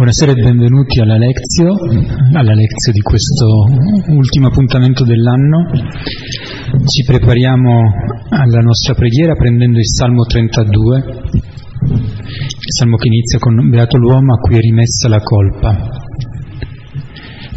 Buonasera 0.00 0.32
e 0.32 0.42
benvenuti 0.42 0.98
alla 0.98 1.18
Lezio, 1.18 1.76
alla 2.32 2.54
Lezio 2.54 2.90
di 2.90 3.02
questo 3.02 3.66
ultimo 4.08 4.46
appuntamento 4.46 5.04
dell'anno. 5.04 5.68
Ci 6.86 7.04
prepariamo 7.04 7.82
alla 8.30 8.60
nostra 8.60 8.94
preghiera 8.94 9.34
prendendo 9.34 9.76
il 9.76 9.86
Salmo 9.86 10.24
32, 10.24 10.96
il 11.84 12.72
Salmo 12.78 12.96
che 12.96 13.08
inizia 13.08 13.38
con 13.40 13.68
Beato 13.68 13.98
l'uomo 13.98 14.32
a 14.32 14.38
cui 14.38 14.56
è 14.56 14.60
rimessa 14.60 15.06
la 15.10 15.20
colpa. 15.20 15.76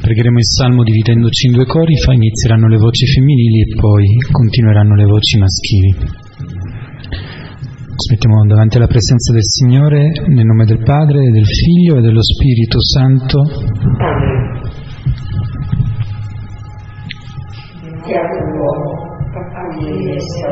Pregheremo 0.01 0.37
il 0.37 0.45
Salmo 0.45 0.83
dividendoci 0.83 1.47
in 1.47 1.53
due 1.53 1.65
cori, 1.65 1.95
fa 1.95 2.11
inizieranno 2.11 2.67
le 2.67 2.77
voci 2.77 3.05
femminili 3.05 3.61
e 3.61 3.75
poi 3.79 4.05
continueranno 4.29 4.95
le 4.95 5.05
voci 5.05 5.37
maschili. 5.37 6.22
Ci 7.95 8.17
davanti 8.47 8.77
alla 8.77 8.87
presenza 8.87 9.31
del 9.31 9.43
Signore 9.43 10.09
nel 10.25 10.45
nome 10.45 10.65
del 10.65 10.81
Padre, 10.81 11.29
del 11.29 11.45
Figlio 11.45 11.97
e 11.97 12.01
dello 12.01 12.23
Spirito 12.23 12.81
Santo. 12.81 13.43
Beato 18.01 18.39
l'uomo 18.49 18.97
a 19.29 19.45
cui 19.69 19.85
è 19.85 19.91
rimessa 19.91 20.47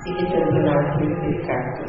e 0.00 0.14
che 0.16 0.24
perdonato 0.32 1.04
il 1.04 1.12
peccato. 1.20 1.84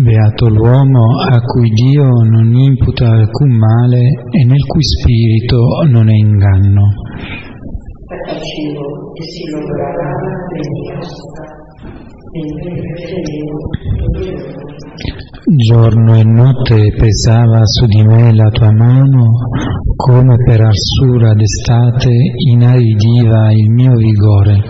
Beato 0.00 0.48
l'uomo 0.48 1.20
a 1.30 1.40
cui 1.42 1.68
Dio 1.68 2.08
non 2.24 2.54
imputa 2.54 3.10
alcun 3.10 3.50
male 3.50 4.00
e 4.30 4.44
nel 4.46 4.64
cui 4.66 4.82
spirito 4.82 5.58
non 5.90 6.08
è 6.08 6.14
inganno. 6.14 6.84
Si 8.40 8.72
l'entusiasmo 8.72 10.31
Giorno 15.54 16.16
e 16.16 16.24
notte 16.24 16.94
pesava 16.96 17.60
su 17.66 17.84
di 17.84 18.02
me 18.02 18.32
la 18.34 18.48
tua 18.48 18.72
mano, 18.72 19.26
come 19.96 20.36
per 20.42 20.62
arsura 20.62 21.34
d'estate 21.34 22.08
inaridiva 22.48 23.52
il 23.52 23.70
mio 23.70 23.96
vigore. 23.96 24.62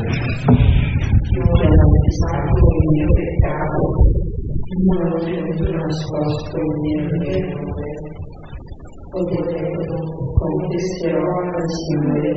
confesserò 10.34 11.30
al 11.54 11.70
Signore 11.70 12.32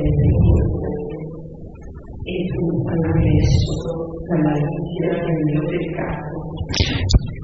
e 2.22 2.46
tu 2.54 2.66
hai 2.86 3.00
messo 3.24 4.05
la 4.28 4.36
malizia 4.42 5.10
del 5.24 5.40
mio 5.44 5.62
peccato. 5.70 6.34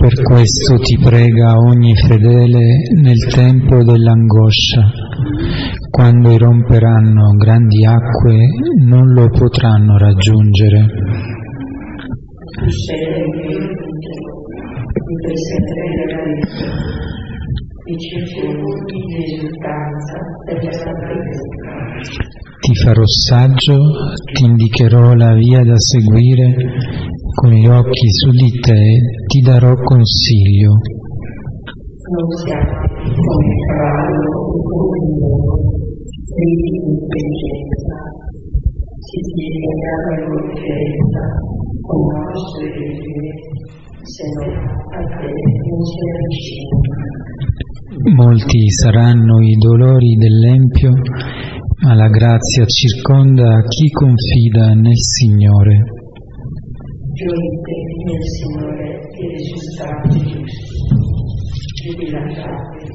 Per 0.02 0.22
questo 0.22 0.78
ti 0.78 0.98
prega 0.98 1.58
ogni 1.58 1.94
fedele 1.94 2.64
nel 3.00 3.24
tempo 3.32 3.84
dell'angoscia. 3.84 4.90
Quando 5.90 6.32
irromperanno 6.32 7.36
grandi 7.36 7.84
acque 7.84 8.36
non 8.84 9.12
lo 9.12 9.28
potranno 9.28 9.96
raggiungere. 9.98 10.86
Tu 12.58 12.68
sei 12.68 12.98
il 12.98 13.28
mio 13.30 13.82
mi 15.12 15.16
presenterai 15.22 15.94
la 15.96 16.22
vita, 16.24 16.66
mi 17.84 17.98
circondi 17.98 18.98
di 19.06 19.24
esultanza 19.24 20.16
per 20.46 20.64
la 20.64 20.72
salvezza. 20.72 22.31
Ti 22.62 22.74
farò 22.76 23.02
saggio, 23.04 23.76
ti 24.32 24.44
indicherò 24.44 25.14
la 25.14 25.34
via 25.34 25.64
da 25.64 25.76
seguire, 25.76 26.54
con 27.34 27.50
gli 27.50 27.66
occhi 27.66 28.08
su 28.08 28.30
di 28.30 28.50
te 28.60 29.00
ti 29.26 29.40
darò 29.40 29.74
consiglio. 29.82 30.70
Molti 48.14 48.70
saranno 48.70 49.40
i 49.40 49.56
dolori 49.58 50.14
dell'empio, 50.14 50.92
ma 51.82 51.94
la 51.94 52.08
grazia 52.08 52.64
circonda 52.64 53.60
chi 53.68 53.88
confida 53.90 54.74
nel 54.74 54.96
Signore. 54.96 55.76
Nel 58.04 58.22
Signore 58.22 59.00
i 59.18 59.26
risultati 59.36 60.18
giusti, 60.22 60.60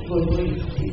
voi 0.07 0.55
tutti. 0.75 0.87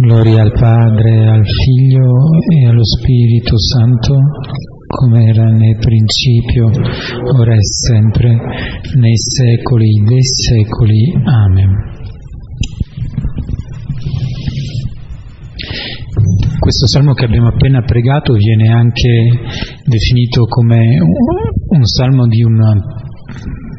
Gloria 0.00 0.42
al 0.42 0.52
Padre, 0.52 1.28
al 1.28 1.44
Figlio 1.44 2.08
e 2.48 2.66
allo 2.66 2.84
Spirito 2.84 3.58
Santo, 3.58 4.16
come 4.86 5.26
era 5.26 5.44
nel 5.50 5.76
principio, 5.78 6.70
ora 7.36 7.54
e 7.54 7.62
sempre, 7.62 8.36
nei 8.96 9.16
secoli 9.16 10.02
dei 10.06 10.24
secoli. 10.24 11.12
Amen. 11.24 11.89
Questo 16.60 16.86
salmo 16.86 17.14
che 17.14 17.24
abbiamo 17.24 17.48
appena 17.48 17.80
pregato 17.80 18.34
viene 18.34 18.68
anche 18.68 19.30
definito 19.82 20.44
come 20.44 20.98
un 21.68 21.84
salmo 21.84 22.26
di 22.26 22.42
un 22.42 22.60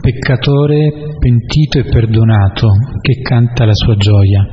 peccatore 0.02 1.16
pentito 1.20 1.78
e 1.78 1.84
perdonato 1.84 2.70
che 3.00 3.22
canta 3.22 3.66
la 3.66 3.76
sua 3.76 3.96
gioia. 3.98 4.44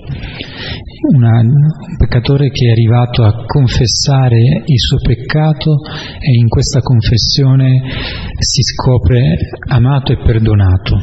Una, 1.14 1.40
un 1.40 1.96
peccatore 1.96 2.50
che 2.50 2.66
è 2.66 2.70
arrivato 2.72 3.24
a 3.24 3.44
confessare 3.46 4.36
il 4.66 4.78
suo 4.78 4.98
peccato 4.98 5.76
e 6.20 6.38
in 6.38 6.48
questa 6.48 6.80
confessione 6.80 7.80
si 8.36 8.60
scopre 8.62 9.38
amato 9.70 10.12
e 10.12 10.18
perdonato. 10.18 10.96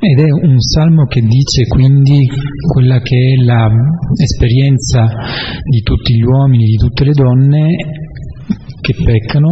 Ed 0.00 0.20
è 0.20 0.30
un 0.30 0.60
salmo 0.60 1.06
che 1.06 1.20
dice 1.20 1.66
quindi 1.66 2.28
quella 2.72 3.00
che 3.00 3.16
è 3.16 3.42
l'esperienza 3.42 5.08
di 5.64 5.80
tutti 5.82 6.14
gli 6.14 6.22
uomini, 6.22 6.66
di 6.66 6.76
tutte 6.76 7.04
le 7.04 7.10
donne 7.10 7.66
che 8.80 8.94
peccano 8.94 9.50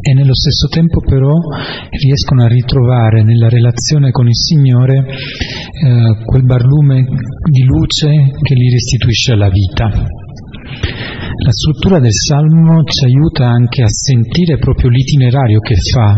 e 0.00 0.14
nello 0.14 0.34
stesso 0.34 0.68
tempo 0.68 1.00
però 1.00 1.34
riescono 1.90 2.44
a 2.44 2.46
ritrovare 2.46 3.24
nella 3.24 3.48
relazione 3.48 4.12
con 4.12 4.28
il 4.28 4.36
Signore 4.36 5.04
eh, 5.04 6.24
quel 6.24 6.44
barlume 6.44 7.04
di 7.50 7.64
luce 7.64 8.08
che 8.40 8.54
li 8.54 8.70
restituisce 8.70 9.32
alla 9.32 9.50
vita. 9.50 9.90
La 11.44 11.52
struttura 11.52 11.98
del 11.98 12.12
Salmo 12.12 12.84
ci 12.84 13.04
aiuta 13.04 13.48
anche 13.48 13.82
a 13.82 13.88
sentire 13.88 14.58
proprio 14.58 14.90
l'itinerario 14.90 15.58
che 15.58 15.74
fa 15.74 16.14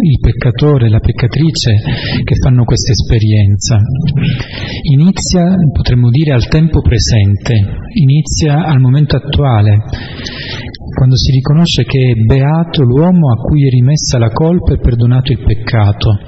il 0.00 0.18
peccatore, 0.20 0.88
la 0.88 1.00
peccatrice 1.00 1.74
che 2.24 2.34
fanno 2.36 2.64
questa 2.64 2.92
esperienza. 2.92 3.78
Inizia, 4.90 5.54
potremmo 5.72 6.10
dire, 6.10 6.32
al 6.32 6.46
tempo 6.48 6.80
presente, 6.80 7.54
inizia 7.94 8.64
al 8.64 8.80
momento 8.80 9.16
attuale, 9.16 9.78
quando 10.96 11.16
si 11.16 11.30
riconosce 11.32 11.84
che 11.84 12.10
è 12.10 12.14
beato 12.14 12.82
l'uomo 12.82 13.30
a 13.32 13.40
cui 13.42 13.66
è 13.66 13.70
rimessa 13.70 14.18
la 14.18 14.30
colpa 14.30 14.74
e 14.74 14.78
perdonato 14.78 15.32
il 15.32 15.42
peccato. 15.44 16.18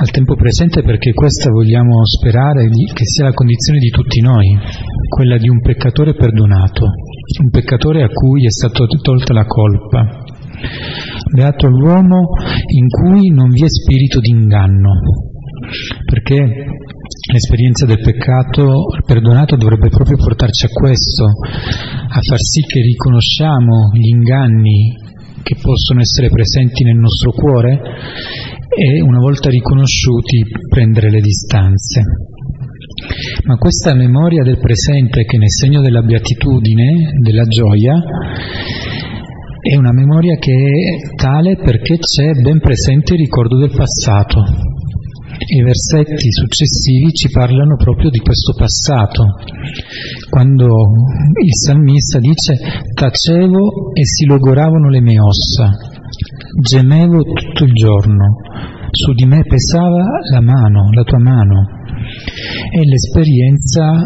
Al 0.00 0.10
tempo 0.10 0.36
presente 0.36 0.82
perché 0.82 1.12
questa 1.12 1.50
vogliamo 1.50 2.04
sperare 2.04 2.68
che 2.68 3.04
sia 3.04 3.24
la 3.24 3.32
condizione 3.32 3.80
di 3.80 3.88
tutti 3.88 4.20
noi, 4.20 4.56
quella 5.08 5.36
di 5.38 5.48
un 5.48 5.60
peccatore 5.60 6.14
perdonato, 6.14 6.84
un 7.42 7.50
peccatore 7.50 8.04
a 8.04 8.08
cui 8.08 8.44
è 8.44 8.50
stata 8.50 8.84
tolta 9.02 9.32
la 9.32 9.44
colpa. 9.44 10.17
Beato 11.32 11.68
l'uomo 11.68 12.30
in 12.74 12.88
cui 12.88 13.30
non 13.30 13.50
vi 13.50 13.64
è 13.64 13.68
spirito 13.68 14.20
di 14.20 14.30
inganno, 14.30 14.92
perché 16.04 16.36
l'esperienza 17.32 17.86
del 17.86 18.00
peccato 18.00 18.86
perdonato 19.04 19.56
dovrebbe 19.56 19.88
proprio 19.88 20.16
portarci 20.16 20.66
a 20.66 20.70
questo, 20.70 21.24
a 21.24 22.20
far 22.20 22.38
sì 22.38 22.62
che 22.62 22.80
riconosciamo 22.80 23.90
gli 23.92 24.08
inganni 24.08 24.96
che 25.42 25.56
possono 25.60 26.00
essere 26.00 26.28
presenti 26.28 26.84
nel 26.84 26.96
nostro 26.96 27.32
cuore 27.32 27.80
e 28.68 29.00
una 29.00 29.18
volta 29.18 29.48
riconosciuti 29.48 30.44
prendere 30.68 31.10
le 31.10 31.20
distanze. 31.20 32.02
Ma 33.44 33.56
questa 33.56 33.94
memoria 33.94 34.42
del 34.42 34.58
presente 34.58 35.24
che 35.24 35.38
nel 35.38 35.50
segno 35.50 35.80
della 35.80 36.02
beatitudine, 36.02 37.12
della 37.20 37.44
gioia, 37.44 37.94
è 39.68 39.76
una 39.76 39.92
memoria 39.92 40.34
che 40.36 40.50
è 40.50 41.14
tale 41.14 41.56
perché 41.56 41.98
c'è 41.98 42.32
ben 42.40 42.58
presente 42.58 43.12
il 43.12 43.20
ricordo 43.20 43.58
del 43.58 43.70
passato. 43.70 44.40
I 45.46 45.62
versetti 45.62 46.32
successivi 46.32 47.12
ci 47.12 47.28
parlano 47.28 47.76
proprio 47.76 48.08
di 48.08 48.18
questo 48.18 48.54
passato, 48.56 49.24
quando 50.30 50.64
il 50.64 51.54
salmista 51.54 52.18
dice 52.18 52.56
tacevo 52.94 53.92
e 53.92 54.04
si 54.06 54.24
logoravano 54.24 54.88
le 54.88 55.02
mie 55.02 55.20
ossa, 55.20 55.76
gemevo 56.60 57.22
tutto 57.22 57.64
il 57.64 57.72
giorno, 57.74 58.24
su 58.90 59.12
di 59.12 59.26
me 59.26 59.42
pesava 59.42 60.02
la 60.32 60.40
mano, 60.40 60.90
la 60.92 61.02
tua 61.02 61.18
mano. 61.18 61.77
È 62.70 62.82
l'esperienza 62.84 64.02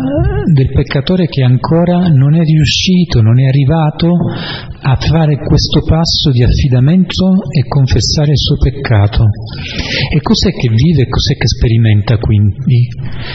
del 0.53 0.71
peccatore 0.73 1.27
che 1.27 1.43
ancora 1.43 2.09
non 2.09 2.35
è 2.35 2.43
riuscito, 2.43 3.21
non 3.21 3.39
è 3.41 3.47
arrivato 3.47 4.11
a 4.85 4.97
fare 4.97 5.37
questo 5.37 5.83
passo 5.87 6.31
di 6.31 6.43
affidamento 6.43 7.35
e 7.51 7.67
confessare 7.69 8.31
il 8.31 8.39
suo 8.39 8.57
peccato. 8.57 9.25
E 10.15 10.21
cos'è 10.21 10.51
che 10.51 10.69
vive, 10.69 11.09
cos'è 11.09 11.35
che 11.37 11.47
sperimenta 11.47 12.19
quindi? 12.19 12.89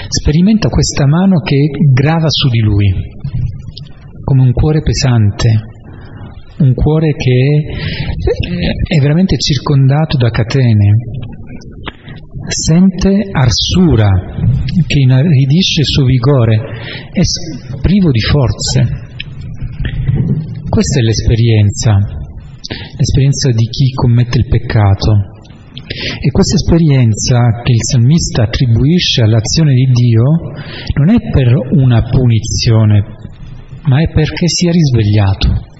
Sperimenta 0.08 0.70
questa 0.70 1.06
mano 1.06 1.40
che 1.40 1.70
grava 1.94 2.28
su 2.30 2.50
di 2.50 2.60
lui, 2.60 2.92
come 4.24 4.42
un 4.42 4.52
cuore 4.52 4.82
pesante, 4.82 5.50
un 6.60 6.74
cuore 6.74 7.12
che 7.14 7.64
è 8.88 9.00
veramente 9.00 9.38
circondato 9.38 10.18
da 10.18 10.30
catene, 10.30 10.96
sente 12.48 13.30
arsura 13.32 14.10
che 14.86 15.00
inaridisce 15.00 15.82
il 15.82 15.86
suo 15.86 16.06
vigore, 16.06 16.56
è 17.12 17.22
privo 17.82 18.12
di 18.12 18.22
forze. 18.22 19.06
Questa 20.70 21.00
è 21.00 21.04
l'esperienza, 21.04 21.98
l'esperienza 22.98 23.50
di 23.52 23.66
chi 23.66 23.92
commette 23.94 24.38
il 24.40 24.48
peccato. 24.48 25.36
E 25.88 26.32
questa 26.32 26.56
esperienza 26.56 27.62
che 27.64 27.72
il 27.72 27.84
salmista 27.84 28.44
attribuisce 28.44 29.22
all'azione 29.22 29.74
di 29.74 29.86
Dio 29.92 30.24
non 31.00 31.10
è 31.10 31.18
per 31.32 31.56
una 31.80 32.02
punizione, 32.04 33.04
ma 33.84 34.02
è 34.02 34.12
perché 34.12 34.48
si 34.48 34.68
è 34.68 34.72
risvegliato. 34.72 35.76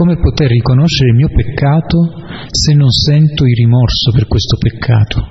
Come 0.00 0.16
poter 0.16 0.48
riconoscere 0.48 1.10
il 1.10 1.16
mio 1.16 1.28
peccato 1.28 2.08
se 2.48 2.72
non 2.72 2.88
sento 2.88 3.44
il 3.44 3.54
rimorso 3.54 4.12
per 4.12 4.26
questo 4.28 4.56
peccato? 4.56 5.28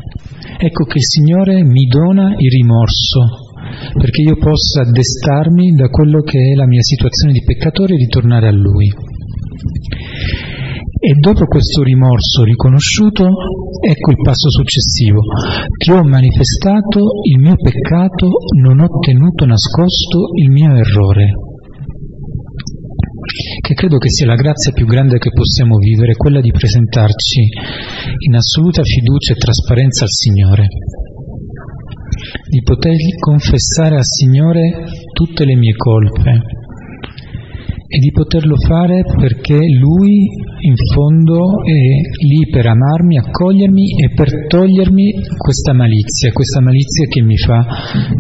Ecco 0.59 0.83
che 0.83 0.99
il 0.99 1.05
Signore 1.09 1.63
mi 1.63 1.87
dona 1.87 2.35
il 2.37 2.51
rimorso 2.51 3.49
perché 3.97 4.21
io 4.21 4.37
possa 4.37 4.83
destarmi 4.83 5.71
da 5.71 5.89
quello 5.89 6.21
che 6.21 6.37
è 6.37 6.53
la 6.53 6.67
mia 6.67 6.83
situazione 6.83 7.33
di 7.33 7.41
peccatore 7.43 7.95
e 7.95 7.97
ritornare 7.97 8.47
a 8.47 8.51
Lui. 8.51 8.93
E 11.01 11.13
dopo 11.17 11.45
questo 11.45 11.81
rimorso 11.81 12.43
riconosciuto, 12.43 13.25
ecco 13.81 14.11
il 14.11 14.21
passo 14.21 14.51
successivo. 14.51 15.21
Ti 15.79 15.89
ho 15.89 16.03
manifestato 16.03 17.01
il 17.23 17.39
mio 17.39 17.55
peccato, 17.55 18.29
non 18.61 18.81
ho 18.81 18.99
tenuto 18.99 19.45
nascosto 19.47 20.29
il 20.35 20.51
mio 20.51 20.75
errore 20.75 21.48
che 23.61 23.73
credo 23.73 23.97
che 23.97 24.09
sia 24.09 24.25
la 24.25 24.35
grazia 24.35 24.71
più 24.71 24.85
grande 24.85 25.17
che 25.17 25.31
possiamo 25.31 25.77
vivere, 25.77 26.15
quella 26.15 26.41
di 26.41 26.51
presentarci 26.51 27.49
in 28.27 28.35
assoluta 28.35 28.83
fiducia 28.83 29.33
e 29.33 29.37
trasparenza 29.37 30.03
al 30.03 30.09
Signore, 30.09 30.67
di 32.49 32.61
poter 32.63 32.95
confessare 33.19 33.95
al 33.95 34.05
Signore 34.05 34.85
tutte 35.13 35.45
le 35.45 35.55
mie 35.55 35.75
colpe 35.75 36.41
e 37.91 37.97
di 37.97 38.11
poterlo 38.11 38.55
fare 38.55 39.01
perché 39.03 39.57
Lui 39.57 40.27
in 40.61 40.75
fondo 40.93 41.63
è 41.63 42.25
lì 42.25 42.47
per 42.49 42.67
amarmi, 42.67 43.17
accogliermi 43.17 44.03
e 44.03 44.13
per 44.13 44.47
togliermi 44.47 45.13
questa 45.37 45.73
malizia, 45.73 46.31
questa 46.31 46.61
malizia 46.61 47.07
che 47.07 47.21
mi 47.21 47.37
fa 47.37 47.65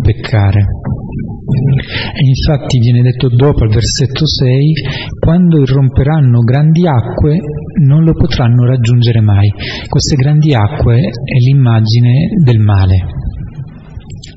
peccare. 0.01 0.65
E 1.49 2.25
infatti 2.25 2.79
viene 2.79 3.01
detto 3.01 3.29
dopo 3.29 3.63
al 3.63 3.69
versetto 3.69 4.25
6, 4.25 4.73
quando 5.19 5.61
irromperanno 5.61 6.39
grandi 6.41 6.87
acque 6.87 7.39
non 7.81 8.03
lo 8.03 8.13
potranno 8.13 8.65
raggiungere 8.65 9.21
mai. 9.21 9.49
Queste 9.87 10.15
grandi 10.15 10.53
acque 10.53 10.99
è 10.99 11.37
l'immagine 11.47 12.29
del 12.43 12.59
male, 12.59 13.05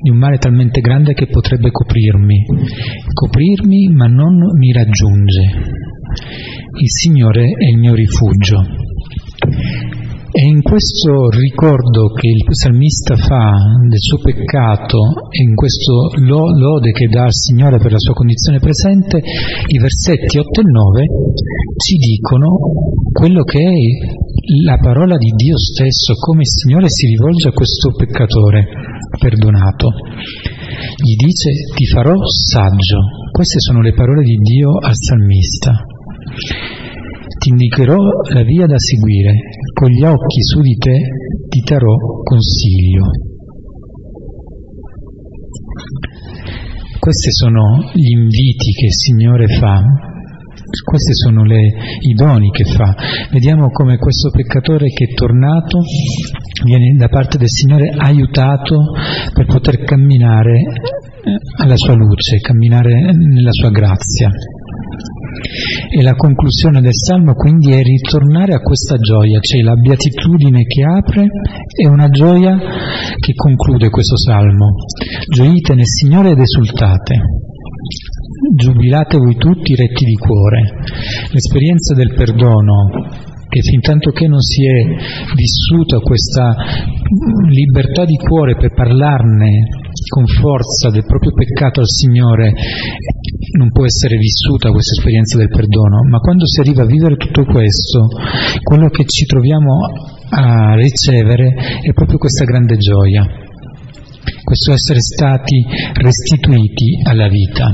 di 0.01 0.09
un 0.09 0.17
male 0.17 0.37
talmente 0.37 0.81
grande 0.81 1.13
che 1.13 1.27
potrebbe 1.27 1.71
coprirmi, 1.71 2.45
coprirmi 3.13 3.87
ma 3.93 4.07
non 4.07 4.35
mi 4.57 4.71
raggiunge. 4.71 5.41
Il 6.79 6.89
Signore 6.89 7.43
è 7.43 7.69
il 7.69 7.77
mio 7.77 7.93
rifugio. 7.93 8.65
E 10.35 10.47
in 10.47 10.63
questo 10.63 11.29
ricordo 11.29 12.09
che 12.09 12.27
il 12.27 12.41
salmista 12.49 13.15
fa 13.15 13.53
del 13.87 14.01
suo 14.01 14.17
peccato 14.17 15.29
e 15.29 15.43
in 15.43 15.53
questo 15.53 16.09
lode 16.25 16.89
che 16.89 17.05
dà 17.05 17.25
al 17.25 17.33
Signore 17.33 17.77
per 17.77 17.91
la 17.91 17.99
sua 17.99 18.15
condizione 18.15 18.57
presente, 18.57 19.21
i 19.21 19.77
versetti 19.77 20.39
8 20.39 20.59
e 20.59 20.63
9 20.63 21.05
ci 21.77 21.97
dicono 21.97 22.49
quello 23.13 23.43
che 23.43 23.61
è 23.61 23.77
la 24.65 24.77
parola 24.81 25.17
di 25.17 25.29
Dio 25.35 25.55
stesso, 25.55 26.13
come 26.17 26.41
il 26.41 26.49
Signore 26.49 26.89
si 26.89 27.05
rivolge 27.13 27.49
a 27.49 27.53
questo 27.53 27.91
peccatore 27.93 28.65
perdonato. 29.19 29.93
Gli 30.97 31.13
dice 31.13 31.51
ti 31.75 31.85
farò 31.85 32.17
saggio. 32.25 33.29
Queste 33.29 33.59
sono 33.59 33.81
le 33.81 33.93
parole 33.93 34.23
di 34.23 34.37
Dio 34.37 34.79
al 34.81 34.95
salmista 34.97 35.85
ti 37.43 37.49
indicherò 37.49 37.97
la 38.33 38.43
via 38.43 38.65
da 38.67 38.77
seguire, 38.77 39.35
con 39.73 39.89
gli 39.89 40.01
occhi 40.01 40.41
su 40.41 40.61
di 40.61 40.77
te 40.77 40.95
ti 41.49 41.59
darò 41.59 41.93
consiglio. 42.23 43.03
Questi 46.99 47.31
sono 47.31 47.91
gli 47.91 48.15
inviti 48.15 48.71
che 48.71 48.85
il 48.85 48.93
Signore 48.93 49.47
fa, 49.59 49.83
questi 50.85 51.13
sono 51.13 51.43
le, 51.43 51.59
i 52.07 52.13
doni 52.13 52.49
che 52.49 52.63
fa. 52.63 52.95
Vediamo 53.29 53.67
come 53.71 53.97
questo 53.97 54.29
peccatore 54.29 54.87
che 54.87 55.09
è 55.11 55.13
tornato 55.13 55.79
viene 56.63 56.95
da 56.95 57.09
parte 57.09 57.37
del 57.37 57.49
Signore 57.49 57.89
aiutato 57.89 58.93
per 59.33 59.47
poter 59.47 59.83
camminare 59.83 60.61
alla 61.57 61.75
sua 61.75 61.93
luce, 61.93 62.39
camminare 62.39 63.11
nella 63.11 63.51
sua 63.51 63.69
grazia. 63.69 64.29
E 65.89 66.01
la 66.01 66.13
conclusione 66.13 66.81
del 66.81 66.93
Salmo 66.93 67.33
quindi 67.33 67.71
è 67.71 67.81
ritornare 67.81 68.53
a 68.53 68.59
questa 68.59 68.97
gioia, 68.97 69.39
cioè 69.39 69.61
la 69.61 69.75
beatitudine 69.75 70.63
che 70.63 70.83
apre 70.83 71.27
e 71.75 71.87
una 71.87 72.09
gioia 72.09 72.57
che 73.19 73.33
conclude 73.33 73.89
questo 73.89 74.17
Salmo. 74.17 74.75
Gioite 75.29 75.75
nel 75.75 75.87
Signore 75.87 76.31
ed 76.31 76.39
esultate. 76.39 77.15
Giubilate 78.55 79.17
voi 79.17 79.35
tutti 79.35 79.75
retti 79.75 80.05
di 80.05 80.15
cuore. 80.15 80.61
L'esperienza 81.31 81.93
del 81.93 82.13
perdono 82.13 82.89
che 83.53 83.61
fin 83.61 83.81
tanto 83.81 84.09
che 84.09 84.27
non 84.27 84.41
si 84.41 84.65
è 84.65 84.83
vissuta 85.35 85.99
questa 85.99 86.55
libertà 87.49 88.03
di 88.03 88.15
cuore 88.15 88.55
per 88.55 88.73
parlarne 88.73 89.82
con 90.13 90.27
forza 90.27 90.91
del 90.91 91.05
proprio 91.05 91.31
peccato 91.33 91.79
al 91.79 91.87
Signore, 91.87 92.53
non 93.57 93.71
può 93.71 93.83
essere 93.83 94.15
vissuta 94.17 94.69
questa 94.69 94.93
esperienza 94.93 95.39
del 95.39 95.49
perdono, 95.49 96.03
ma 96.07 96.19
quando 96.19 96.45
si 96.45 96.59
arriva 96.59 96.83
a 96.83 96.85
vivere 96.85 97.15
tutto 97.17 97.43
questo, 97.45 98.09
quello 98.61 98.89
che 98.89 99.05
ci 99.05 99.25
troviamo 99.25 99.73
a 100.29 100.75
ricevere 100.75 101.81
è 101.81 101.91
proprio 101.93 102.19
questa 102.19 102.43
grande 102.45 102.77
gioia, 102.77 103.25
questo 104.43 104.71
essere 104.73 104.99
stati 105.01 105.65
restituiti 105.95 107.01
alla 107.09 107.27
vita. 107.27 107.73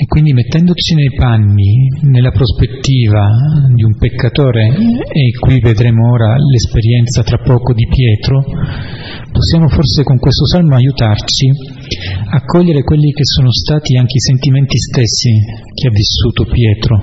E 0.00 0.06
quindi 0.06 0.32
mettendoci 0.32 0.94
nei 0.94 1.10
panni, 1.10 1.88
nella 2.02 2.30
prospettiva 2.30 3.26
di 3.74 3.82
un 3.82 3.96
peccatore, 3.96 4.68
e 4.68 5.30
qui 5.40 5.58
vedremo 5.58 6.12
ora 6.12 6.36
l'esperienza 6.36 7.24
tra 7.24 7.38
poco 7.38 7.74
di 7.74 7.84
Pietro, 7.88 8.44
possiamo 9.32 9.66
forse 9.66 10.04
con 10.04 10.18
questo 10.18 10.46
salmo 10.46 10.76
aiutarci 10.76 11.50
a 12.30 12.44
cogliere 12.44 12.84
quelli 12.84 13.10
che 13.10 13.24
sono 13.24 13.50
stati 13.50 13.96
anche 13.96 14.14
i 14.14 14.20
sentimenti 14.20 14.78
stessi 14.78 15.30
che 15.74 15.88
ha 15.88 15.90
vissuto 15.90 16.44
Pietro 16.44 17.00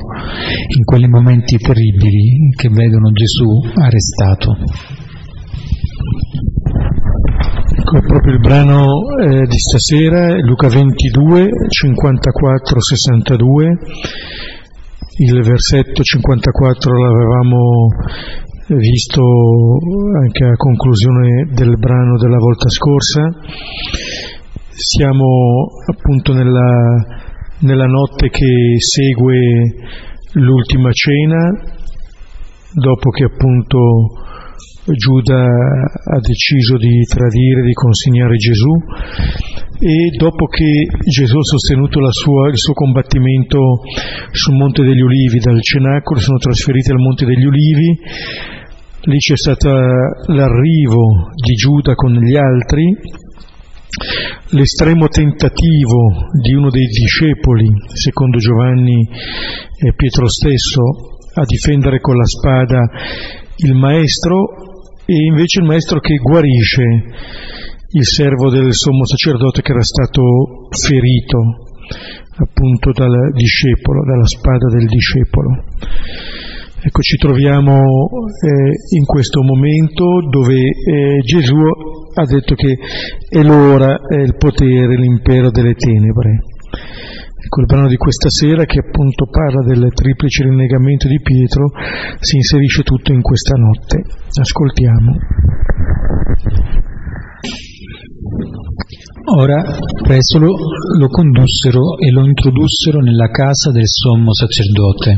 in 0.78 0.84
quei 0.86 1.06
momenti 1.10 1.58
terribili 1.58 2.50
che 2.56 2.70
vedono 2.70 3.12
Gesù 3.12 3.60
arrestato. 3.76 4.56
Ecco 7.96 8.08
proprio 8.08 8.34
il 8.34 8.40
brano 8.42 8.84
eh, 9.22 9.48
di 9.48 9.58
stasera, 9.58 10.36
Luca 10.42 10.68
22, 10.68 11.48
54, 11.70 12.82
62. 12.82 13.78
Il 15.20 15.42
versetto 15.42 16.04
54 16.04 16.92
l'avevamo 16.92 17.88
visto 18.68 19.24
anche 20.22 20.44
a 20.44 20.58
conclusione 20.58 21.48
del 21.54 21.78
brano 21.78 22.18
della 22.18 22.38
volta 22.38 22.68
scorsa. 22.68 23.32
Siamo 24.72 25.68
appunto 25.90 26.34
nella, 26.34 26.98
nella 27.60 27.86
notte 27.86 28.28
che 28.28 28.76
segue 28.78 29.40
l'ultima 30.34 30.92
cena, 30.92 31.50
dopo 32.74 33.10
che 33.12 33.24
appunto 33.24 33.80
Giuda 34.94 35.46
ha 35.46 36.20
deciso 36.22 36.78
di 36.78 37.02
tradire, 37.10 37.64
di 37.64 37.74
consegnare 37.74 38.36
Gesù 38.36 38.70
e 39.80 40.16
dopo 40.16 40.46
che 40.46 40.88
Gesù 41.10 41.38
ha 41.38 41.44
sostenuto 41.44 42.00
sua, 42.12 42.50
il 42.50 42.58
suo 42.58 42.74
combattimento 42.74 43.82
sul 44.32 44.56
Monte 44.56 44.84
degli 44.84 45.02
Ulivi, 45.02 45.40
dal 45.40 45.60
Cenacolo 45.60 46.20
sono 46.20 46.38
trasferiti 46.38 46.92
al 46.92 47.00
Monte 47.00 47.26
degli 47.26 47.46
Ulivi, 47.46 48.00
lì 49.06 49.18
c'è 49.18 49.36
stato 49.36 49.70
l'arrivo 50.28 51.32
di 51.34 51.54
Giuda 51.56 51.96
con 51.96 52.14
gli 52.14 52.38
altri, 52.38 52.96
l'estremo 54.52 55.08
tentativo 55.08 56.30
di 56.42 56.54
uno 56.54 56.70
dei 56.70 56.86
discepoli, 56.86 57.68
secondo 57.92 58.38
Giovanni 58.38 59.02
e 59.02 59.94
Pietro 59.96 60.30
stesso, 60.30 60.82
a 61.34 61.44
difendere 61.44 62.00
con 62.00 62.16
la 62.16 62.26
spada 62.26 62.88
il 63.58 63.74
maestro 63.74 64.65
e 65.06 65.14
invece 65.14 65.60
il 65.60 65.66
maestro 65.66 66.00
che 66.00 66.16
guarisce 66.16 66.84
il 67.92 68.06
servo 68.06 68.50
del 68.50 68.74
sommo 68.74 69.06
sacerdote 69.06 69.62
che 69.62 69.72
era 69.72 69.84
stato 69.84 70.68
ferito 70.70 71.40
appunto 72.38 72.92
dal 72.92 73.32
discepolo, 73.34 74.04
dalla 74.04 74.26
spada 74.26 74.68
del 74.70 74.88
discepolo. 74.88 75.64
Ecco, 76.82 77.02
ci 77.02 77.18
troviamo 77.18 77.74
eh, 77.74 78.98
in 78.98 79.06
questo 79.06 79.42
momento 79.42 80.06
dove 80.30 80.56
eh, 80.56 81.20
Gesù 81.24 81.56
ha 81.56 82.26
detto 82.26 82.54
che 82.54 82.78
è 83.28 83.42
l'ora, 83.42 83.98
è 84.08 84.22
il 84.22 84.36
potere, 84.38 84.96
l'impero 84.96 85.50
delle 85.50 85.74
tenebre. 85.74 86.44
Ecco, 87.46 87.62
il 87.62 87.68
brano 87.68 87.88
di 87.88 87.96
questa 87.96 88.28
sera 88.28 88.66
che 88.66 88.80
appunto 88.80 89.28
parla 89.30 89.62
del 89.62 89.94
triplice 89.94 90.46
rinnegamento 90.46 91.08
di 91.08 91.22
Pietro 91.22 91.70
si 92.20 92.38
inserisce 92.38 92.82
tutto 92.82 93.14
in 93.14 93.22
questa 93.22 93.56
notte. 93.56 94.02
Ascoltiamo. 94.42 95.14
Ora 99.38 99.62
presso 100.02 100.40
lo, 100.40 100.56
lo 100.98 101.08
condussero 101.08 101.98
e 102.00 102.10
lo 102.10 102.26
introdussero 102.26 103.00
nella 103.02 103.30
casa 103.30 103.70
del 103.72 103.88
sommo 103.88 104.34
sacerdote. 104.34 105.16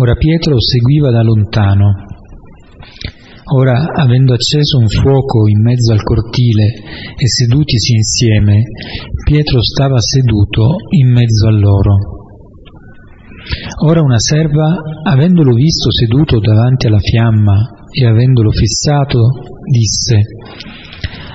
Ora 0.00 0.14
Pietro 0.14 0.54
seguiva 0.60 1.10
da 1.10 1.22
lontano. 1.22 2.09
Ora, 3.52 3.82
avendo 3.96 4.32
acceso 4.32 4.78
un 4.78 4.86
fuoco 4.86 5.48
in 5.48 5.60
mezzo 5.60 5.92
al 5.92 6.02
cortile 6.04 6.66
e 7.16 7.26
sedutisi 7.26 7.94
insieme, 7.94 8.62
Pietro 9.24 9.60
stava 9.60 9.98
seduto 9.98 10.76
in 10.90 11.10
mezzo 11.10 11.48
a 11.48 11.50
loro. 11.50 11.94
Ora 13.86 14.02
una 14.02 14.18
serva, 14.20 14.76
avendolo 15.02 15.52
visto 15.54 15.90
seduto 15.90 16.38
davanti 16.38 16.86
alla 16.86 17.00
fiamma 17.00 17.56
e 17.90 18.06
avendolo 18.06 18.52
fissato, 18.52 19.18
disse, 19.68 20.20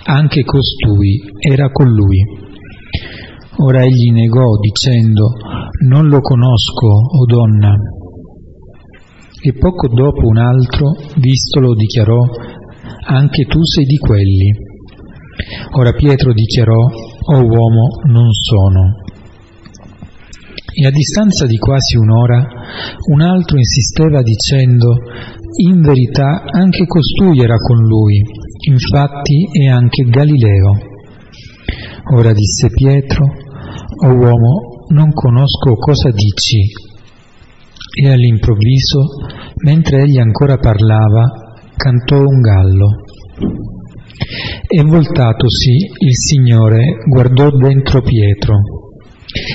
anche 0.06 0.44
costui 0.46 1.20
era 1.38 1.70
con 1.70 1.92
lui. 1.92 2.24
Ora 3.58 3.84
egli 3.84 4.12
negò 4.12 4.58
dicendo, 4.62 5.32
non 5.88 6.08
lo 6.08 6.22
conosco, 6.22 6.88
o 6.88 7.26
donna. 7.26 7.76
E 9.48 9.54
poco 9.54 9.88
dopo 9.90 10.26
un 10.26 10.38
altro, 10.38 10.96
vistolo, 11.18 11.76
dichiarò, 11.76 12.20
anche 13.06 13.46
tu 13.46 13.64
sei 13.64 13.86
di 13.86 13.98
quelli. 13.98 14.52
Ora 15.78 15.92
Pietro 15.92 16.34
dichiarò, 16.34 16.74
o 16.82 17.38
uomo, 17.44 18.02
non 18.08 18.32
sono. 18.32 19.04
E 20.74 20.84
a 20.88 20.90
distanza 20.90 21.46
di 21.46 21.58
quasi 21.58 21.96
un'ora, 21.96 22.44
un 23.12 23.22
altro 23.22 23.60
insisteva 23.60 24.24
dicendo, 24.24 24.96
in 25.62 25.80
verità 25.82 26.42
anche 26.52 26.88
costui 26.88 27.40
era 27.40 27.58
con 27.58 27.78
lui, 27.86 28.20
infatti 28.68 29.48
è 29.52 29.68
anche 29.68 30.06
Galileo. 30.06 30.72
Ora 32.16 32.34
disse 32.34 32.72
Pietro, 32.72 33.26
o 34.06 34.08
uomo, 34.08 34.86
non 34.90 35.12
conosco 35.14 35.76
cosa 35.76 36.10
dici. 36.10 36.85
E 37.98 38.10
all'improvviso, 38.10 39.00
mentre 39.64 40.02
egli 40.02 40.18
ancora 40.18 40.58
parlava, 40.58 41.24
cantò 41.78 42.18
un 42.18 42.42
gallo. 42.42 42.88
E 44.68 44.82
voltatosi 44.84 45.76
il 46.00 46.14
Signore 46.14 46.98
guardò 47.08 47.50
dentro 47.52 48.02
Pietro 48.02 48.56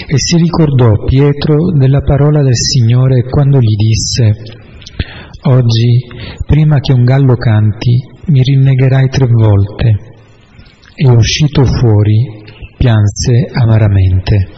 e 0.07 0.19
si 0.19 0.37
ricordò 0.37 1.05
Pietro 1.05 1.73
della 1.77 2.01
parola 2.01 2.43
del 2.43 2.57
Signore 2.57 3.23
quando 3.23 3.61
gli 3.61 3.77
disse, 3.77 4.35
Oggi, 5.43 6.07
prima 6.47 6.81
che 6.81 6.93
un 6.93 7.05
gallo 7.05 7.35
canti, 7.37 7.97
mi 8.27 8.43
rinnegherai 8.43 9.09
tre 9.09 9.27
volte. 9.27 9.97
E 10.95 11.09
uscito 11.09 11.65
fuori, 11.65 12.43
pianse 12.77 13.49
amaramente. 13.53 14.49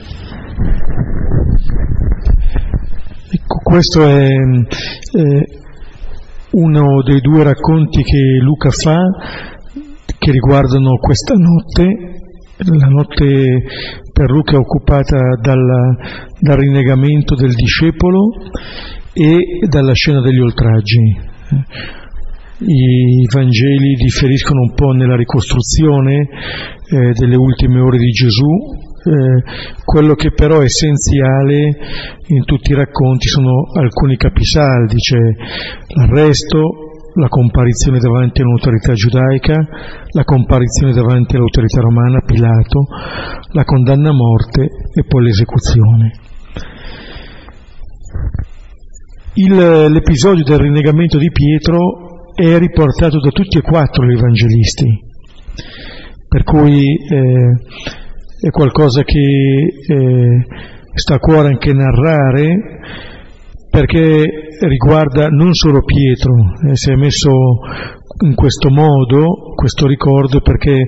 Ecco, 3.35 3.61
questo 3.63 4.05
è, 4.05 4.29
è 4.29 5.45
uno 6.51 7.03
dei 7.03 7.21
due 7.23 7.43
racconti 7.43 8.03
che 8.03 8.21
Luca 8.43 8.69
fa 8.69 8.99
che 10.19 10.31
riguardano 10.31 10.99
questa 10.99 11.33
notte, 11.35 11.85
la 12.59 12.89
notte 12.89 13.63
per 14.13 14.31
Luca 14.31 14.57
è 14.57 14.59
occupata 14.59 15.17
dal, 15.41 15.97
dal 16.41 16.59
rinnegamento 16.59 17.35
del 17.35 17.55
discepolo 17.55 18.35
e 19.15 19.67
dalla 19.67 19.95
scena 19.95 20.21
degli 20.21 20.39
oltraggi. 20.41 21.01
I 22.59 23.27
Vangeli 23.33 23.95
differiscono 23.95 24.61
un 24.61 24.75
po' 24.75 24.93
nella 24.93 25.17
ricostruzione 25.17 26.19
eh, 26.21 27.13
delle 27.19 27.37
ultime 27.37 27.81
ore 27.81 27.97
di 27.97 28.11
Gesù, 28.11 28.92
eh, 29.05 29.43
quello 29.85 30.15
che 30.15 30.33
però 30.33 30.61
è 30.61 30.65
essenziale 30.65 31.59
in 32.29 32.45
tutti 32.45 32.71
i 32.71 32.75
racconti 32.75 33.29
sono 33.29 33.65
alcuni 33.75 34.17
capisaldi, 34.17 34.97
cioè 34.99 35.21
l'arresto, 35.97 36.93
la 37.15 37.29
comparizione 37.29 37.99
davanti 37.99 38.41
all'autorità 38.41 38.95
giudaica, 38.95 39.55
la 40.13 40.25
comparizione 40.25 40.93
davanti 40.93 41.37
all'autorità 41.37 41.81
romana, 41.81 42.21
Pilato, 42.25 42.87
la 43.53 43.65
condanna 43.65 44.11
a 44.11 44.15
morte 44.15 44.63
e 44.95 45.05
poi 45.07 45.25
l'esecuzione. 45.25 46.13
Il, 49.35 49.91
l'episodio 49.91 50.45
del 50.45 50.59
rinnegamento 50.59 51.19
di 51.19 51.31
Pietro 51.31 52.33
è 52.35 52.59
riportato 52.59 53.19
da 53.19 53.31
tutti 53.31 53.59
e 53.59 53.63
quattro 53.63 54.07
gli 54.07 54.17
evangelisti, 54.17 54.87
per 56.29 56.45
cui 56.45 56.83
eh, 56.83 58.01
è 58.43 58.51
qualcosa 58.51 59.05
che 59.05 59.21
eh, 59.21 60.47
sta 60.95 61.15
a 61.15 61.19
cuore 61.21 61.47
anche 61.47 61.73
narrare, 61.73 62.59
perché 63.71 64.27
riguarda 64.67 65.29
non 65.29 65.55
solo 65.55 65.85
Pietro, 65.85 66.35
eh, 66.69 66.75
si 66.75 66.91
è 66.91 66.97
messo 66.97 67.31
in 68.25 68.35
questo 68.35 68.69
modo 68.71 69.55
questo 69.55 69.87
ricordo 69.87 70.41
perché 70.41 70.85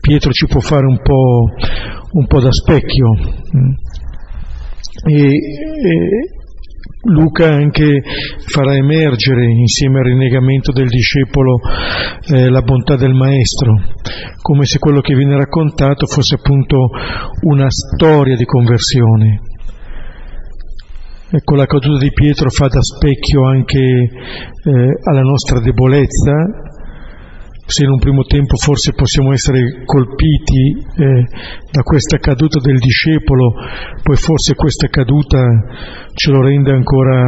Pietro 0.00 0.30
ci 0.30 0.46
può 0.46 0.60
fare 0.60 0.86
un 0.86 1.00
po', 1.02 1.50
un 2.12 2.26
po 2.28 2.40
da 2.40 2.52
specchio. 2.52 3.08
E, 5.04 5.24
e, 5.24 6.37
Luca 7.00 7.46
anche 7.46 8.02
farà 8.46 8.74
emergere 8.74 9.44
insieme 9.44 10.00
al 10.00 10.06
rinnegamento 10.06 10.72
del 10.72 10.88
discepolo 10.88 11.60
eh, 12.28 12.50
la 12.50 12.62
bontà 12.62 12.96
del 12.96 13.14
maestro, 13.14 13.80
come 14.42 14.64
se 14.64 14.80
quello 14.80 15.00
che 15.00 15.14
viene 15.14 15.36
raccontato 15.36 16.06
fosse 16.06 16.34
appunto 16.34 16.88
una 17.42 17.68
storia 17.70 18.34
di 18.34 18.44
conversione. 18.44 19.40
Ecco, 21.30 21.54
la 21.54 21.66
caduta 21.66 21.98
di 21.98 22.10
Pietro 22.10 22.48
fa 22.48 22.66
da 22.66 22.80
specchio 22.80 23.44
anche 23.46 23.78
eh, 23.78 24.10
alla 25.04 25.20
nostra 25.20 25.60
debolezza, 25.60 26.32
se 27.68 27.84
in 27.84 27.90
un 27.90 27.98
primo 27.98 28.24
tempo 28.24 28.56
forse 28.56 28.92
possiamo 28.94 29.30
essere 29.32 29.84
colpiti 29.84 30.72
eh, 30.72 31.24
da 31.70 31.82
questa 31.82 32.16
caduta 32.16 32.60
del 32.60 32.78
discepolo, 32.78 33.52
poi 34.02 34.16
forse 34.16 34.54
questa 34.54 34.88
caduta 34.88 35.44
ce 36.14 36.30
lo 36.30 36.40
rende 36.40 36.72
ancora, 36.72 37.22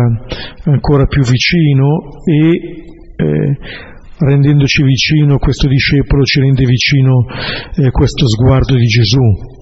ancora 0.65 1.05
più 1.05 1.23
vicino 1.23 2.25
e 2.25 2.85
eh, 3.17 3.59
rendendoci 4.17 4.83
vicino 4.83 5.37
questo 5.37 5.69
discepolo 5.69 6.25
ci 6.25 6.41
rende 6.41 6.65
vicino 6.65 7.27
eh, 7.77 7.91
questo 7.91 8.27
sguardo 8.27 8.75
di 8.75 8.87
Gesù. 8.87 9.59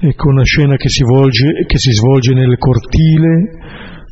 Ecco 0.00 0.28
una 0.28 0.44
scena 0.44 0.76
che 0.76 0.90
si, 0.90 1.04
volge, 1.04 1.64
che 1.66 1.78
si 1.78 1.90
svolge 1.92 2.34
nel 2.34 2.58
cortile 2.58 3.48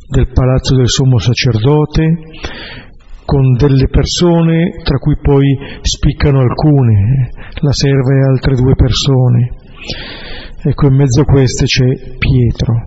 del 0.09 0.29
palazzo 0.33 0.75
del 0.75 0.89
sommo 0.89 1.19
sacerdote, 1.19 2.17
con 3.25 3.53
delle 3.53 3.87
persone, 3.87 4.81
tra 4.83 4.97
cui 4.97 5.17
poi 5.21 5.57
spiccano 5.81 6.39
alcune, 6.39 7.29
la 7.61 7.71
serva 7.71 8.13
e 8.13 8.29
altre 8.29 8.55
due 8.55 8.75
persone. 8.75 9.51
Ecco, 10.65 10.87
in 10.87 10.95
mezzo 10.95 11.21
a 11.21 11.25
queste 11.25 11.65
c'è 11.65 11.85
Pietro. 12.17 12.85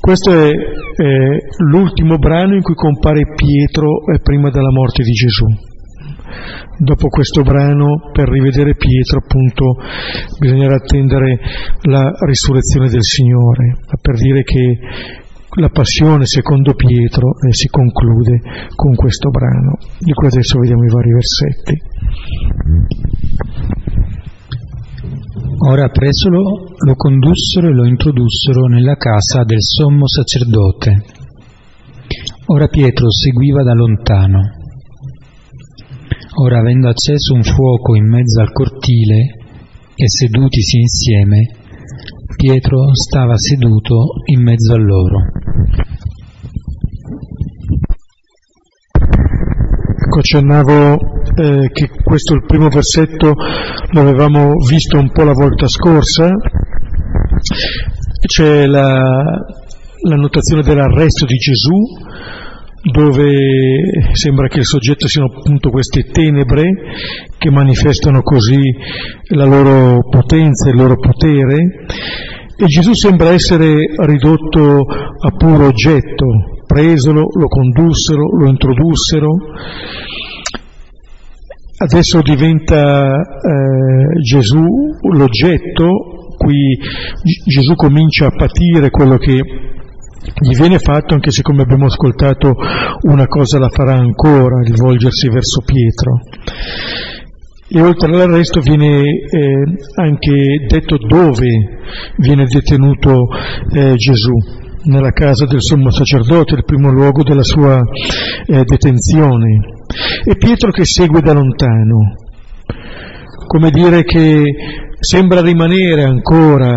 Questo 0.00 0.32
è, 0.32 0.50
è 0.50 1.36
l'ultimo 1.68 2.16
brano 2.16 2.54
in 2.54 2.62
cui 2.62 2.74
compare 2.74 3.34
Pietro 3.34 4.02
prima 4.22 4.48
della 4.50 4.70
morte 4.70 5.02
di 5.02 5.12
Gesù. 5.12 5.46
Dopo 6.78 7.08
questo 7.08 7.42
brano, 7.42 8.10
per 8.12 8.28
rivedere 8.28 8.74
Pietro, 8.74 9.18
appunto, 9.18 9.76
bisognerà 10.38 10.76
attendere 10.76 11.38
la 11.82 12.12
risurrezione 12.24 12.88
del 12.88 13.02
Signore, 13.02 13.76
per 14.00 14.14
dire 14.14 14.42
che 14.42 14.78
la 15.56 15.68
passione 15.68 16.26
secondo 16.26 16.74
Pietro 16.74 17.30
eh, 17.40 17.52
si 17.52 17.68
conclude 17.68 18.40
con 18.74 18.94
questo 18.94 19.30
brano, 19.30 19.78
di 19.98 20.12
cui 20.12 20.28
adesso 20.28 20.60
vediamo 20.60 20.84
i 20.84 20.88
vari 20.88 21.12
versetti. 21.12 21.82
Ora 25.68 25.88
presolo 25.88 26.74
lo 26.78 26.94
condussero 26.94 27.68
e 27.68 27.72
lo 27.72 27.84
introdussero 27.84 28.66
nella 28.66 28.96
casa 28.96 29.44
del 29.44 29.60
sommo 29.60 30.06
sacerdote. 30.06 31.04
Ora 32.46 32.68
Pietro 32.68 33.10
seguiva 33.10 33.62
da 33.62 33.74
lontano. 33.74 34.40
Ora 36.42 36.60
avendo 36.60 36.88
acceso 36.88 37.34
un 37.34 37.42
fuoco 37.42 37.96
in 37.96 38.08
mezzo 38.08 38.40
al 38.40 38.52
cortile 38.52 39.34
e 39.94 40.08
sedutisi 40.08 40.78
insieme, 40.78 41.59
Pietro 42.40 42.94
stava 42.94 43.36
seduto 43.36 44.14
in 44.32 44.42
mezzo 44.42 44.72
a 44.72 44.78
loro. 44.78 45.18
Ecco, 50.06 50.18
accennavo 50.20 50.94
eh, 51.36 51.68
che 51.70 51.90
questo 52.02 52.32
il 52.32 52.44
primo 52.46 52.68
versetto 52.68 53.34
l'avevamo 53.92 54.54
visto 54.66 54.96
un 54.96 55.10
po' 55.12 55.24
la 55.24 55.34
volta 55.34 55.68
scorsa, 55.68 56.30
c'è 58.26 58.64
la, 58.64 59.02
la 60.08 60.16
notazione 60.16 60.62
dell'arresto 60.62 61.26
di 61.26 61.36
Gesù, 61.36 61.76
dove 62.82 63.36
sembra 64.12 64.48
che 64.48 64.58
il 64.58 64.64
soggetto 64.64 65.06
siano 65.06 65.28
appunto 65.28 65.70
queste 65.70 66.04
tenebre 66.10 66.64
che 67.36 67.50
manifestano 67.50 68.22
così 68.22 68.60
la 69.34 69.44
loro 69.44 70.08
potenza, 70.08 70.70
il 70.70 70.76
loro 70.76 70.96
potere, 70.96 71.86
e 72.56 72.66
Gesù 72.66 72.92
sembra 72.94 73.30
essere 73.30 73.74
ridotto 74.04 74.84
a 74.86 75.30
puro 75.36 75.66
oggetto, 75.66 76.26
presolo, 76.66 77.26
lo 77.32 77.48
condussero, 77.48 78.22
lo 78.38 78.48
introdussero. 78.48 79.30
Adesso 81.78 82.20
diventa 82.20 83.16
eh, 83.16 84.20
Gesù 84.22 84.62
l'oggetto, 85.12 86.34
qui 86.36 86.78
Gesù 87.46 87.74
comincia 87.74 88.26
a 88.26 88.34
patire 88.36 88.90
quello 88.90 89.16
che 89.16 89.40
gli 90.38 90.56
viene 90.56 90.78
fatto, 90.78 91.14
anche 91.14 91.30
se 91.30 91.42
come 91.42 91.62
abbiamo 91.62 91.86
ascoltato 91.86 92.54
una 93.02 93.26
cosa 93.26 93.58
la 93.58 93.68
farà 93.68 93.94
ancora, 93.94 94.60
il 94.64 94.76
volgersi 94.76 95.28
verso 95.28 95.62
Pietro. 95.64 96.20
E 97.72 97.80
oltre 97.80 98.12
all'arresto 98.12 98.60
viene 98.60 99.00
eh, 99.00 99.62
anche 99.94 100.66
detto 100.66 100.96
dove 100.98 101.46
viene 102.16 102.44
detenuto 102.44 103.28
eh, 103.72 103.94
Gesù, 103.94 104.34
nella 104.84 105.10
casa 105.10 105.46
del 105.46 105.62
sommo 105.62 105.90
sacerdote, 105.90 106.54
il 106.54 106.64
primo 106.64 106.90
luogo 106.90 107.22
della 107.22 107.42
sua 107.42 107.80
eh, 108.46 108.64
detenzione. 108.64 109.58
E 110.24 110.36
Pietro 110.36 110.70
che 110.70 110.84
segue 110.84 111.20
da 111.20 111.32
lontano, 111.32 112.14
come 113.46 113.70
dire 113.70 114.02
che 114.04 114.42
sembra 114.98 115.40
rimanere 115.40 116.02
ancora 116.04 116.72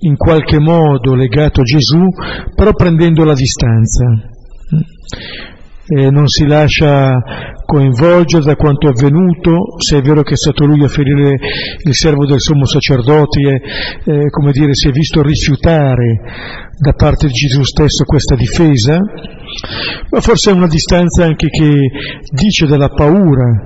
in 0.00 0.16
qualche 0.16 0.58
modo 0.58 1.14
legato 1.14 1.60
a 1.60 1.64
Gesù, 1.64 2.08
però 2.54 2.72
prendendo 2.72 3.24
la 3.24 3.34
distanza 3.34 4.34
eh, 5.88 6.10
non 6.10 6.26
si 6.26 6.46
lascia 6.46 7.14
coinvolgere 7.64 8.44
da 8.44 8.56
quanto 8.56 8.88
è 8.88 8.90
avvenuto, 8.90 9.78
se 9.78 9.98
è 9.98 10.00
vero 10.02 10.22
che 10.22 10.32
è 10.32 10.36
stato 10.36 10.64
lui 10.64 10.82
a 10.84 10.88
ferire 10.88 11.36
il 11.84 11.94
servo 11.94 12.26
del 12.26 12.40
sommo 12.40 12.64
sacerdote, 12.64 13.40
e, 13.40 13.54
eh, 14.12 14.30
come 14.30 14.52
dire, 14.52 14.74
si 14.74 14.88
è 14.88 14.90
visto 14.90 15.22
rifiutare 15.22 16.20
da 16.78 16.92
parte 16.92 17.28
di 17.28 17.32
Gesù 17.32 17.62
stesso 17.62 18.04
questa 18.04 18.34
difesa, 18.34 18.98
ma 20.10 20.20
forse 20.20 20.50
è 20.50 20.54
una 20.54 20.66
distanza 20.66 21.24
anche 21.24 21.48
che 21.48 21.90
dice 22.32 22.66
della 22.66 22.88
paura 22.88 23.64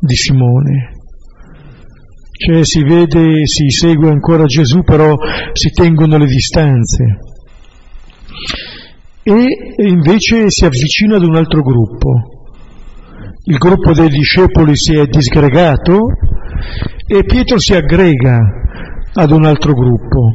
di 0.00 0.14
Simone. 0.14 0.99
Cioè 2.42 2.64
si 2.64 2.82
vede, 2.82 3.44
si 3.44 3.68
segue 3.68 4.08
ancora 4.08 4.46
Gesù, 4.46 4.80
però 4.80 5.14
si 5.52 5.68
tengono 5.72 6.16
le 6.16 6.24
distanze 6.24 7.18
e 9.22 9.84
invece 9.86 10.44
si 10.48 10.64
avvicina 10.64 11.16
ad 11.16 11.22
un 11.22 11.36
altro 11.36 11.60
gruppo. 11.60 12.08
Il 13.44 13.58
gruppo 13.58 13.92
dei 13.92 14.08
discepoli 14.08 14.72
si 14.74 14.94
è 14.94 15.04
disgregato 15.04 15.98
e 17.06 17.24
Pietro 17.24 17.58
si 17.58 17.74
aggrega 17.74 18.38
ad 19.12 19.30
un 19.32 19.44
altro 19.44 19.74
gruppo, 19.74 20.32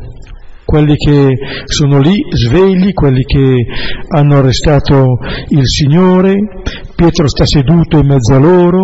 quelli 0.64 0.96
che 0.98 1.34
sono 1.66 1.98
lì 1.98 2.18
svegli, 2.30 2.94
quelli 2.94 3.24
che 3.24 3.66
hanno 4.10 4.38
arrestato 4.38 5.18
il 5.48 5.66
Signore, 5.66 6.36
Pietro 6.96 7.28
sta 7.28 7.48
seduto 7.48 7.98
in 7.98 8.06
mezzo 8.06 8.36
a 8.36 8.40
loro, 8.40 8.82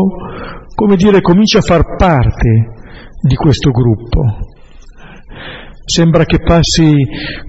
come 0.73 0.95
dire 0.95 1.21
comincia 1.21 1.59
a 1.59 1.61
far 1.61 1.95
parte 1.97 2.79
di 3.21 3.35
questo 3.35 3.71
gruppo. 3.71 4.21
Sembra 5.85 6.23
che 6.25 6.39
passi 6.39 6.93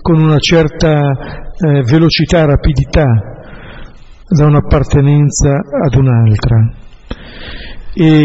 con 0.00 0.20
una 0.20 0.38
certa 0.38 1.00
eh, 1.00 1.82
velocità, 1.82 2.44
rapidità 2.44 3.04
da 4.28 4.46
un'appartenenza 4.46 5.50
ad 5.84 5.94
un'altra. 5.94 6.72
E 7.94 8.24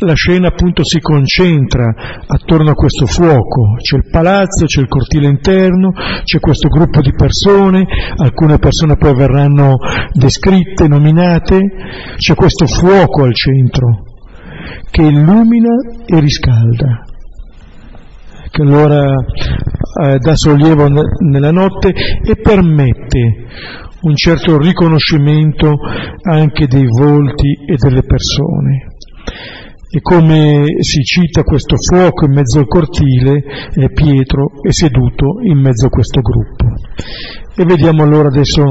la 0.00 0.14
scena 0.14 0.48
appunto 0.48 0.84
si 0.84 0.98
concentra 0.98 1.86
attorno 2.26 2.70
a 2.70 2.74
questo 2.74 3.06
fuoco, 3.06 3.76
c'è 3.80 3.96
il 3.96 4.10
palazzo, 4.10 4.66
c'è 4.66 4.80
il 4.80 4.88
cortile 4.88 5.28
interno, 5.28 5.92
c'è 6.24 6.40
questo 6.40 6.68
gruppo 6.68 7.00
di 7.00 7.12
persone, 7.12 7.86
alcune 8.16 8.58
persone 8.58 8.96
poi 8.96 9.14
verranno 9.14 9.78
descritte, 10.12 10.88
nominate, 10.88 11.60
c'è 12.16 12.34
questo 12.34 12.66
fuoco 12.66 13.22
al 13.22 13.34
centro 13.34 14.11
che 14.90 15.02
illumina 15.02 15.74
e 16.06 16.20
riscalda 16.20 17.04
che 18.52 18.60
allora 18.60 19.00
eh, 19.02 20.18
dà 20.18 20.36
sollievo 20.36 20.86
nella 21.20 21.50
notte 21.50 21.88
e 22.22 22.36
permette 22.36 23.46
un 24.02 24.14
certo 24.14 24.58
riconoscimento 24.58 25.78
anche 26.22 26.66
dei 26.66 26.86
volti 26.86 27.52
e 27.64 27.76
delle 27.76 28.02
persone. 28.02 28.90
E 29.94 30.00
come 30.00 30.64
si 30.80 31.02
cita 31.02 31.42
questo 31.42 31.76
fuoco 31.76 32.24
in 32.26 32.32
mezzo 32.32 32.58
al 32.58 32.66
cortile, 32.66 33.42
è 33.74 33.90
Pietro 33.90 34.52
è 34.62 34.70
seduto 34.70 35.40
in 35.42 35.58
mezzo 35.58 35.86
a 35.86 35.90
questo 35.90 36.20
gruppo. 36.20 36.64
E 37.54 37.64
vediamo 37.64 38.02
allora 38.02 38.28
adesso 38.28 38.64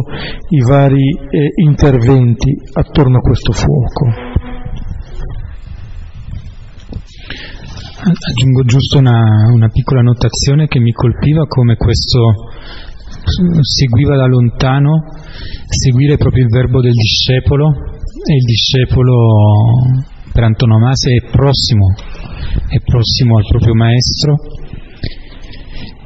i 0.49 0.61
vari 0.61 1.09
eh, 1.29 1.51
interventi 1.55 2.55
attorno 2.73 3.17
a 3.17 3.21
questo 3.21 3.51
fuoco. 3.51 4.40
Aggiungo 8.03 8.63
giusto 8.63 8.97
una, 8.97 9.51
una 9.53 9.69
piccola 9.69 10.01
notazione 10.01 10.65
che 10.65 10.79
mi 10.79 10.91
colpiva 10.91 11.45
come 11.45 11.75
questo 11.75 12.49
seguiva 13.61 14.15
da 14.15 14.25
lontano, 14.25 15.03
seguire 15.67 16.17
proprio 16.17 16.45
il 16.45 16.49
verbo 16.49 16.81
del 16.81 16.93
discepolo 16.93 17.69
e 17.69 18.33
il 18.33 18.43
discepolo 18.43 19.13
per 20.33 20.43
antonomasia 20.45 21.15
è 21.15 21.29
prossimo, 21.29 21.93
è 22.69 22.79
prossimo 22.83 23.37
al 23.37 23.45
proprio 23.47 23.75
maestro. 23.75 24.35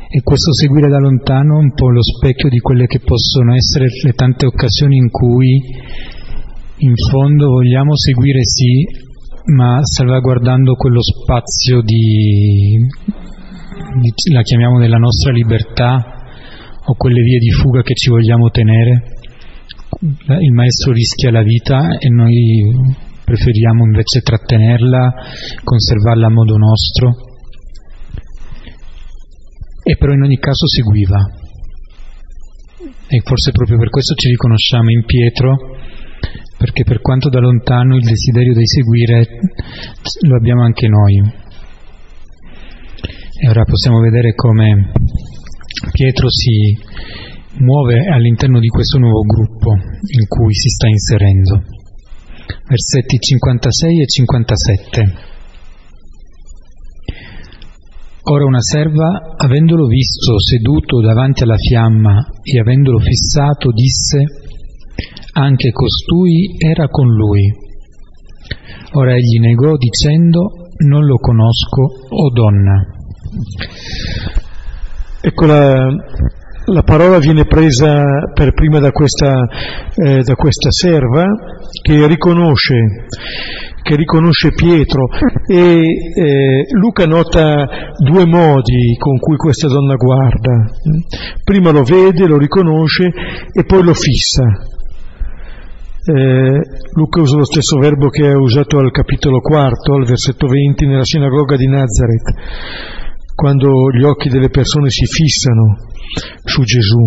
E 0.10 0.21
questo 0.21 0.51
seguire 0.51 0.89
da 0.89 0.99
lontano 0.99 1.60
è 1.60 1.63
un 1.63 1.73
po' 1.73 1.89
lo 1.89 2.03
specchio 2.03 2.49
di 2.49 2.60
quelle 2.60 2.88
che 2.88 2.99
possono 2.99 3.55
essere 3.55 3.88
le 4.03 4.12
tante 4.12 4.45
occasioni 4.45 4.97
in 4.97 5.10
cui 5.10 5.62
in 6.79 6.93
fondo 7.10 7.47
vogliamo 7.51 7.95
seguire 7.95 8.43
sì 8.43 9.03
ma 9.45 9.79
salvaguardando 9.84 10.73
quello 10.73 11.01
spazio 11.01 11.81
di, 11.81 12.77
di, 14.01 14.34
la 14.34 14.41
chiamiamo 14.41 14.79
della 14.79 14.97
nostra 14.97 15.31
libertà 15.31 16.13
o 16.86 16.95
quelle 16.95 17.21
vie 17.21 17.38
di 17.38 17.51
fuga 17.51 17.81
che 17.81 17.93
ci 17.93 18.10
vogliamo 18.10 18.49
tenere. 18.49 19.13
Il 20.01 20.51
maestro 20.51 20.91
rischia 20.91 21.31
la 21.31 21.43
vita 21.43 21.97
e 21.97 22.10
noi 22.10 22.63
preferiamo 23.23 23.86
invece 23.86 24.21
trattenerla, 24.21 25.13
conservarla 25.63 26.27
a 26.27 26.31
modo 26.31 26.58
nostro. 26.58 27.12
E 29.84 29.95
però 29.97 30.13
in 30.13 30.23
ogni 30.23 30.38
caso 30.38 30.67
seguiva. 30.67 31.19
E 33.08 33.21
forse 33.23 33.51
proprio 33.51 33.77
per 33.77 33.89
questo 33.89 34.15
ci 34.15 34.29
riconosciamo 34.29 34.89
in 34.89 35.05
Pietro 35.05 35.84
perché 36.57 36.83
per 36.83 37.01
quanto 37.01 37.29
da 37.29 37.39
lontano 37.39 37.95
il 37.95 38.03
desiderio 38.03 38.53
di 38.53 38.65
seguire 38.65 39.27
lo 40.27 40.35
abbiamo 40.35 40.63
anche 40.63 40.87
noi. 40.87 41.43
E 43.37 43.49
ora 43.49 43.63
possiamo 43.65 43.99
vedere 43.99 44.33
come 44.33 44.91
Pietro 45.91 46.29
si 46.29 46.77
muove 47.59 48.07
all'interno 48.07 48.59
di 48.59 48.67
questo 48.67 48.97
nuovo 48.97 49.21
gruppo 49.21 49.71
in 49.73 50.27
cui 50.27 50.53
si 50.53 50.69
sta 50.69 50.87
inserendo. 50.87 51.63
Versetti 52.67 53.17
56 53.17 54.01
e 54.01 54.05
57. 54.05 55.13
Ora 58.27 58.45
una 58.45 58.61
serva, 58.61 59.35
avendolo 59.37 59.85
visto 59.85 60.39
seduto 60.39 60.99
davanti 61.01 61.43
alla 61.43 61.57
fiamma 61.57 62.25
e 62.41 62.59
avendolo 62.59 62.99
fissato, 62.99 63.71
disse, 63.71 64.44
anche 65.37 65.71
costui 65.71 66.55
era 66.57 66.87
con 66.87 67.07
lui. 67.07 67.41
Ora 68.93 69.13
egli 69.13 69.39
negò 69.39 69.75
dicendo, 69.75 70.69
non 70.85 71.05
lo 71.05 71.17
conosco, 71.17 71.81
o 72.09 72.31
donna. 72.31 72.85
Ecco 75.21 75.45
la, 75.45 75.87
la 76.67 76.83
parola 76.83 77.17
viene 77.19 77.45
presa 77.45 78.03
per 78.33 78.53
prima 78.53 78.79
da 78.79 78.91
questa, 78.91 79.45
eh, 79.95 80.21
da 80.21 80.35
questa 80.35 80.71
serva 80.71 81.25
che 81.81 82.07
riconosce, 82.07 82.75
che 83.81 83.95
riconosce 83.97 84.53
Pietro 84.53 85.07
e 85.47 85.81
eh, 85.81 86.65
Luca 86.79 87.05
nota 87.05 87.67
due 87.97 88.25
modi 88.25 88.95
con 88.97 89.17
cui 89.17 89.35
questa 89.35 89.67
donna 89.67 89.95
guarda. 89.95 90.71
Prima 91.43 91.71
lo 91.71 91.83
vede, 91.83 92.25
lo 92.25 92.37
riconosce 92.37 93.11
e 93.51 93.65
poi 93.65 93.83
lo 93.83 93.93
fissa. 93.93 94.73
Eh, 96.07 96.61
Luca 96.93 97.21
usa 97.21 97.35
lo 97.35 97.45
stesso 97.45 97.79
verbo 97.79 98.09
che 98.09 98.27
ha 98.27 98.37
usato 98.37 98.77
al 98.77 98.91
capitolo 98.91 99.39
quarto, 99.39 99.95
al 99.95 100.05
versetto 100.05 100.45
20, 100.45 100.85
nella 100.85 101.03
sinagoga 101.03 101.55
di 101.55 101.67
Nazareth, 101.67 103.33
quando 103.33 103.89
gli 103.89 104.03
occhi 104.03 104.29
delle 104.29 104.49
persone 104.49 104.91
si 104.91 105.05
fissano 105.05 105.77
su 106.43 106.61
Gesù. 106.61 107.01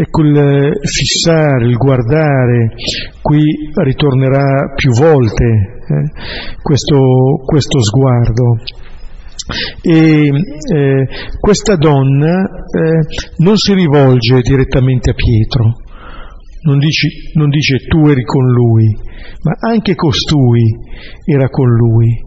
Ecco 0.00 0.22
il 0.22 0.72
fissare, 0.82 1.66
il 1.66 1.76
guardare, 1.76 2.74
qui 3.22 3.42
ritornerà 3.74 4.74
più 4.76 4.92
volte 4.92 5.44
eh, 5.44 6.56
questo, 6.60 7.40
questo, 7.42 7.82
sguardo. 7.82 8.58
E 9.80 10.28
eh, 10.28 11.08
questa 11.40 11.76
donna 11.76 12.34
eh, 12.36 13.00
non 13.38 13.56
si 13.56 13.72
rivolge 13.72 14.42
direttamente 14.42 15.10
a 15.10 15.14
Pietro, 15.14 15.72
non 16.62 16.78
dice, 16.78 17.08
non 17.34 17.48
dice 17.48 17.78
tu 17.86 18.06
eri 18.08 18.22
con 18.24 18.44
lui, 18.44 18.96
ma 19.42 19.70
anche 19.70 19.94
costui 19.94 20.62
era 21.24 21.48
con 21.48 21.68
lui 21.68 22.26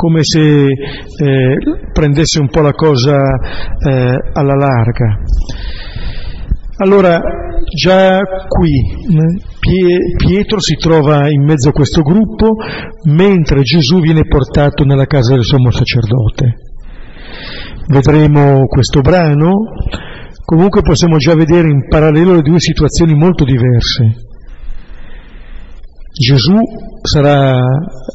come 0.00 0.20
se 0.22 0.40
eh, 0.40 1.56
prendesse 1.92 2.40
un 2.40 2.48
po' 2.48 2.62
la 2.62 2.72
cosa 2.72 3.18
eh, 3.18 4.30
alla 4.32 4.54
larga. 4.54 5.18
Allora, 6.78 7.20
già 7.74 8.18
qui 8.48 8.70
Pietro 10.16 10.58
si 10.58 10.76
trova 10.76 11.28
in 11.28 11.44
mezzo 11.44 11.68
a 11.68 11.72
questo 11.72 12.00
gruppo 12.00 12.56
mentre 13.04 13.60
Gesù 13.60 14.00
viene 14.00 14.26
portato 14.26 14.84
nella 14.84 15.04
casa 15.04 15.34
del 15.34 15.44
sommo 15.44 15.70
sacerdote. 15.70 16.56
Vedremo 17.86 18.64
questo 18.68 19.02
brano, 19.02 19.52
comunque 20.50 20.82
possiamo 20.82 21.16
già 21.16 21.36
vedere 21.36 21.70
in 21.70 21.86
parallelo 21.86 22.34
le 22.34 22.42
due 22.42 22.58
situazioni 22.58 23.14
molto 23.14 23.44
diverse. 23.44 24.26
Gesù 26.12 26.56
sarà 27.02 27.56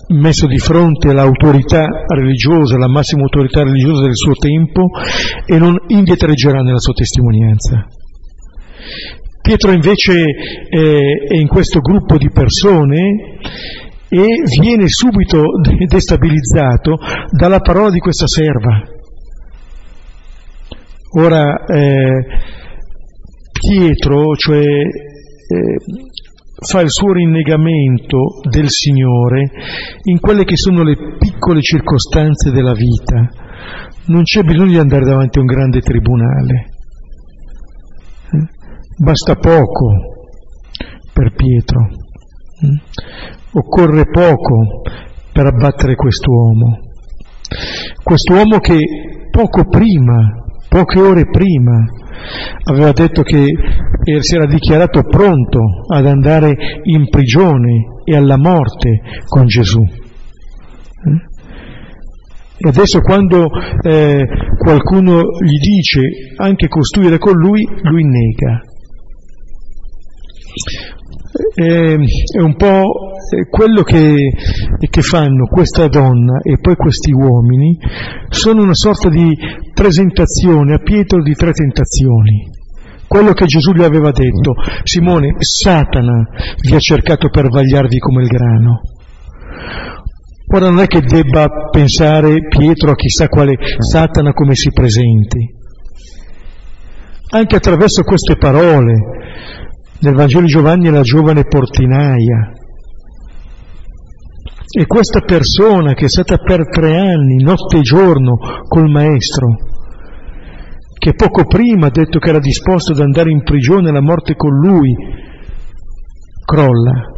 messo 0.10 0.46
di 0.46 0.58
fronte 0.58 1.12
all'autorità 1.12 1.88
religiosa, 2.14 2.76
alla 2.76 2.90
massima 2.90 3.22
autorità 3.22 3.64
religiosa 3.64 4.04
del 4.04 4.18
suo 4.18 4.34
tempo 4.34 4.90
e 5.46 5.58
non 5.58 5.78
indietreggerà 5.88 6.60
nella 6.60 6.80
sua 6.80 6.92
testimonianza. 6.92 7.88
Pietro 9.42 9.72
invece 9.72 10.26
è 10.68 11.36
in 11.36 11.48
questo 11.48 11.80
gruppo 11.80 12.18
di 12.18 12.30
persone 12.34 12.98
e 14.10 14.28
viene 14.60 14.90
subito 14.90 15.42
destabilizzato 15.88 16.98
dalla 17.32 17.60
parola 17.60 17.92
di 17.92 18.00
questa 18.00 18.28
serva. 18.28 18.95
Ora, 21.18 21.64
eh, 21.66 22.26
Pietro, 23.52 24.36
cioè 24.36 24.60
eh, 24.60 25.78
fa 26.68 26.82
il 26.82 26.90
suo 26.90 27.14
rinnegamento 27.14 28.42
del 28.50 28.68
Signore 28.68 29.50
in 30.04 30.20
quelle 30.20 30.44
che 30.44 30.58
sono 30.58 30.84
le 30.84 30.96
piccole 31.18 31.62
circostanze 31.62 32.52
della 32.52 32.74
vita. 32.74 33.30
Non 34.08 34.24
c'è 34.24 34.44
bisogno 34.44 34.72
di 34.72 34.78
andare 34.78 35.06
davanti 35.06 35.38
a 35.38 35.42
un 35.42 35.48
grande 35.48 35.80
tribunale. 35.80 36.66
Eh? 38.32 38.48
Basta 38.98 39.36
poco 39.36 39.88
per 41.14 41.34
Pietro. 41.34 41.80
Mm? 42.66 42.78
Occorre 43.54 44.04
poco 44.12 44.82
per 45.32 45.46
abbattere 45.46 45.96
quest'uomo. 45.96 46.80
Quest'uomo 48.04 48.60
che 48.60 48.80
poco 49.32 49.66
prima, 49.70 50.44
poche 50.76 51.00
ore 51.00 51.26
prima, 51.30 51.86
aveva 52.70 52.92
detto 52.92 53.22
che 53.22 53.46
si 54.20 54.36
era 54.36 54.46
dichiarato 54.46 55.04
pronto 55.04 55.62
ad 55.88 56.06
andare 56.06 56.54
in 56.84 57.08
prigione 57.08 58.02
e 58.04 58.14
alla 58.14 58.36
morte 58.38 59.00
con 59.26 59.46
Gesù. 59.46 59.82
Eh? 59.82 61.34
E 62.58 62.68
adesso 62.68 63.00
quando 63.00 63.48
eh, 63.84 64.26
qualcuno 64.58 65.22
gli 65.42 65.60
dice 65.60 66.02
anche 66.36 66.68
costruire 66.68 67.20
con 67.20 67.38
lui, 67.38 67.66
lui 67.84 68.04
nega. 68.04 68.60
Eh, 71.38 71.96
è 71.96 72.42
un 72.42 72.56
po' 72.56 72.84
quello 73.50 73.84
che, 73.84 74.32
che, 74.90 75.02
fanno 75.02 75.48
questa 75.48 75.88
donna 75.90 76.40
e 76.42 76.58
poi 76.60 76.76
questi 76.76 77.12
uomini, 77.12 77.78
sono 78.30 78.64
una 78.64 78.74
sorta 78.74 79.10
di 79.10 79.36
presentazione 79.74 80.76
a 80.76 80.78
Pietro 80.78 81.22
di 81.22 81.34
tre 81.34 81.52
tentazioni. 81.52 82.50
Quello 83.06 83.34
che 83.34 83.46
Gesù 83.48 83.74
gli 83.74 83.84
aveva 83.84 84.12
detto, 84.12 84.54
Simone, 84.84 85.36
Satana 85.40 86.26
vi 86.62 86.74
ha 86.74 86.80
cercato 86.80 87.28
per 87.30 87.50
vagliarvi 87.50 88.00
come 88.00 88.24
il 88.24 88.30
grano. 88.30 88.80
Ora 90.54 90.70
non 90.70 90.80
è 90.80 90.88
che 90.88 91.02
debba 91.02 91.50
pensare 91.70 92.48
Pietro 92.48 92.92
a 92.92 92.96
chissà 92.96 93.28
quale 93.28 93.58
Satana 93.80 94.32
come 94.32 94.56
si 94.56 94.72
presenti. 94.72 95.54
Anche 97.32 97.56
attraverso 97.58 98.04
queste 98.04 98.38
parole, 98.38 98.94
nel 100.06 100.14
Vangelo 100.14 100.42
di 100.42 100.48
Giovanni 100.48 100.88
è 100.88 100.92
la 100.92 101.02
giovane 101.02 101.46
portinaia. 101.46 102.54
E 104.78 104.86
questa 104.86 105.22
persona 105.22 105.94
che 105.94 106.06
è 106.06 106.10
stata 106.10 106.38
per 106.38 106.68
tre 106.70 106.98
anni, 106.98 107.42
notte 107.42 107.78
e 107.78 107.82
giorno, 107.82 108.38
col 108.68 108.90
Maestro, 108.90 109.56
che 110.98 111.14
poco 111.16 111.46
prima 111.46 111.88
ha 111.88 111.92
detto 111.92 112.20
che 112.20 112.30
era 112.30 112.40
disposto 112.40 112.92
ad 112.92 113.00
andare 113.00 113.32
in 113.32 113.42
prigione 113.44 113.90
alla 113.90 114.02
morte 114.02 114.36
con 114.36 114.52
lui, 114.52 114.94
crolla. 116.44 117.12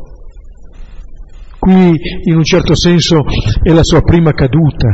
Qui 1.60 2.00
in 2.26 2.36
un 2.36 2.44
certo 2.44 2.76
senso 2.76 3.24
è 3.64 3.74
la 3.74 3.84
sua 3.84 4.02
prima 4.02 4.32
caduta. 4.32 4.88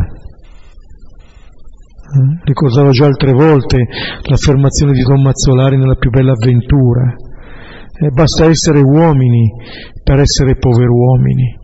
Ricordavo 2.44 2.90
già 2.92 3.06
altre 3.06 3.34
volte 3.34 3.86
l'affermazione 4.24 4.94
di 4.94 5.02
Don 5.02 5.22
Mazzolari 5.22 5.78
nella 5.78 5.96
più 5.96 6.10
bella 6.10 6.32
avventura. 6.32 7.16
Eh, 8.04 8.10
basta 8.12 8.50
essere 8.50 8.82
uomini 8.82 9.50
per 10.04 10.20
essere 10.20 10.58
poveruomini. 10.58 11.62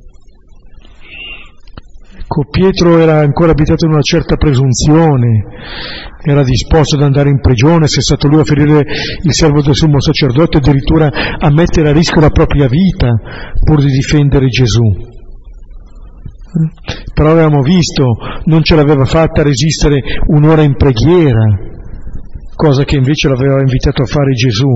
Ecco, 2.16 2.46
Pietro 2.50 3.00
era 3.00 3.20
ancora 3.20 3.52
abitato 3.52 3.86
in 3.86 3.92
una 3.92 4.02
certa 4.02 4.36
presunzione, 4.36 5.44
era 6.24 6.44
disposto 6.44 6.96
ad 6.96 7.02
andare 7.02 7.30
in 7.30 7.42
prigione, 7.42 7.88
se 7.88 8.00
è 8.00 8.04
stato 8.04 8.28
lui 8.28 8.40
a 8.40 8.44
ferire 8.44 8.86
il 9.24 9.34
servo 9.34 9.62
del 9.62 9.74
sommo 9.74 10.00
sacerdote, 10.00 10.60
addirittura 10.60 11.10
a 11.10 11.50
mettere 11.52 11.90
a 11.90 11.92
rischio 11.92 12.22
la 12.22 12.30
propria 12.30 12.68
vita 12.68 13.16
pur 13.64 13.82
di 13.82 13.90
difendere 13.90 14.48
Gesù. 14.48 14.84
Però 17.14 17.32
avevamo 17.32 17.62
visto, 17.62 18.06
non 18.46 18.64
ce 18.64 18.76
l'aveva 18.76 19.06
fatta 19.06 19.44
resistere 19.44 20.00
un'ora 20.28 20.62
in 20.62 20.76
preghiera, 20.76 21.46
cosa 22.56 22.84
che 22.84 22.96
invece 22.96 23.28
l'aveva 23.28 23.60
invitato 23.60 24.04
a 24.04 24.06
fare 24.06 24.34
Gesù. 24.34 24.70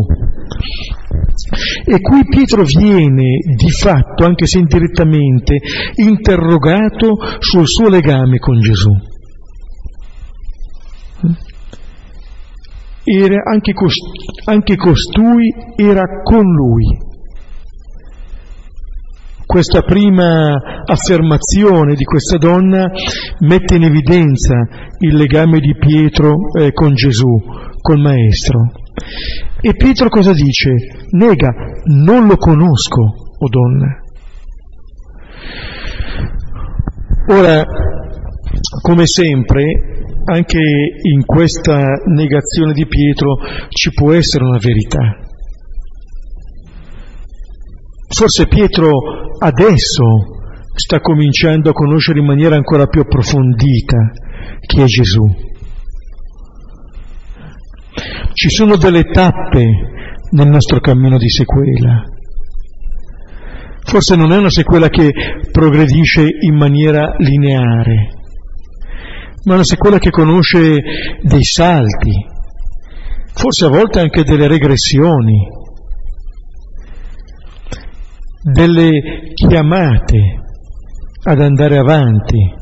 E 1.85 1.99
qui 1.99 2.25
Pietro 2.25 2.63
viene 2.63 3.39
di 3.55 3.71
fatto, 3.71 4.25
anche 4.25 4.45
se 4.45 4.59
indirettamente, 4.59 5.57
interrogato 5.95 7.17
sul 7.39 7.67
suo 7.67 7.89
legame 7.89 8.37
con 8.37 8.59
Gesù. 8.59 8.91
Era 13.03 13.43
anche, 13.51 13.73
cost- 13.73 14.45
anche 14.45 14.75
costui 14.75 15.53
era 15.75 16.03
con 16.23 16.43
lui. 16.43 17.11
Questa 19.45 19.81
prima 19.81 20.55
affermazione 20.85 21.95
di 21.95 22.05
questa 22.05 22.37
donna 22.37 22.89
mette 23.39 23.75
in 23.75 23.83
evidenza 23.83 24.55
il 24.99 25.15
legame 25.15 25.59
di 25.59 25.75
Pietro 25.77 26.33
eh, 26.59 26.71
con 26.71 26.93
Gesù, 26.93 27.35
col 27.81 27.99
Maestro. 27.99 28.71
E 29.65 29.75
Pietro 29.75 30.09
cosa 30.09 30.33
dice? 30.33 30.71
Nega, 31.11 31.53
non 31.85 32.27
lo 32.27 32.35
conosco, 32.35 33.01
o 33.39 33.47
donna. 33.47 34.01
Ora, 37.29 37.63
come 38.81 39.03
sempre, 39.05 39.63
anche 40.25 40.59
in 40.59 41.23
questa 41.25 41.81
negazione 42.07 42.73
di 42.73 42.85
Pietro 42.85 43.37
ci 43.69 43.91
può 43.93 44.11
essere 44.11 44.43
una 44.43 44.57
verità. 44.57 44.99
Forse 48.09 48.47
Pietro 48.47 48.91
adesso 49.39 50.03
sta 50.75 50.99
cominciando 50.99 51.69
a 51.69 51.73
conoscere 51.73 52.19
in 52.19 52.25
maniera 52.25 52.57
ancora 52.57 52.87
più 52.87 52.99
approfondita 52.99 54.11
chi 54.59 54.81
è 54.81 54.85
Gesù. 54.85 55.51
Ci 58.33 58.49
sono 58.49 58.77
delle 58.77 59.03
tappe 59.03 59.65
nel 60.31 60.47
nostro 60.47 60.79
cammino 60.79 61.17
di 61.17 61.29
sequela. 61.29 62.03
Forse 63.85 64.15
non 64.15 64.31
è 64.31 64.37
una 64.37 64.49
sequela 64.49 64.89
che 64.89 65.11
progredisce 65.51 66.25
in 66.39 66.55
maniera 66.55 67.15
lineare, 67.17 68.09
ma 69.43 69.55
una 69.55 69.63
sequela 69.63 69.99
che 69.99 70.09
conosce 70.09 70.81
dei 71.21 71.43
salti, 71.43 72.11
forse 73.33 73.65
a 73.65 73.69
volte 73.69 73.99
anche 73.99 74.23
delle 74.23 74.47
regressioni, 74.47 75.37
delle 78.41 79.31
chiamate 79.33 80.39
ad 81.23 81.41
andare 81.41 81.77
avanti. 81.77 82.61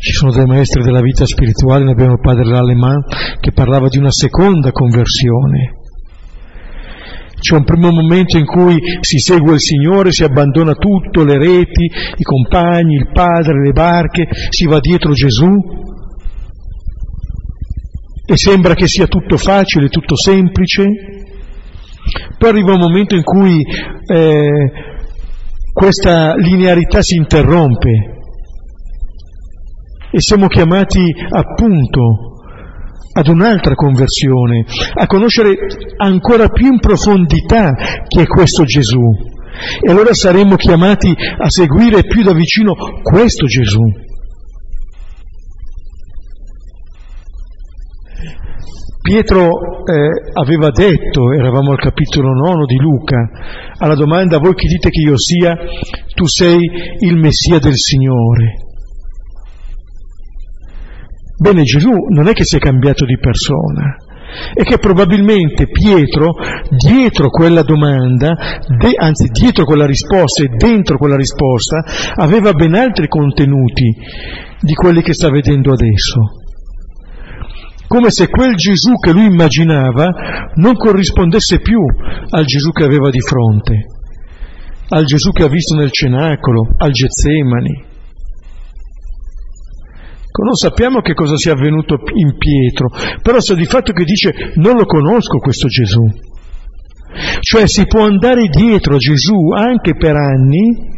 Ci 0.00 0.12
sono 0.12 0.30
dei 0.30 0.46
maestri 0.46 0.84
della 0.84 1.00
vita 1.00 1.26
spirituale, 1.26 1.82
ne 1.82 1.90
abbiamo 1.90 2.12
il 2.12 2.20
padre 2.20 2.44
Lallemand 2.44 3.02
che 3.40 3.50
parlava 3.50 3.88
di 3.88 3.98
una 3.98 4.12
seconda 4.12 4.70
conversione. 4.70 5.74
C'è 7.40 7.56
un 7.56 7.64
primo 7.64 7.90
momento 7.90 8.38
in 8.38 8.46
cui 8.46 8.78
si 9.00 9.18
segue 9.18 9.54
il 9.54 9.60
Signore, 9.60 10.12
si 10.12 10.22
abbandona 10.22 10.74
tutto, 10.74 11.24
le 11.24 11.36
reti, 11.36 11.84
i 12.14 12.22
compagni, 12.22 12.94
il 12.94 13.10
padre, 13.12 13.60
le 13.60 13.72
barche, 13.72 14.28
si 14.50 14.66
va 14.66 14.78
dietro 14.78 15.12
Gesù 15.12 15.50
e 18.24 18.36
sembra 18.36 18.74
che 18.74 18.86
sia 18.86 19.08
tutto 19.08 19.36
facile, 19.36 19.88
tutto 19.88 20.16
semplice. 20.16 20.84
Poi 22.38 22.48
arriva 22.48 22.74
un 22.74 22.80
momento 22.80 23.16
in 23.16 23.24
cui 23.24 23.64
eh, 23.64 24.70
questa 25.72 26.36
linearità 26.36 27.02
si 27.02 27.16
interrompe 27.16 28.17
e 30.18 30.20
siamo 30.20 30.48
chiamati 30.48 31.00
appunto 31.30 32.34
ad 33.12 33.28
un'altra 33.28 33.76
conversione, 33.76 34.64
a 34.94 35.06
conoscere 35.06 35.54
ancora 35.96 36.48
più 36.48 36.72
in 36.72 36.80
profondità 36.80 37.72
chi 38.04 38.20
è 38.20 38.26
questo 38.26 38.64
Gesù. 38.64 39.00
E 39.80 39.90
allora 39.90 40.12
saremo 40.12 40.56
chiamati 40.56 41.08
a 41.10 41.48
seguire 41.48 42.02
più 42.02 42.24
da 42.24 42.32
vicino 42.32 42.74
questo 43.00 43.46
Gesù. 43.46 43.82
Pietro 49.00 49.38
eh, 49.46 50.32
aveva 50.32 50.70
detto, 50.70 51.32
eravamo 51.32 51.70
al 51.70 51.78
capitolo 51.78 52.32
9 52.32 52.64
di 52.66 52.76
Luca, 52.76 53.30
alla 53.78 53.94
domanda 53.94 54.38
voi 54.38 54.54
chi 54.54 54.66
dite 54.66 54.90
che 54.90 55.00
io 55.00 55.16
sia, 55.16 55.56
tu 56.14 56.26
sei 56.26 56.58
il 56.98 57.16
Messia 57.16 57.60
del 57.60 57.76
Signore. 57.76 58.66
Bene, 61.40 61.62
Gesù 61.62 61.90
non 62.08 62.26
è 62.26 62.32
che 62.32 62.44
si 62.44 62.56
è 62.56 62.58
cambiato 62.58 63.04
di 63.04 63.16
persona, 63.16 63.96
è 64.52 64.62
che 64.62 64.78
probabilmente 64.78 65.68
Pietro, 65.68 66.34
dietro 66.68 67.30
quella 67.30 67.62
domanda, 67.62 68.34
de, 68.66 68.90
anzi 68.96 69.28
dietro 69.28 69.64
quella 69.64 69.86
risposta 69.86 70.42
e 70.42 70.48
dentro 70.48 70.98
quella 70.98 71.16
risposta, 71.16 71.84
aveva 72.16 72.52
ben 72.52 72.74
altri 72.74 73.06
contenuti 73.06 73.94
di 74.60 74.74
quelli 74.74 75.00
che 75.00 75.14
sta 75.14 75.30
vedendo 75.30 75.72
adesso. 75.72 76.20
Come 77.86 78.10
se 78.10 78.28
quel 78.28 78.54
Gesù 78.54 78.94
che 78.94 79.12
lui 79.12 79.26
immaginava 79.26 80.50
non 80.56 80.74
corrispondesse 80.74 81.60
più 81.60 81.80
al 82.30 82.44
Gesù 82.44 82.70
che 82.70 82.84
aveva 82.84 83.08
di 83.10 83.20
fronte, 83.20 83.86
al 84.88 85.04
Gesù 85.04 85.30
che 85.30 85.44
ha 85.44 85.48
visto 85.48 85.76
nel 85.76 85.90
cenacolo, 85.90 86.74
al 86.78 86.90
Getsemani. 86.90 87.86
Non 90.42 90.54
sappiamo 90.54 91.00
che 91.00 91.14
cosa 91.14 91.36
sia 91.36 91.52
avvenuto 91.52 91.96
in 92.14 92.36
Pietro, 92.36 92.88
però 93.22 93.40
sta 93.40 93.54
di 93.54 93.66
fatto 93.66 93.92
che 93.92 94.04
dice 94.04 94.52
non 94.54 94.76
lo 94.76 94.84
conosco 94.84 95.38
questo 95.38 95.66
Gesù. 95.66 96.02
Cioè 97.40 97.66
si 97.66 97.86
può 97.86 98.04
andare 98.04 98.48
dietro 98.48 98.94
a 98.94 98.98
Gesù 98.98 99.50
anche 99.56 99.96
per 99.96 100.14
anni, 100.14 100.96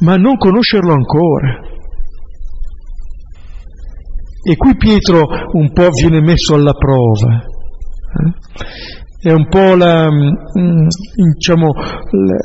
ma 0.00 0.16
non 0.16 0.36
conoscerlo 0.36 0.92
ancora. 0.92 1.60
E 4.42 4.56
qui 4.56 4.76
Pietro 4.76 5.26
un 5.52 5.72
po' 5.72 5.88
viene 5.90 6.20
messo 6.20 6.54
alla 6.54 6.72
prova. 6.72 7.42
Eh? 7.42 9.30
È 9.30 9.32
un 9.32 9.48
po' 9.48 9.74
la, 9.74 10.08
mm, 10.10 10.86
diciamo, 11.34 11.72
la, 11.72 12.36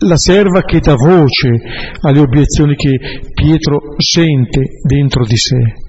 la 0.00 0.16
serva 0.16 0.62
che 0.62 0.78
dà 0.80 0.94
voce 0.94 1.48
alle 2.02 2.20
obiezioni 2.20 2.74
che 2.76 2.98
Pietro 3.34 3.94
sente 3.96 4.60
dentro 4.86 5.24
di 5.24 5.36
sé. 5.36 5.86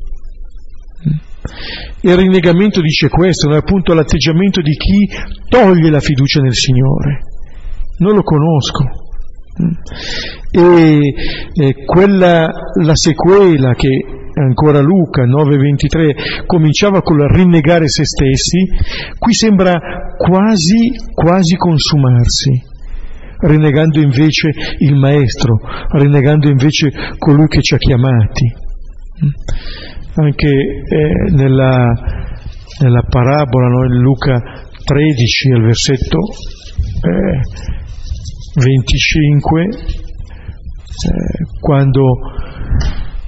Il 2.01 2.15
rinnegamento 2.15 2.81
dice 2.81 3.09
questo, 3.09 3.51
è 3.51 3.57
appunto 3.57 3.93
l'atteggiamento 3.93 4.61
di 4.61 4.75
chi 4.75 5.07
toglie 5.47 5.89
la 5.89 5.99
fiducia 5.99 6.41
nel 6.41 6.53
Signore. 6.53 7.19
Non 7.97 8.15
lo 8.15 8.23
conosco. 8.23 8.83
E, 10.51 11.83
quella, 11.85 12.49
la 12.81 12.95
sequela 12.95 13.73
che 13.73 13.89
ancora 14.33 14.79
Luca 14.79 15.25
9:23 15.25 16.45
cominciava 16.45 17.01
con 17.01 17.19
il 17.19 17.27
rinnegare 17.27 17.89
se 17.89 18.05
stessi, 18.05 18.67
qui 19.17 19.33
sembra 19.33 19.73
quasi, 20.17 20.91
quasi 21.13 21.57
consumarsi 21.57 22.77
rinnegando 23.41 23.99
invece 24.01 24.49
il 24.79 24.95
Maestro, 24.95 25.57
rinnegando 25.91 26.49
invece 26.49 26.89
colui 27.17 27.47
che 27.47 27.61
ci 27.61 27.75
ha 27.75 27.77
chiamati. 27.77 28.53
Anche 30.15 30.49
eh, 30.49 31.31
nella, 31.31 31.93
nella, 32.81 33.01
parabola, 33.07 33.67
no, 33.67 33.85
in 33.85 34.01
Luca 34.01 34.41
13, 34.83 35.51
al 35.51 35.61
versetto 35.61 36.17
eh, 37.01 37.39
25, 38.55 39.63
eh, 39.63 39.69
quando 41.59 42.03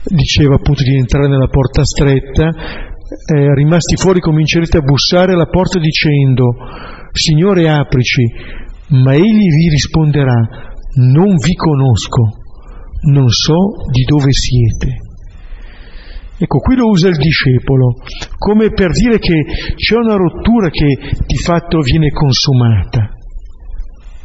diceva 0.04 0.56
appunto 0.56 0.84
di 0.84 0.98
entrare 0.98 1.28
nella 1.28 1.48
porta 1.48 1.84
stretta, 1.86 2.50
eh, 2.50 3.54
rimasti 3.54 3.96
fuori 3.96 4.20
comincerete 4.20 4.78
a 4.78 4.82
bussare 4.82 5.34
alla 5.34 5.48
porta 5.48 5.80
dicendo, 5.80 6.56
Signore 7.12 7.70
aprici, 7.70 8.24
ma 8.92 9.14
egli 9.14 9.48
vi 9.48 9.70
risponderà, 9.70 10.40
non 10.96 11.36
vi 11.36 11.56
conosco, 11.56 12.22
non 13.12 13.30
so 13.30 13.90
di 13.92 14.04
dove 14.04 14.32
siete. 14.32 15.10
Ecco, 16.38 16.58
qui 16.60 16.76
lo 16.76 16.88
usa 16.90 17.08
il 17.08 17.18
discepolo, 17.18 17.96
come 18.38 18.70
per 18.72 18.92
dire 18.92 19.20
che 19.20 19.44
c'è 19.76 19.96
una 19.96 20.16
rottura 20.16 20.70
che 20.70 20.88
di 21.26 21.38
fatto 21.38 21.80
viene 21.80 22.10
consumata. 22.10 23.14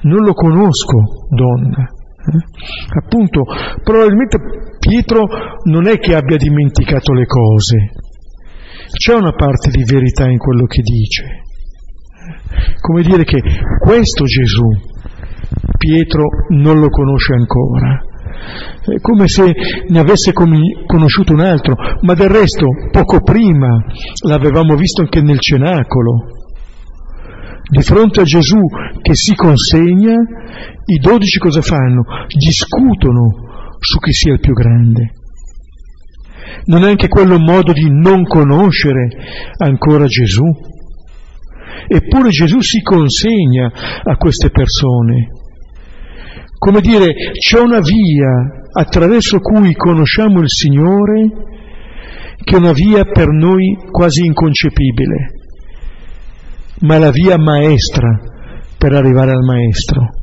Non 0.03 0.25
lo 0.25 0.33
conosco, 0.33 1.27
donna. 1.29 1.85
Eh? 1.85 2.99
Appunto, 3.05 3.45
probabilmente 3.85 4.39
Pietro 4.81 5.27
non 5.65 5.87
è 5.87 5.99
che 5.99 6.15
abbia 6.15 6.37
dimenticato 6.37 7.13
le 7.13 7.27
cose, 7.27 7.91
c'è 8.91 9.15
una 9.15 9.33
parte 9.33 9.71
di 9.71 9.85
verità 9.85 10.29
in 10.29 10.39
quello 10.39 10.65
che 10.67 10.81
dice 10.81 11.46
come 12.81 13.03
dire 13.03 13.25
che 13.25 13.41
questo 13.79 14.25
Gesù 14.25 14.95
Pietro 15.77 16.25
non 16.49 16.81
lo 16.81 16.89
conosce 16.89 17.35
ancora, 17.35 18.03
è 18.83 19.01
come 19.01 19.27
se 19.27 19.53
ne 19.89 19.99
avesse 19.99 20.33
conosciuto 20.33 21.33
un 21.33 21.41
altro, 21.41 21.75
ma 22.03 22.15
del 22.15 22.29
resto 22.29 22.67
poco 22.91 23.21
prima 23.21 23.85
l'avevamo 24.25 24.77
visto 24.77 25.03
anche 25.03 25.21
nel 25.23 25.41
cenacolo. 25.41 26.35
Di 27.69 27.83
fronte 27.83 28.21
a 28.21 28.25
Gesù 28.25 28.61
che 29.03 29.15
si 29.15 29.35
consegna, 29.35 30.15
i 30.85 30.99
dodici 30.99 31.39
cosa 31.39 31.63
fanno? 31.63 32.05
Discutono 32.29 33.75
su 33.81 33.99
chi 33.99 34.13
sia 34.13 34.35
il 34.35 34.41
più 34.41 34.53
grande. 34.53 35.13
Non 36.67 36.85
è 36.85 36.89
anche 36.89 37.09
quello 37.09 37.37
un 37.37 37.45
modo 37.45 37.73
di 37.73 37.89
non 37.91 38.25
conoscere 38.25 39.09
ancora 39.59 40.07
Gesù? 40.07 40.45
Eppure 41.89 42.31
Gesù 42.31 42.61
si 42.61 42.81
consegna 42.81 43.71
a 44.03 44.17
queste 44.17 44.51
persone. 44.51 45.29
Come 46.59 46.81
dire, 46.81 47.13
c'è 47.33 47.61
una 47.61 47.81
via 47.81 48.65
attraverso 48.73 49.41
cui 49.41 49.75
conosciamo 49.75 50.41
il 50.41 50.49
Signore 50.49 51.55
che 52.43 52.55
è 52.55 52.59
una 52.59 52.73
via 52.73 53.05
per 53.05 53.29
noi 53.29 53.77
quasi 53.91 54.25
inconcepibile, 54.25 55.33
ma 56.81 56.99
la 56.99 57.11
via 57.11 57.37
maestra 57.39 58.21
per 58.79 58.93
arrivare 58.93 59.33
al 59.33 59.43
Maestro. 59.43 60.15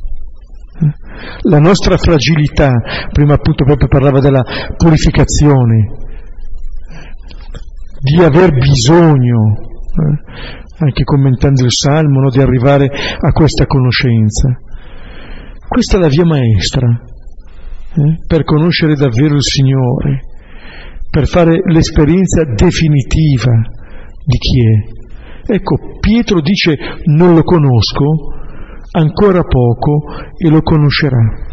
la 1.42 1.60
nostra 1.60 1.98
fragilità, 1.98 2.72
prima 3.12 3.36
appunto 3.36 3.63
proprio 3.63 3.88
parlava 3.88 4.20
della 4.20 4.44
purificazione, 4.76 5.92
di 8.00 8.22
aver 8.22 8.52
bisogno, 8.52 9.54
eh, 9.54 10.62
anche 10.77 11.03
commentando 11.03 11.63
il 11.63 11.71
Salmo, 11.71 12.21
no, 12.21 12.29
di 12.29 12.39
arrivare 12.39 12.86
a 12.86 13.31
questa 13.31 13.65
conoscenza. 13.65 14.57
Questa 15.67 15.97
è 15.97 15.99
la 15.99 16.07
via 16.07 16.25
maestra 16.25 16.88
eh, 16.88 18.17
per 18.27 18.43
conoscere 18.43 18.95
davvero 18.95 19.36
il 19.36 19.43
Signore, 19.43 20.19
per 21.09 21.27
fare 21.27 21.62
l'esperienza 21.65 22.43
definitiva 22.43 23.53
di 24.25 24.38
chi 24.38 24.59
è. 24.59 25.53
Ecco, 25.53 25.97
Pietro 25.99 26.41
dice 26.41 26.77
non 27.05 27.33
lo 27.33 27.43
conosco, 27.43 28.05
ancora 28.91 29.43
poco 29.43 30.05
e 30.38 30.49
lo 30.49 30.62
conoscerà 30.62 31.51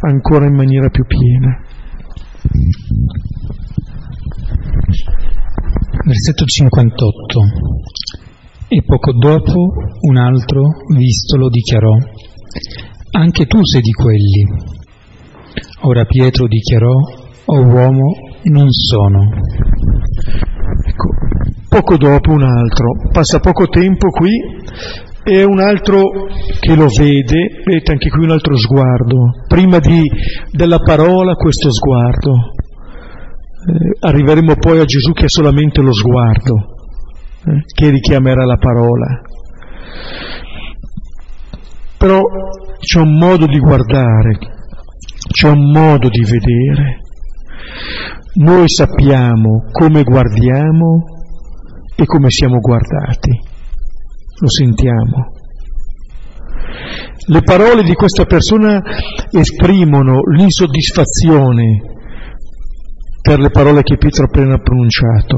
ancora 0.00 0.46
in 0.46 0.54
maniera 0.54 0.88
più 0.90 1.04
piena. 1.06 1.60
Versetto 6.04 6.44
58. 6.44 7.40
E 8.68 8.82
poco 8.84 9.12
dopo 9.12 9.74
un 10.08 10.16
altro, 10.16 10.62
vistolo, 10.92 11.48
dichiarò, 11.48 11.92
anche 13.12 13.46
tu 13.46 13.64
sei 13.64 13.80
di 13.80 13.92
quelli. 13.92 14.44
Ora 15.82 16.04
Pietro 16.04 16.48
dichiarò, 16.48 16.92
o 17.44 17.60
uomo, 17.60 18.10
non 18.42 18.66
sono. 18.70 19.30
Ecco, 20.84 21.08
poco 21.68 21.96
dopo 21.96 22.32
un 22.32 22.42
altro, 22.42 22.90
passa 23.12 23.38
poco 23.38 23.68
tempo 23.68 24.08
qui 24.08 24.32
e 25.22 25.44
un 25.44 25.60
altro 25.60 26.02
che 26.58 26.74
lo 26.74 26.86
vede, 26.88 27.62
vedete 27.64 27.92
anche 27.92 28.08
qui 28.08 28.24
un 28.24 28.32
altro 28.32 28.56
sguardo, 28.56 29.44
prima 29.46 29.78
di, 29.78 30.02
della 30.50 30.78
parola 30.78 31.34
questo 31.34 31.70
sguardo. 31.70 32.32
Eh, 33.68 34.06
arriveremo 34.08 34.54
poi 34.56 34.80
a 34.80 34.84
Gesù 34.84 35.12
che 35.12 35.26
è 35.26 35.28
solamente 35.28 35.80
lo 35.82 35.92
sguardo, 35.92 36.75
che 37.74 37.90
richiamerà 37.90 38.44
la 38.44 38.56
parola. 38.56 39.20
Però 41.98 42.20
c'è 42.78 43.00
un 43.00 43.16
modo 43.16 43.46
di 43.46 43.58
guardare, 43.58 44.38
c'è 45.30 45.48
un 45.48 45.70
modo 45.70 46.08
di 46.08 46.24
vedere. 46.24 47.00
Noi 48.34 48.68
sappiamo 48.68 49.64
come 49.70 50.02
guardiamo 50.02 51.04
e 51.96 52.04
come 52.04 52.30
siamo 52.30 52.58
guardati 52.58 53.54
lo 54.38 54.50
sentiamo. 54.50 55.32
Le 57.28 57.42
parole 57.42 57.82
di 57.82 57.94
questa 57.94 58.24
persona 58.24 58.82
esprimono 59.30 60.20
l'insoddisfazione 60.30 61.80
per 63.20 63.40
le 63.40 63.50
parole 63.50 63.82
che 63.82 63.96
Pietro 63.96 64.24
ha 64.24 64.26
appena 64.26 64.58
pronunciato. 64.58 65.36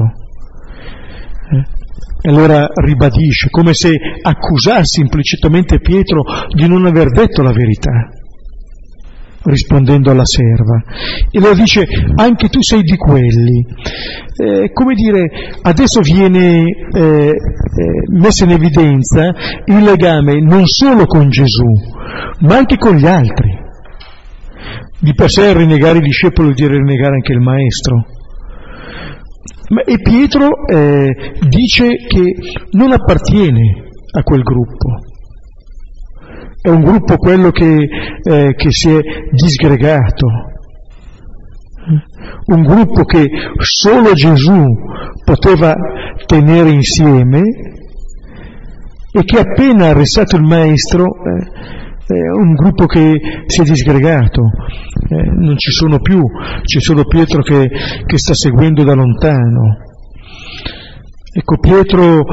Eh? 1.51 1.78
E 2.21 2.29
allora 2.29 2.67
ribadisce, 2.73 3.49
come 3.49 3.73
se 3.73 3.95
accusasse 4.21 5.01
implicitamente 5.01 5.79
Pietro 5.79 6.23
di 6.53 6.67
non 6.67 6.85
aver 6.85 7.11
detto 7.11 7.41
la 7.41 7.53
verità 7.53 8.09
rispondendo 9.43 10.11
alla 10.11 10.25
serva. 10.25 10.83
E 11.31 11.39
lo 11.39 11.53
dice, 11.53 11.85
anche 12.15 12.49
tu 12.49 12.61
sei 12.61 12.81
di 12.81 12.95
quelli. 12.95 13.65
Eh, 14.35 14.71
come 14.71 14.93
dire, 14.95 15.29
adesso 15.61 16.01
viene 16.01 16.63
eh, 16.93 17.29
eh, 17.29 17.33
messo 18.11 18.43
in 18.43 18.51
evidenza 18.51 19.33
il 19.65 19.83
legame 19.83 20.41
non 20.41 20.65
solo 20.65 21.05
con 21.05 21.29
Gesù, 21.29 21.67
ma 22.41 22.57
anche 22.57 22.77
con 22.77 22.95
gli 22.95 23.07
altri. 23.07 23.67
Di 24.99 25.13
per 25.13 25.29
sé 25.29 25.53
rinnegare 25.53 25.99
i 25.99 26.01
discepoli 26.01 26.47
vuol 26.47 26.55
dire 26.55 26.77
rinnegare 26.77 27.15
anche 27.15 27.31
il 27.31 27.39
maestro. 27.39 28.05
E 29.85 30.01
Pietro 30.01 30.65
eh, 30.65 31.33
dice 31.47 31.89
che 32.07 32.35
non 32.71 32.91
appartiene 32.91 33.87
a 34.17 34.23
quel 34.23 34.41
gruppo. 34.41 34.95
È 36.59 36.69
un 36.69 36.81
gruppo 36.81 37.17
quello 37.17 37.51
che, 37.51 37.77
eh, 38.23 38.53
che 38.55 38.71
si 38.71 38.89
è 38.89 38.99
disgregato, 39.31 40.25
un 42.45 42.63
gruppo 42.63 43.03
che 43.03 43.27
solo 43.59 44.13
Gesù 44.13 44.63
poteva 45.23 45.75
tenere 46.25 46.71
insieme 46.71 47.41
e 49.11 49.23
che 49.23 49.39
appena 49.39 49.87
arrestato 49.89 50.35
il 50.35 50.43
maestro 50.43 51.05
eh, 51.05 51.88
è 52.15 52.29
un 52.31 52.53
gruppo 52.53 52.85
che 52.85 53.19
si 53.45 53.61
è 53.61 53.63
disgregato, 53.63 54.41
eh, 55.09 55.29
non 55.37 55.57
ci 55.57 55.71
sono 55.71 55.99
più, 55.99 56.21
c'è 56.63 56.79
solo 56.79 57.05
Pietro 57.05 57.41
che, 57.41 57.69
che 58.05 58.17
sta 58.17 58.33
seguendo 58.33 58.83
da 58.83 58.93
lontano. 58.93 59.77
Ecco, 61.31 61.59
Pietro 61.59 62.23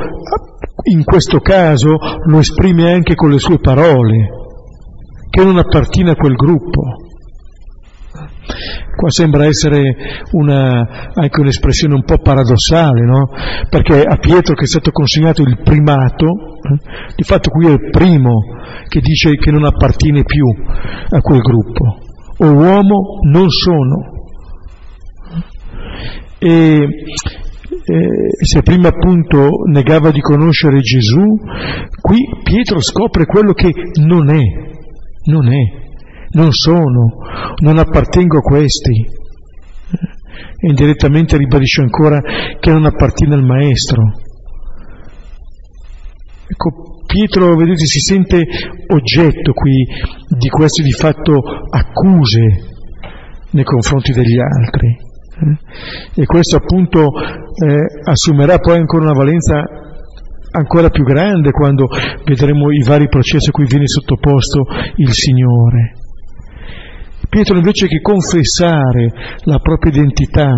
in 0.84 1.04
questo 1.04 1.40
caso 1.40 1.96
lo 2.24 2.38
esprime 2.38 2.92
anche 2.92 3.14
con 3.14 3.30
le 3.30 3.38
sue 3.38 3.58
parole, 3.58 4.28
che 5.28 5.44
non 5.44 5.58
appartiene 5.58 6.12
a 6.12 6.16
quel 6.16 6.34
gruppo. 6.34 7.05
Qua 8.96 9.10
sembra 9.10 9.44
essere 9.44 9.94
una, 10.32 11.10
anche 11.12 11.40
un'espressione 11.40 11.94
un 11.94 12.04
po' 12.04 12.18
paradossale, 12.18 13.04
no? 13.04 13.28
Perché 13.68 14.02
a 14.02 14.16
Pietro 14.16 14.54
che 14.54 14.64
è 14.64 14.66
stato 14.66 14.90
consegnato 14.90 15.42
il 15.42 15.60
primato, 15.62 16.26
eh, 16.26 17.12
di 17.14 17.22
fatto 17.22 17.50
qui 17.50 17.66
è 17.66 17.72
il 17.72 17.90
primo 17.90 18.32
che 18.88 19.00
dice 19.00 19.36
che 19.36 19.50
non 19.50 19.64
appartiene 19.64 20.22
più 20.24 20.44
a 20.46 21.20
quel 21.20 21.40
gruppo. 21.40 21.98
O 22.38 22.52
uomo 22.52 23.18
non 23.30 23.48
sono. 23.48 24.14
E 26.38 26.88
eh, 27.88 28.44
se 28.44 28.62
prima 28.62 28.88
appunto 28.88 29.48
negava 29.70 30.10
di 30.10 30.20
conoscere 30.20 30.80
Gesù, 30.80 31.24
qui 32.00 32.18
Pietro 32.42 32.80
scopre 32.80 33.26
quello 33.26 33.52
che 33.52 33.72
non 34.00 34.28
è, 34.30 34.42
non 35.24 35.52
è, 35.52 35.85
non 36.30 36.52
sono, 36.52 37.18
non 37.62 37.78
appartengo 37.78 38.38
a 38.38 38.42
questi. 38.42 39.06
E 40.58 40.68
indirettamente 40.68 41.36
ribadisce 41.36 41.82
ancora 41.82 42.20
che 42.58 42.70
non 42.70 42.84
appartiene 42.84 43.34
al 43.34 43.44
Maestro. 43.44 44.02
Ecco, 46.48 46.86
Pietro, 47.06 47.54
vedete, 47.56 47.86
si 47.86 48.00
sente 48.00 48.44
oggetto 48.88 49.52
qui 49.52 49.86
di 50.28 50.48
queste 50.48 50.82
di 50.82 50.92
fatto 50.92 51.40
accuse 51.70 52.74
nei 53.50 53.64
confronti 53.64 54.12
degli 54.12 54.38
altri. 54.38 54.88
Eh? 54.88 56.22
E 56.22 56.26
questo 56.26 56.56
appunto 56.56 57.10
eh, 57.14 58.10
assumerà 58.10 58.58
poi 58.58 58.78
ancora 58.78 59.04
una 59.04 59.12
valenza 59.12 59.64
ancora 60.50 60.88
più 60.88 61.04
grande 61.04 61.50
quando 61.50 61.86
vedremo 62.24 62.70
i 62.70 62.82
vari 62.82 63.08
processi 63.08 63.48
a 63.48 63.52
cui 63.52 63.66
viene 63.66 63.86
sottoposto 63.86 64.64
il 64.96 65.12
Signore. 65.12 66.05
Pietro 67.36 67.58
invece 67.58 67.86
che 67.86 68.00
confessare 68.00 69.12
la 69.44 69.58
propria 69.58 69.92
identità, 69.92 70.48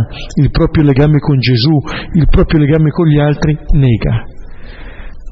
il 0.40 0.48
proprio 0.52 0.84
legame 0.84 1.18
con 1.18 1.36
Gesù, 1.40 1.76
il 2.12 2.28
proprio 2.28 2.60
legame 2.60 2.90
con 2.90 3.08
gli 3.08 3.18
altri, 3.18 3.58
nega. 3.72 4.24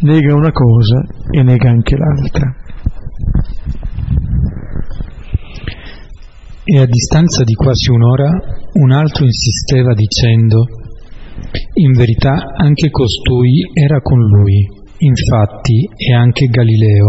Nega 0.00 0.35
una 0.35 0.50
cosa 0.50 1.06
e 1.30 1.44
nega 1.44 1.70
anche 1.70 1.96
l'altra. 1.96 2.52
E 6.64 6.78
a 6.80 6.85
distanza 6.85 7.44
di 7.44 7.54
quasi 7.54 7.92
un'ora 7.92 8.28
un 8.72 8.90
altro 8.90 9.24
insisteva 9.24 9.94
dicendo, 9.94 10.64
in 11.74 11.92
verità 11.92 12.54
anche 12.56 12.90
costui 12.90 13.70
era 13.72 14.00
con 14.00 14.18
lui, 14.18 14.68
infatti 14.98 15.88
è 15.94 16.12
anche 16.12 16.46
Galileo. 16.46 17.06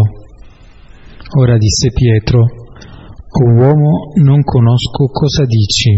Ora 1.40 1.58
disse 1.58 1.90
Pietro, 1.92 2.57
o 3.30 3.44
uomo 3.52 4.12
non 4.22 4.42
conosco 4.44 5.06
cosa 5.12 5.46
dici. 5.46 5.92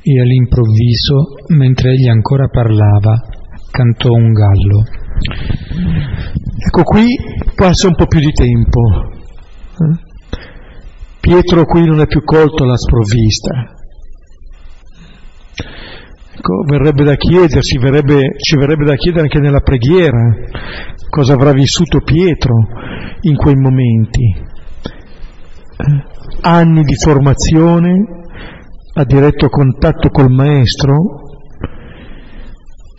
E 0.00 0.20
all'improvviso, 0.20 1.34
mentre 1.48 1.92
egli 1.92 2.08
ancora 2.08 2.48
parlava, 2.48 3.20
cantò 3.70 4.12
un 4.12 4.32
gallo. 4.32 4.82
Ecco 6.66 6.82
qui 6.82 7.06
passa 7.54 7.88
un 7.88 7.94
po' 7.94 8.06
più 8.06 8.20
di 8.20 8.32
tempo. 8.32 8.80
Eh? 9.80 10.12
Pietro 11.20 11.64
qui 11.64 11.84
non 11.84 12.00
è 12.00 12.06
più 12.06 12.22
colto 12.22 12.64
alla 12.64 12.76
sprovvista. 12.76 13.74
Ecco, 16.36 16.64
verrebbe 16.68 17.04
da 17.04 17.16
chiedersi, 17.16 17.78
verrebbe, 17.78 18.36
ci 18.38 18.56
verrebbe 18.56 18.84
da 18.84 18.96
chiedere 18.96 19.22
anche 19.22 19.38
nella 19.38 19.60
preghiera 19.60 20.34
cosa 21.14 21.34
avrà 21.34 21.52
vissuto 21.52 22.00
Pietro 22.00 22.56
in 23.20 23.36
quei 23.36 23.54
momenti. 23.54 24.34
Anni 26.42 26.82
di 26.82 26.94
formazione, 26.94 27.92
a 28.94 29.04
diretto 29.04 29.48
contatto 29.48 30.08
col 30.10 30.30
Maestro 30.30 30.94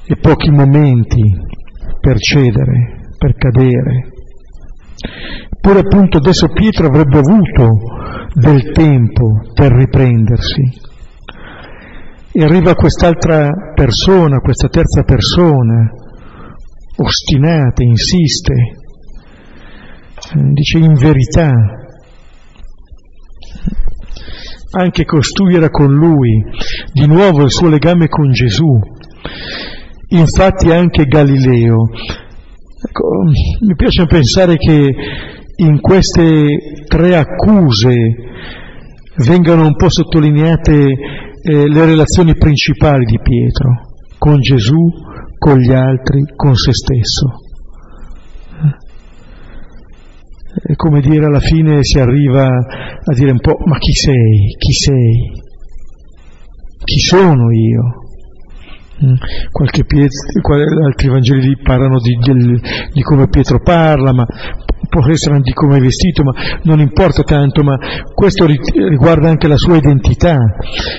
e 0.05 0.17
pochi 0.17 0.51
momenti 0.51 1.21
per 1.99 2.17
cedere, 2.17 3.13
per 3.17 3.35
cadere. 3.35 4.11
Eppure 5.55 5.79
appunto 5.79 6.17
adesso 6.17 6.49
Pietro 6.49 6.87
avrebbe 6.87 7.17
avuto 7.17 7.69
del 8.33 8.71
tempo 8.71 9.41
per 9.53 9.71
riprendersi. 9.71 10.83
E 12.33 12.43
arriva 12.43 12.75
quest'altra 12.75 13.49
persona, 13.73 14.39
questa 14.39 14.67
terza 14.67 15.03
persona, 15.03 15.89
ostinata, 16.97 17.83
insiste, 17.83 18.53
dice 20.51 20.77
in 20.79 20.93
verità, 20.93 21.84
anche 24.77 25.05
costui 25.05 25.55
era 25.55 25.69
con 25.69 25.93
lui, 25.93 26.43
di 26.91 27.07
nuovo 27.07 27.43
il 27.43 27.51
suo 27.51 27.69
legame 27.69 28.07
con 28.07 28.31
Gesù. 28.31 28.79
Infatti 30.09 30.69
anche 30.71 31.05
Galileo. 31.05 31.89
Ecco, 32.87 33.07
mi 33.65 33.75
piace 33.75 34.05
pensare 34.05 34.57
che 34.57 34.93
in 35.57 35.79
queste 35.79 36.83
tre 36.87 37.15
accuse 37.15 37.93
vengano 39.25 39.65
un 39.65 39.75
po' 39.75 39.89
sottolineate 39.89 40.73
eh, 41.41 41.67
le 41.67 41.85
relazioni 41.85 42.35
principali 42.35 43.05
di 43.05 43.19
Pietro 43.21 43.93
con 44.17 44.39
Gesù, 44.39 44.89
con 45.37 45.57
gli 45.57 45.71
altri, 45.71 46.21
con 46.35 46.55
se 46.55 46.73
stesso. 46.73 47.27
È 50.43 50.44
come 50.75 51.01
dire 51.01 51.25
alla 51.25 51.39
fine 51.39 51.79
si 51.81 51.99
arriva 51.99 52.45
a 52.45 53.13
dire 53.13 53.31
un 53.31 53.39
po' 53.39 53.57
ma 53.65 53.77
chi 53.77 53.93
sei? 53.93 54.55
Chi 54.57 54.71
sei? 54.71 55.43
Chi 56.83 56.99
sono 56.99 57.51
io? 57.51 58.03
Mm. 59.03 59.15
Qualche 59.51 59.83
Pietro, 59.83 60.85
altri 60.85 61.09
Vangeli 61.09 61.57
parlano 61.61 61.99
di, 61.99 62.15
del, 62.15 62.61
di, 62.93 63.01
come 63.01 63.27
Pietro 63.27 63.59
parla, 63.59 64.13
ma 64.13 64.25
può 64.87 65.05
essere 65.09 65.41
di 65.41 65.51
come 65.51 65.77
è 65.77 65.81
vestito, 65.81 66.23
ma 66.23 66.31
non 66.63 66.79
importa 66.79 67.23
tanto, 67.23 67.61
ma 67.61 67.77
questo 68.13 68.45
riguarda 68.45 69.27
anche 69.27 69.47
la 69.47 69.57
sua 69.57 69.75
identità. 69.75 70.37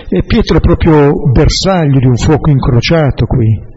E 0.08 0.24
Pietro 0.26 0.58
è 0.58 0.60
proprio 0.60 1.12
bersaglio 1.32 1.98
di 1.98 2.06
un 2.06 2.16
fuoco 2.16 2.50
incrociato 2.50 3.24
qui. 3.24 3.74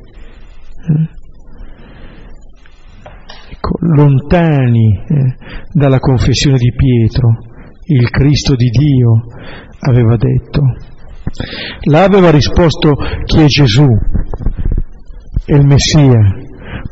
Ecco, 3.61 3.75
lontani 3.81 4.87
eh, 4.95 5.35
dalla 5.73 5.99
confessione 5.99 6.57
di 6.57 6.71
Pietro, 6.73 7.39
il 7.87 8.09
Cristo 8.09 8.55
di 8.55 8.69
Dio 8.69 9.25
aveva 9.81 10.15
detto. 10.15 10.61
Là 11.89 12.05
aveva 12.05 12.31
risposto 12.31 12.93
chi 13.25 13.41
è 13.41 13.45
Gesù, 13.47 13.85
è 15.45 15.55
il 15.55 15.65
Messia. 15.65 16.37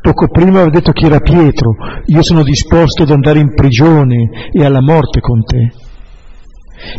Poco 0.02 0.28
prima 0.28 0.60
aveva 0.60 0.70
detto 0.70 0.92
chi 0.92 1.06
era 1.06 1.20
Pietro, 1.20 1.74
io 2.06 2.22
sono 2.22 2.44
disposto 2.44 3.04
ad 3.04 3.12
andare 3.12 3.40
in 3.40 3.54
prigione 3.54 4.50
e 4.52 4.66
alla 4.66 4.82
morte 4.82 5.22
con 5.22 5.42
te. 5.44 5.72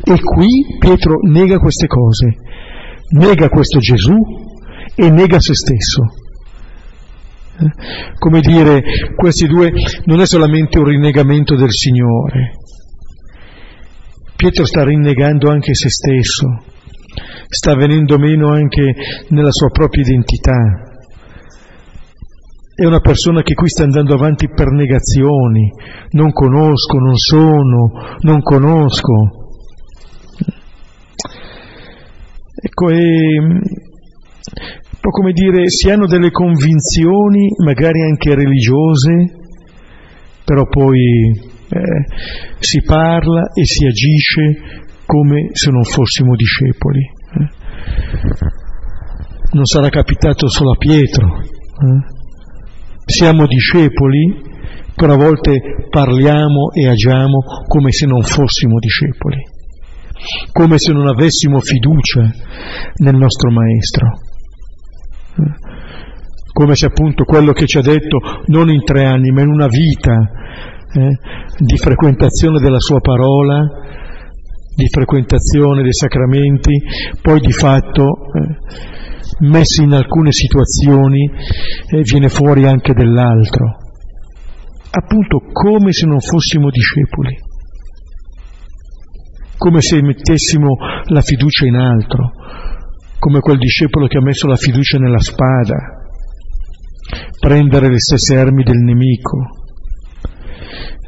E 0.03 0.19
qui 0.19 0.79
Pietro 0.79 1.19
nega 1.29 1.59
queste 1.59 1.87
cose, 1.87 2.37
nega 3.11 3.51
questo 3.51 3.81
Gesù 3.81 4.17
e 4.95 5.11
nega 5.11 5.39
se 5.39 5.53
stesso. 5.53 6.18
Come 8.19 8.41
dire, 8.41 8.83
questi 9.17 9.47
due 9.47 9.73
non 10.05 10.21
è 10.21 10.27
solamente 10.27 10.79
un 10.79 10.85
rinnegamento 10.85 11.57
del 11.57 11.73
Signore. 11.73 12.53
Pietro 14.37 14.65
sta 14.65 14.85
rinnegando 14.85 15.51
anche 15.51 15.75
se 15.75 15.89
stesso, 15.89 16.63
sta 17.49 17.75
venendo 17.75 18.17
meno 18.19 18.51
anche 18.53 18.95
nella 19.31 19.51
sua 19.51 19.71
propria 19.71 20.05
identità. 20.05 20.87
È 22.77 22.85
una 22.85 23.01
persona 23.01 23.43
che 23.43 23.55
qui 23.55 23.69
sta 23.69 23.83
andando 23.83 24.15
avanti 24.15 24.49
per 24.49 24.71
negazioni, 24.71 25.73
non 26.11 26.31
conosco, 26.31 26.99
non 26.99 27.17
sono, 27.17 27.91
non 28.21 28.41
conosco. 28.41 29.13
Ecco, 32.61 32.89
e 32.91 33.41
po' 35.01 35.11
come 35.11 35.33
dire, 35.33 35.69
si 35.69 35.91
hanno 35.91 36.07
delle 36.07 36.31
convinzioni, 36.31 37.49
magari 37.65 38.03
anche 38.03 38.35
religiose, 38.35 39.37
però 40.45 40.67
poi 40.67 41.31
eh, 41.69 42.05
si 42.59 42.83
parla 42.83 43.51
e 43.53 43.65
si 43.65 43.87
agisce 43.87 44.87
come 45.07 45.51
se 45.53 45.71
non 45.71 45.85
fossimo 45.85 46.35
discepoli. 46.35 47.01
Eh. 47.01 47.49
Non 49.53 49.65
sarà 49.65 49.89
capitato 49.89 50.49
solo 50.49 50.73
a 50.73 50.77
Pietro. 50.77 51.39
Eh. 51.39 52.17
Siamo 53.05 53.47
discepoli, 53.47 54.43
però 54.95 55.15
a 55.15 55.17
volte 55.17 55.87
parliamo 55.89 56.73
e 56.75 56.89
agiamo 56.89 57.39
come 57.67 57.93
se 57.93 58.07
non 58.07 58.23
fossimo 58.23 58.79
discepoli, 58.79 59.43
come 60.53 60.79
se 60.79 60.93
non 60.93 61.07
avessimo 61.07 61.61
fiducia 61.61 62.31
nel 62.97 63.15
nostro 63.15 63.51
Maestro 63.51 64.27
come 66.53 66.75
se 66.75 66.87
appunto 66.87 67.25
quello 67.25 67.53
che 67.53 67.67
ci 67.67 67.79
ha 67.79 67.83
detto 67.83 68.19
non 68.47 68.69
in 68.69 68.83
tre 68.83 69.05
anni, 69.05 69.31
ma 69.31 69.43
in 69.43 69.49
una 69.49 69.69
vita 69.69 70.15
eh, 70.93 71.19
di 71.59 71.77
frequentazione 71.77 72.59
della 72.59 72.81
sua 72.81 73.01
parola, 73.01 73.65
di 74.75 74.89
frequentazione 74.89 75.83
dei 75.83 75.93
sacramenti, 75.93 76.73
poi 77.21 77.41
di 77.41 77.53
fatto 77.53 78.03
eh, 78.05 79.47
messi 79.47 79.83
in 79.83 79.93
alcune 79.93 80.33
situazioni 80.33 81.31
eh, 81.91 82.01
viene 82.03 82.29
fuori 82.29 82.67
anche 82.67 82.93
dell'altro, 82.93 83.77
appunto 84.91 85.41
come 85.53 85.93
se 85.93 86.07
non 86.07 86.21
fossimo 86.21 86.71
discepoli, 86.71 87.37
come 89.57 89.81
se 89.81 90.01
mettessimo 90.03 90.77
la 91.07 91.21
fiducia 91.21 91.67
in 91.67 91.77
altro, 91.77 92.33
come 93.19 93.41
quel 93.41 93.59
discepolo 93.59 94.07
che 94.07 94.19
ha 94.19 94.23
messo 94.23 94.47
la 94.47 94.57
fiducia 94.57 94.99
nella 94.99 95.21
spada, 95.21 95.77
prendere 97.39 97.89
le 97.89 97.99
stesse 97.99 98.37
armi 98.37 98.63
del 98.63 98.79
nemico. 98.79 99.67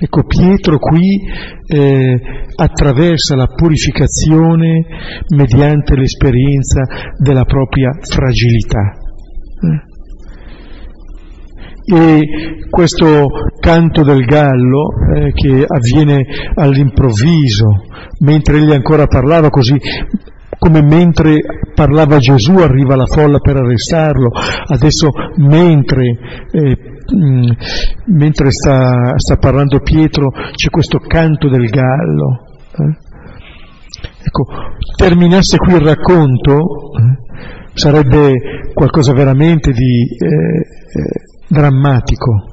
Ecco, 0.03 0.25
Pietro 0.25 0.79
qui 0.79 1.21
eh, 1.67 2.19
attraversa 2.57 3.37
la 3.37 3.47
purificazione 3.47 4.87
mediante 5.35 5.95
l'esperienza 5.95 6.81
della 7.19 7.45
propria 7.45 7.91
fragilità. 8.01 8.95
E 11.85 12.27
questo 12.71 13.27
canto 13.59 14.03
del 14.03 14.25
gallo 14.25 14.89
eh, 15.17 15.33
che 15.33 15.65
avviene 15.67 16.25
all'improvviso, 16.55 17.83
mentre 18.21 18.59
egli 18.59 18.73
ancora 18.73 19.07
parlava 19.07 19.51
così 19.51 19.77
come 20.61 20.83
mentre 20.83 21.41
parlava 21.75 22.19
Gesù 22.19 22.57
arriva 22.57 22.95
la 22.95 23.07
folla 23.07 23.39
per 23.39 23.57
arrestarlo, 23.57 24.29
adesso 24.67 25.09
mentre, 25.37 26.05
eh, 26.53 26.77
mh, 27.07 27.17
mm, 27.17 27.51
mentre 28.19 28.51
sta, 28.51 29.17
sta, 29.17 29.37
parlando 29.37 29.81
Pietro 29.81 30.31
c'è 30.31 30.69
questo 30.69 30.99
canto 30.99 31.49
del 31.49 31.67
gallo. 31.71 32.45
Eh? 32.77 33.09
Ecco, 34.23 34.45
terminasse 34.97 35.57
qui 35.57 35.73
il 35.73 35.81
racconto, 35.81 36.53
eh, 36.53 37.39
sarebbe 37.73 38.71
qualcosa 38.75 39.15
veramente 39.15 39.73
di 39.73 40.03
eh, 40.03 40.29
eh, 40.29 41.21
drammatico 41.49 42.50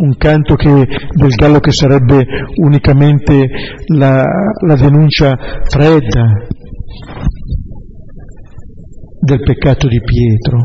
un 0.00 0.16
canto 0.16 0.54
che, 0.54 0.70
del 0.70 1.30
gallo 1.30 1.60
che 1.60 1.72
sarebbe 1.72 2.24
unicamente 2.62 3.48
la, 3.94 4.24
la 4.66 4.74
denuncia 4.74 5.36
fredda 5.68 6.46
del 9.20 9.40
peccato 9.42 9.86
di 9.86 10.00
Pietro. 10.00 10.58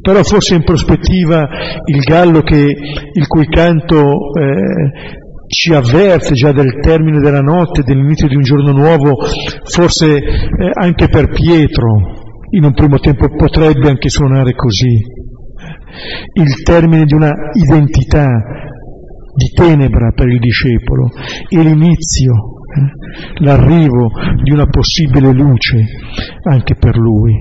Però 0.00 0.22
forse 0.22 0.56
in 0.56 0.64
prospettiva 0.64 1.48
il 1.86 2.00
gallo 2.00 2.40
che, 2.42 2.76
il 3.12 3.26
cui 3.26 3.46
canto 3.46 4.00
eh, 4.00 5.22
ci 5.46 5.72
avverte 5.72 6.34
già 6.34 6.52
del 6.52 6.80
termine 6.80 7.20
della 7.20 7.40
notte, 7.40 7.82
dell'inizio 7.82 8.28
di 8.28 8.36
un 8.36 8.42
giorno 8.42 8.72
nuovo, 8.72 9.16
forse 9.62 10.16
eh, 10.16 10.22
anche 10.74 11.08
per 11.08 11.28
Pietro 11.28 12.22
in 12.50 12.64
un 12.64 12.74
primo 12.74 12.98
tempo 12.98 13.28
potrebbe 13.34 13.88
anche 13.88 14.08
suonare 14.08 14.54
così 14.54 15.22
il 16.34 16.62
termine 16.62 17.04
di 17.04 17.14
una 17.14 17.32
identità 17.52 18.26
di 19.34 19.48
tenebra 19.52 20.12
per 20.14 20.28
il 20.28 20.38
discepolo 20.38 21.10
e 21.48 21.60
l'inizio, 21.60 22.32
eh, 22.32 23.42
l'arrivo 23.42 24.10
di 24.42 24.52
una 24.52 24.66
possibile 24.66 25.32
luce 25.32 25.84
anche 26.48 26.76
per 26.76 26.96
lui. 26.96 27.34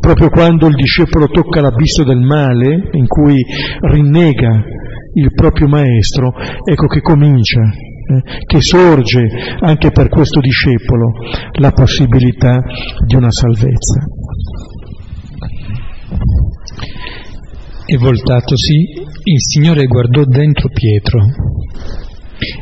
Proprio 0.00 0.30
quando 0.30 0.66
il 0.68 0.74
discepolo 0.74 1.26
tocca 1.26 1.60
l'abisso 1.60 2.02
del 2.04 2.20
male, 2.20 2.88
in 2.92 3.06
cui 3.06 3.42
rinnega 3.80 4.62
il 5.14 5.32
proprio 5.34 5.68
maestro, 5.68 6.32
ecco 6.64 6.86
che 6.86 7.00
comincia, 7.00 7.60
eh, 7.60 8.22
che 8.46 8.60
sorge 8.60 9.28
anche 9.60 9.90
per 9.90 10.08
questo 10.08 10.40
discepolo 10.40 11.12
la 11.58 11.72
possibilità 11.72 12.62
di 13.06 13.16
una 13.16 13.30
salvezza 13.30 14.06
e 17.86 17.98
voltatosi, 17.98 18.76
il 19.24 19.40
Signore 19.40 19.84
guardò 19.84 20.24
dentro 20.24 20.68
Pietro. 20.70 21.20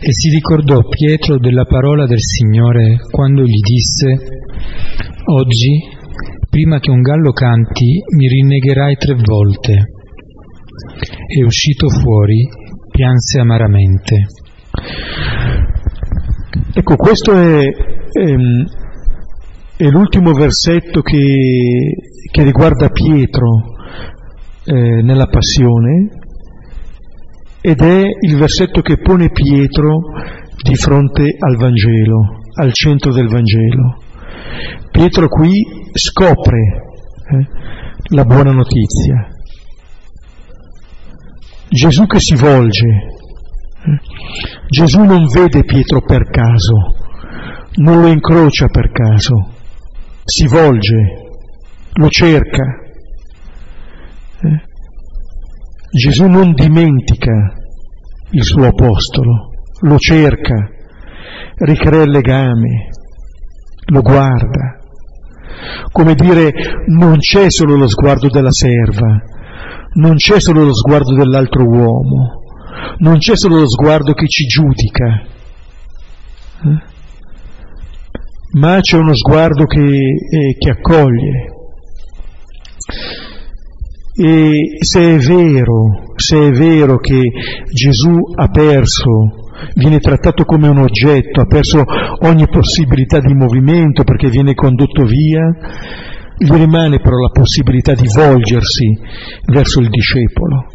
E 0.01 0.13
si 0.13 0.31
ricordò 0.31 0.83
Pietro 0.89 1.39
della 1.39 1.65
parola 1.65 2.07
del 2.07 2.21
Signore 2.21 2.99
quando 3.11 3.43
gli 3.43 3.61
disse, 3.61 4.19
Oggi, 5.25 5.81
prima 6.51 6.81
che 6.81 6.91
un 6.91 7.01
gallo 7.03 7.31
canti, 7.33 8.03
mi 8.17 8.27
rinnegherai 8.27 8.97
tre 8.97 9.15
volte. 9.15 9.91
E 11.29 11.45
uscito 11.45 11.89
fuori, 11.89 12.47
pianse 12.91 13.39
amaramente. 13.39 14.27
Ecco, 16.75 16.97
questo 16.97 17.33
è, 17.33 17.61
è, 17.63 18.35
è 19.77 19.89
l'ultimo 19.89 20.33
versetto 20.33 21.01
che, 21.01 21.95
che 22.31 22.43
riguarda 22.43 22.89
Pietro 22.89 23.72
eh, 24.65 25.03
nella 25.03 25.27
passione 25.27 26.09
ed 27.61 27.81
è 27.81 28.03
il 28.21 28.37
versetto 28.37 28.81
che 28.81 28.99
pone 28.99 29.31
Pietro 29.31 30.01
di 30.63 30.75
fronte 30.75 31.37
al 31.39 31.57
Vangelo, 31.57 32.39
al 32.61 32.73
centro 32.73 33.13
del 33.13 33.29
Vangelo. 33.29 33.99
Pietro 34.91 35.29
qui 35.29 35.51
scopre 35.93 36.59
eh, 36.59 37.47
la 38.15 38.25
buona 38.25 38.53
notizia. 38.53 39.29
Gesù 41.69 42.05
che 42.07 42.21
si 42.21 42.35
volge. 42.35 42.87
Eh, 42.87 44.01
Gesù 44.69 45.03
non 45.03 45.27
vede 45.27 45.65
Pietro 45.65 46.03
per 46.03 46.29
caso, 46.29 46.95
non 47.77 48.01
lo 48.01 48.09
incrocia 48.09 48.67
per 48.67 48.91
caso, 48.91 49.51
si 50.25 50.47
volge, 50.47 50.97
lo 51.95 52.09
cerca. 52.09 52.63
Eh, 54.43 54.71
Gesù 55.95 56.25
non 56.25 56.55
dimentica 56.55 57.53
il 58.31 58.43
suo 58.43 58.65
apostolo, 58.65 59.51
lo 59.83 59.99
cerca, 59.99 60.71
ricrea 61.59 62.05
il 62.05 62.11
legame, 62.11 62.89
lo 63.91 64.01
guarda. 64.01 64.79
Come 65.93 66.15
dire, 66.15 66.51
non 66.87 67.19
c'è 67.19 67.51
solo 67.51 67.77
lo 67.77 67.89
sguardo 67.89 68.31
della 68.31 68.51
serva, 68.51 69.23
non 69.97 70.15
c'è 70.17 70.41
solo 70.41 70.65
lo 70.65 70.75
sguardo 70.75 71.15
dell'altro 71.15 71.65
uomo, 71.65 72.41
non 73.01 73.19
c'è 73.19 73.37
solo 73.37 73.59
lo 73.59 73.69
sguardo 73.69 74.15
che 74.15 74.29
ci 74.29 74.47
giudica, 74.47 75.23
eh? 76.65 76.83
ma 78.53 78.81
c'è 78.81 78.97
uno 78.97 79.15
sguardo 79.15 79.67
che, 79.67 79.83
eh, 79.83 80.57
che 80.59 80.71
accoglie. 80.71 81.51
E 84.15 84.77
se 84.79 85.15
è 85.15 85.19
vero, 85.19 86.13
se 86.17 86.49
è 86.49 86.51
vero 86.51 86.99
che 86.99 87.21
Gesù 87.73 88.15
ha 88.37 88.49
perso, 88.49 89.51
viene 89.75 90.01
trattato 90.01 90.45
come 90.45 90.69
un 90.69 90.79
oggetto, 90.79 91.41
ha 91.41 91.47
perso 91.47 91.83
ogni 92.21 92.47
possibilità 92.49 93.21
di 93.21 93.33
movimento 93.35 94.05
perché 94.05 94.29
viene 94.29 94.55
condotto 94.55 95.05
via, 95.05 95.49
gli 96.37 96.53
rimane 96.53 97.01
però 97.01 97.17
la 97.17 97.31
possibilità 97.31 97.95
di 97.95 98.07
volgersi 98.15 98.99
verso 99.47 99.81
il 99.81 99.89
discepolo. 99.89 100.67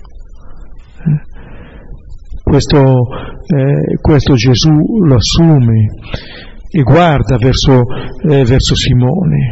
Questo, 2.42 2.80
eh, 2.80 3.98
questo 4.02 4.34
Gesù 4.36 4.72
lo 5.04 5.16
assume 5.16 5.86
e 6.72 6.82
guarda 6.82 7.38
verso, 7.38 7.84
eh, 8.30 8.46
verso 8.46 8.74
Simone. 8.74 9.52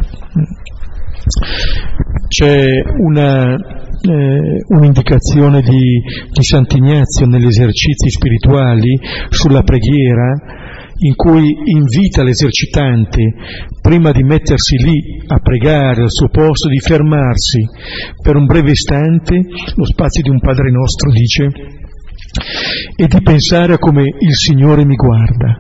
C'è 2.28 2.68
una, 3.00 3.56
eh, 3.56 4.64
un'indicazione 4.68 5.62
di, 5.62 6.02
di 6.32 6.44
Sant'Ignazio 6.44 7.26
negli 7.26 7.48
esercizi 7.48 8.10
spirituali 8.10 9.00
sulla 9.30 9.64
preghiera 9.64 10.34
in 10.98 11.16
cui 11.16 11.54
invita 11.66 12.24
l'esercitante, 12.24 13.34
prima 13.82 14.12
di 14.12 14.24
mettersi 14.24 14.78
lì 14.78 15.22
a 15.28 15.40
pregare 15.40 16.04
al 16.04 16.12
suo 16.12 16.30
posto, 16.30 16.70
di 16.70 16.80
fermarsi 16.80 17.68
per 18.22 18.36
un 18.36 18.46
breve 18.46 18.72
istante, 18.72 19.42
lo 19.76 19.86
spazio 19.86 20.24
di 20.24 20.30
un 20.30 20.40
Padre 20.40 20.72
nostro 20.72 21.12
dice, 21.12 21.50
e 22.96 23.08
di 23.08 23.22
pensare 23.22 23.74
a 23.74 23.78
come 23.78 24.04
il 24.04 24.34
Signore 24.36 24.86
mi 24.86 24.96
guarda. 24.96 25.60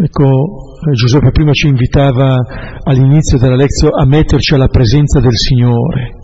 Ecco, 0.00 0.67
Giuseppe 0.94 1.32
prima 1.32 1.52
ci 1.52 1.66
invitava 1.66 2.36
all'inizio 2.84 3.36
della 3.36 3.56
lezione 3.56 4.00
a 4.00 4.06
metterci 4.06 4.54
alla 4.54 4.68
presenza 4.68 5.18
del 5.20 5.34
Signore. 5.34 6.14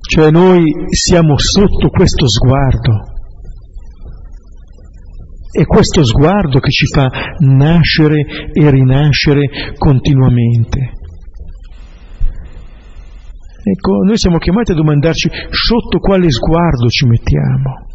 Cioè 0.00 0.30
noi 0.30 0.64
siamo 0.88 1.34
sotto 1.36 1.88
questo 1.90 2.26
sguardo. 2.26 3.14
È 5.50 5.64
questo 5.64 6.04
sguardo 6.04 6.58
che 6.58 6.70
ci 6.70 6.86
fa 6.86 7.08
nascere 7.38 8.24
e 8.52 8.70
rinascere 8.70 9.74
continuamente. 9.76 10.92
Ecco, 13.62 14.02
noi 14.04 14.16
siamo 14.16 14.38
chiamati 14.38 14.72
a 14.72 14.74
domandarci 14.74 15.28
sotto 15.50 15.98
quale 15.98 16.30
sguardo 16.30 16.88
ci 16.88 17.06
mettiamo 17.06 17.85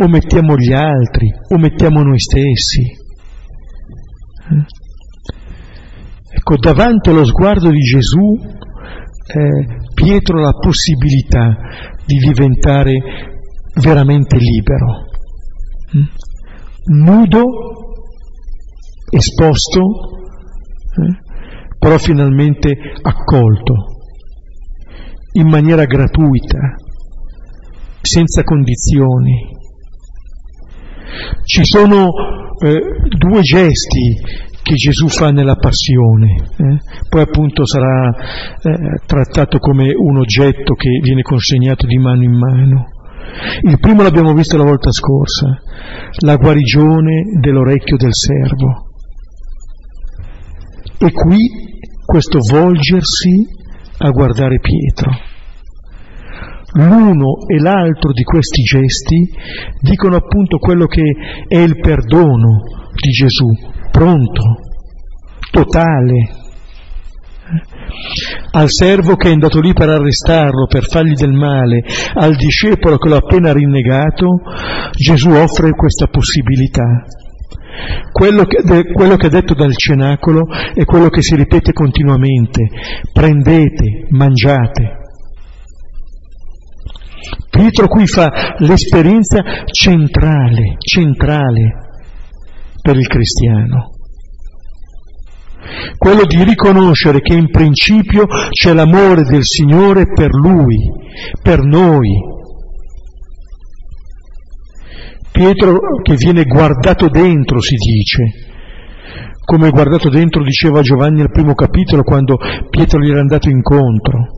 o 0.00 0.08
mettiamo 0.08 0.56
gli 0.56 0.72
altri, 0.72 1.28
o 1.48 1.58
mettiamo 1.58 2.02
noi 2.02 2.18
stessi. 2.18 2.82
Eh? 4.50 4.64
Ecco, 6.30 6.56
davanti 6.58 7.08
allo 7.08 7.24
sguardo 7.24 7.70
di 7.70 7.80
Gesù, 7.80 8.36
eh, 9.26 9.66
Pietro 9.94 10.38
ha 10.38 10.42
la 10.42 10.52
possibilità 10.52 11.56
di 12.06 12.16
diventare 12.18 13.00
veramente 13.80 14.36
libero, 14.36 15.06
eh? 15.92 16.08
nudo, 16.92 17.44
esposto, 19.10 19.80
eh? 20.96 21.18
però 21.78 21.98
finalmente 21.98 22.76
accolto, 23.02 23.74
in 25.32 25.48
maniera 25.48 25.84
gratuita, 25.84 26.58
senza 28.00 28.44
condizioni. 28.44 29.56
Ci 31.44 31.64
sono 31.64 32.08
eh, 32.60 32.80
due 33.16 33.40
gesti 33.42 34.46
che 34.62 34.74
Gesù 34.74 35.08
fa 35.08 35.30
nella 35.30 35.56
passione, 35.56 36.34
eh? 36.34 36.78
poi 37.08 37.22
appunto 37.22 37.64
sarà 37.64 38.10
eh, 38.10 39.00
trattato 39.06 39.58
come 39.58 39.94
un 39.96 40.18
oggetto 40.18 40.74
che 40.74 40.90
viene 41.02 41.22
consegnato 41.22 41.86
di 41.86 41.96
mano 41.96 42.22
in 42.22 42.32
mano. 42.32 42.84
Il 43.62 43.78
primo 43.78 44.02
l'abbiamo 44.02 44.34
visto 44.34 44.56
la 44.56 44.64
volta 44.64 44.90
scorsa, 44.90 45.58
la 46.20 46.36
guarigione 46.36 47.38
dell'orecchio 47.40 47.96
del 47.96 48.12
servo. 48.12 48.88
E 50.98 51.12
qui 51.12 51.38
questo 52.04 52.38
volgersi 52.50 53.46
a 53.98 54.10
guardare 54.10 54.58
Pietro. 54.60 55.10
L'uno 56.74 57.46
e 57.46 57.58
l'altro 57.58 58.12
di 58.12 58.22
questi 58.22 58.62
gesti 58.62 59.30
dicono 59.80 60.16
appunto 60.16 60.58
quello 60.58 60.86
che 60.86 61.02
è 61.48 61.56
il 61.56 61.78
perdono 61.80 62.62
di 62.92 63.10
Gesù, 63.10 63.46
pronto, 63.90 64.42
totale. 65.50 66.28
Al 68.50 68.68
servo 68.68 69.16
che 69.16 69.28
è 69.28 69.32
andato 69.32 69.60
lì 69.60 69.72
per 69.72 69.88
arrestarlo, 69.88 70.66
per 70.66 70.84
fargli 70.84 71.14
del 71.14 71.32
male, 71.32 71.82
al 72.12 72.36
discepolo 72.36 72.98
che 72.98 73.08
l'ha 73.08 73.16
appena 73.16 73.52
rinnegato, 73.52 74.26
Gesù 74.92 75.30
offre 75.30 75.70
questa 75.70 76.08
possibilità. 76.08 77.04
Quello 78.12 78.44
che, 78.44 78.62
quello 78.92 79.16
che, 79.16 79.28
è 79.28 79.30
detto 79.30 79.54
dal 79.54 79.74
cenacolo 79.74 80.46
è 80.74 80.84
quello 80.84 81.08
che 81.08 81.22
si 81.22 81.34
ripete 81.34 81.72
continuamente. 81.72 82.68
Prendete, 83.10 84.06
mangiate. 84.10 85.07
Pietro 87.50 87.88
qui 87.88 88.06
fa 88.06 88.54
l'esperienza 88.58 89.42
centrale, 89.64 90.76
centrale 90.78 91.70
per 92.80 92.96
il 92.96 93.06
cristiano. 93.06 93.92
Quello 95.96 96.24
di 96.24 96.42
riconoscere 96.44 97.20
che 97.20 97.34
in 97.34 97.50
principio 97.50 98.26
c'è 98.50 98.72
l'amore 98.72 99.22
del 99.24 99.44
Signore 99.44 100.04
per 100.12 100.30
Lui, 100.32 100.76
per 101.42 101.60
noi. 101.62 102.36
Pietro 105.30 105.78
che 106.02 106.14
viene 106.14 106.44
guardato 106.44 107.08
dentro, 107.08 107.60
si 107.60 107.74
dice, 107.74 108.48
come 109.44 109.70
guardato 109.70 110.08
dentro 110.08 110.42
diceva 110.42 110.80
Giovanni 110.80 111.20
al 111.20 111.30
primo 111.30 111.54
capitolo 111.54 112.02
quando 112.02 112.38
Pietro 112.70 113.00
gli 113.00 113.10
era 113.10 113.20
andato 113.20 113.48
incontro. 113.48 114.37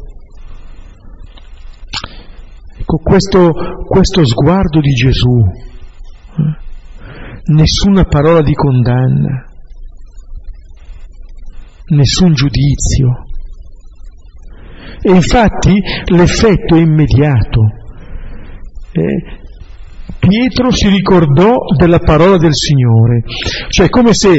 Ecco, 2.91 2.99
questo, 3.05 3.53
questo 3.86 4.26
sguardo 4.26 4.80
di 4.80 4.91
Gesù, 4.91 5.38
eh, 5.38 7.53
nessuna 7.53 8.03
parola 8.03 8.43
di 8.43 8.53
condanna, 8.53 9.45
nessun 11.91 12.32
giudizio. 12.32 13.26
E 15.03 15.12
infatti 15.12 15.72
l'effetto 16.07 16.74
è 16.74 16.80
immediato. 16.80 17.61
Eh, 18.91 19.38
Pietro 20.18 20.72
si 20.72 20.88
ricordò 20.88 21.59
della 21.78 22.01
parola 22.01 22.38
del 22.38 22.55
Signore, 22.55 23.22
cioè 23.68 23.88
come 23.88 24.14
se 24.14 24.36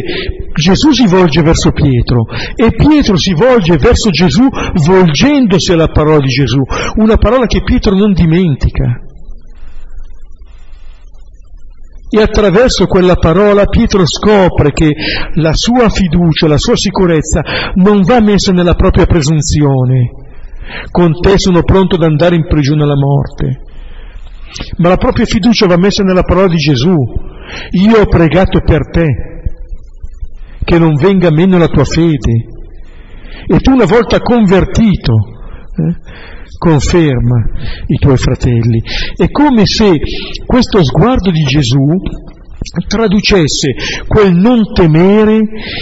Gesù 0.53 0.91
si 0.91 1.07
volge 1.07 1.41
verso 1.41 1.71
Pietro 1.71 2.25
e 2.55 2.75
Pietro 2.75 3.17
si 3.17 3.33
volge 3.33 3.77
verso 3.77 4.09
Gesù 4.09 4.47
volgendosi 4.85 5.71
alla 5.71 5.87
parola 5.87 6.19
di 6.19 6.27
Gesù, 6.27 6.61
una 6.95 7.17
parola 7.17 7.45
che 7.45 7.63
Pietro 7.63 7.95
non 7.95 8.13
dimentica. 8.13 8.99
E 12.13 12.21
attraverso 12.21 12.87
quella 12.87 13.15
parola 13.15 13.65
Pietro 13.65 14.05
scopre 14.05 14.71
che 14.71 14.93
la 15.35 15.53
sua 15.53 15.87
fiducia, 15.89 16.47
la 16.47 16.57
sua 16.57 16.75
sicurezza 16.75 17.41
non 17.75 18.01
va 18.01 18.19
messa 18.19 18.51
nella 18.51 18.75
propria 18.75 19.05
presunzione. 19.05 20.11
Con 20.91 21.13
te 21.19 21.33
sono 21.37 21.63
pronto 21.63 21.95
ad 21.95 22.03
andare 22.03 22.35
in 22.35 22.47
prigione 22.47 22.83
alla 22.83 22.95
morte 22.95 23.69
ma 24.77 24.89
la 24.89 24.97
propria 24.97 25.25
fiducia 25.25 25.65
va 25.65 25.77
messa 25.77 26.03
nella 26.03 26.23
parola 26.23 26.47
di 26.47 26.57
Gesù. 26.57 26.93
Io 27.71 27.99
ho 27.99 28.05
pregato 28.05 28.59
per 28.61 28.89
te, 28.89 29.40
che 30.63 30.79
non 30.79 30.95
venga 30.95 31.31
meno 31.31 31.57
la 31.57 31.67
tua 31.67 31.85
fede. 31.85 32.45
E 33.47 33.57
tu 33.59 33.71
una 33.71 33.85
volta 33.85 34.19
convertito, 34.19 35.13
eh, 35.13 35.95
conferma 36.57 37.43
i 37.87 37.97
tuoi 37.97 38.17
fratelli. 38.17 38.81
È 39.15 39.29
come 39.29 39.65
se 39.65 39.97
questo 40.45 40.83
sguardo 40.83 41.31
di 41.31 41.41
Gesù 41.43 41.97
traducesse 42.87 43.73
quel 44.07 44.33
non 44.33 44.71
temere 44.73 45.39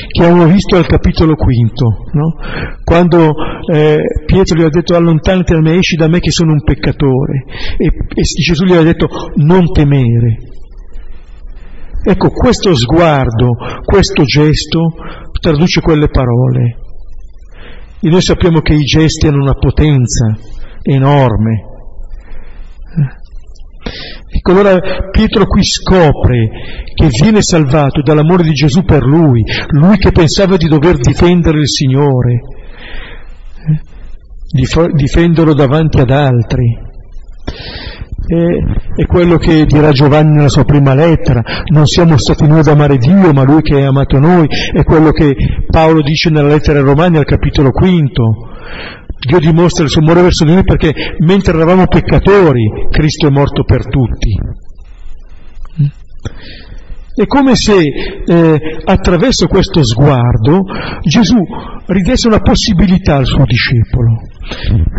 che 0.08 0.24
abbiamo 0.24 0.48
visto 0.48 0.78
al 0.78 0.88
capitolo 0.88 1.36
quinto, 1.36 2.06
no? 2.14 2.36
quando 2.84 3.34
eh, 3.72 3.98
Pietro 4.26 4.58
gli 4.58 4.64
ha 4.64 4.70
detto 4.70 4.96
allontanati 4.96 5.54
da 5.54 5.60
me, 5.60 5.78
esci 5.78 5.96
da 5.96 6.08
me 6.08 6.20
che 6.20 6.32
sono 6.32 6.54
un 6.54 6.64
peccatore, 6.64 7.44
e, 7.78 7.86
e 7.86 8.22
Gesù 8.22 8.64
gli 8.64 8.74
ha 8.74 8.84
detto 8.84 9.08
non 9.36 9.72
temere. 9.72 10.49
Ecco, 12.02 12.30
questo 12.30 12.74
sguardo, 12.76 13.56
questo 13.84 14.24
gesto 14.24 14.94
traduce 15.40 15.82
quelle 15.82 16.08
parole. 16.08 16.78
E 18.02 18.10
noi 18.10 18.22
sappiamo 18.22 18.62
che 18.62 18.74
i 18.74 18.84
gesti 18.84 19.28
hanno 19.28 19.42
una 19.42 19.56
potenza 19.56 20.38
enorme. 20.82 21.64
Ecco, 24.32 24.52
allora 24.52 24.78
Pietro 25.12 25.46
qui 25.46 25.64
scopre 25.64 26.50
che 26.94 27.08
viene 27.22 27.42
salvato 27.42 28.02
dall'amore 28.02 28.44
di 28.44 28.54
Gesù 28.54 28.84
per 28.84 29.04
lui, 29.04 29.44
lui 29.70 29.98
che 29.98 30.12
pensava 30.12 30.56
di 30.56 30.68
dover 30.68 30.98
difendere 30.98 31.60
il 31.60 31.68
Signore, 31.68 32.40
eh, 33.66 34.92
difenderlo 34.94 35.54
davanti 35.54 36.00
ad 36.00 36.12
altri. 36.12 36.78
È 38.96 39.06
quello 39.06 39.38
che 39.38 39.66
dirà 39.66 39.92
Giovanni 39.92 40.36
nella 40.36 40.50
sua 40.50 40.64
prima 40.64 40.94
lettera, 40.94 41.42
non 41.72 41.86
siamo 41.86 42.16
stati 42.18 42.48
noi 42.48 42.60
ad 42.60 42.68
amare 42.68 42.98
Dio, 42.98 43.34
ma 43.34 43.44
Lui 43.44 43.62
che 43.62 43.82
ha 43.82 43.88
amato 43.88 44.20
noi, 44.20 44.48
è 44.72 44.84
quello 44.84 45.12
che 45.12 45.36
Paolo 45.68 46.02
dice 46.02 46.30
nella 46.30 46.50
lettera 46.50 46.80
ai 46.80 46.86
Romani 46.86 47.18
al 47.18 47.26
capitolo 47.26 47.72
quinto, 47.72 48.50
Dio 49.28 49.40
dimostra 49.40 49.84
il 49.84 49.90
suo 49.90 50.02
amore 50.02 50.22
verso 50.22 50.46
di 50.46 50.54
noi 50.54 50.64
perché 50.64 50.94
mentre 51.20 51.54
eravamo 51.54 51.88
peccatori, 51.88 52.88
Cristo 52.92 53.28
è 53.28 53.32
morto 53.32 53.64
per 53.64 53.88
tutti. 53.88 54.38
È 57.16 57.26
come 57.26 57.52
se 57.54 57.76
eh, 57.82 58.60
attraverso 58.86 59.48
questo 59.48 59.84
sguardo 59.84 60.64
Gesù 61.02 61.36
ridesse 61.88 62.28
una 62.28 62.40
possibilità 62.40 63.18
al 63.18 63.26
suo 63.26 63.44
discepolo. 63.44 64.22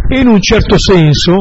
E 0.07 0.19
in 0.19 0.27
un 0.27 0.41
certo 0.43 0.79
senso 0.79 1.37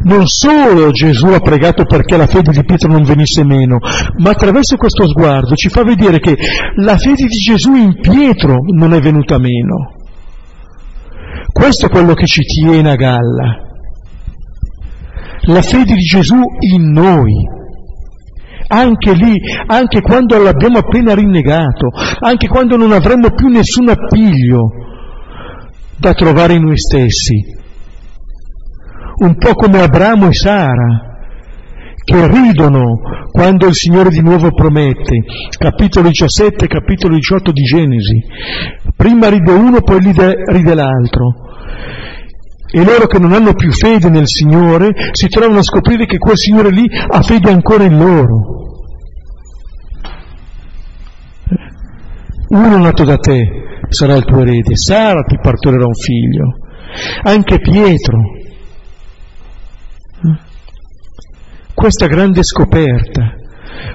non 0.00 0.26
solo 0.26 0.90
Gesù 0.90 1.26
ha 1.26 1.40
pregato 1.40 1.84
perché 1.84 2.16
la 2.16 2.26
fede 2.26 2.52
di 2.52 2.64
Pietro 2.64 2.90
non 2.90 3.02
venisse 3.02 3.44
meno, 3.44 3.78
ma 4.18 4.30
attraverso 4.30 4.76
questo 4.76 5.08
sguardo 5.08 5.54
ci 5.54 5.68
fa 5.68 5.82
vedere 5.82 6.20
che 6.20 6.36
la 6.76 6.96
fede 6.96 7.24
di 7.26 7.36
Gesù 7.36 7.74
in 7.74 8.00
Pietro 8.00 8.58
non 8.76 8.92
è 8.92 9.00
venuta 9.00 9.38
meno. 9.38 9.94
Questo 11.52 11.86
è 11.86 11.88
quello 11.88 12.14
che 12.14 12.26
ci 12.26 12.42
tiene 12.42 12.90
a 12.90 12.94
galla. 12.94 13.66
La 15.46 15.62
fede 15.62 15.94
di 15.94 16.02
Gesù 16.02 16.40
in 16.60 16.90
noi. 16.90 17.32
Anche 18.70 19.14
lì, 19.14 19.34
anche 19.66 20.02
quando 20.02 20.40
l'abbiamo 20.40 20.78
appena 20.78 21.14
rinnegato, 21.14 21.88
anche 22.20 22.48
quando 22.48 22.76
non 22.76 22.92
avremmo 22.92 23.30
più 23.30 23.48
nessun 23.48 23.88
appiglio 23.88 24.68
da 25.98 26.12
trovare 26.12 26.54
in 26.54 26.64
noi 26.64 26.76
stessi. 26.78 27.57
Un 29.20 29.34
po' 29.36 29.54
come 29.54 29.80
Abramo 29.80 30.28
e 30.28 30.32
Sara, 30.32 31.18
che 32.04 32.28
ridono 32.28 33.00
quando 33.32 33.66
il 33.66 33.74
Signore 33.74 34.10
di 34.10 34.20
nuovo 34.20 34.50
promette, 34.52 35.24
capitolo 35.58 36.08
17, 36.08 36.68
capitolo 36.68 37.16
18 37.16 37.50
di 37.50 37.62
Genesi. 37.62 38.22
Prima 38.96 39.28
ride 39.28 39.50
uno, 39.50 39.80
poi 39.80 39.98
ride, 39.98 40.34
ride 40.46 40.74
l'altro. 40.74 41.34
E 42.70 42.84
loro 42.84 43.06
che 43.06 43.18
non 43.18 43.32
hanno 43.32 43.54
più 43.54 43.72
fede 43.72 44.08
nel 44.08 44.28
Signore 44.28 44.92
si 45.12 45.26
trovano 45.26 45.58
a 45.58 45.62
scoprire 45.62 46.06
che 46.06 46.18
quel 46.18 46.36
Signore 46.36 46.70
lì 46.70 46.86
ha 46.88 47.20
fede 47.22 47.50
ancora 47.50 47.82
in 47.84 47.98
loro. 47.98 48.56
Uno 52.50 52.78
nato 52.78 53.04
da 53.04 53.16
te 53.16 53.46
sarà 53.88 54.14
il 54.14 54.24
tuo 54.24 54.42
erede, 54.42 54.76
Sara 54.76 55.22
ti 55.22 55.38
partorirà 55.42 55.86
un 55.86 55.94
figlio, 55.94 56.56
anche 57.24 57.58
Pietro. 57.58 58.36
Questa 61.78 62.06
grande 62.06 62.42
scoperta. 62.42 63.36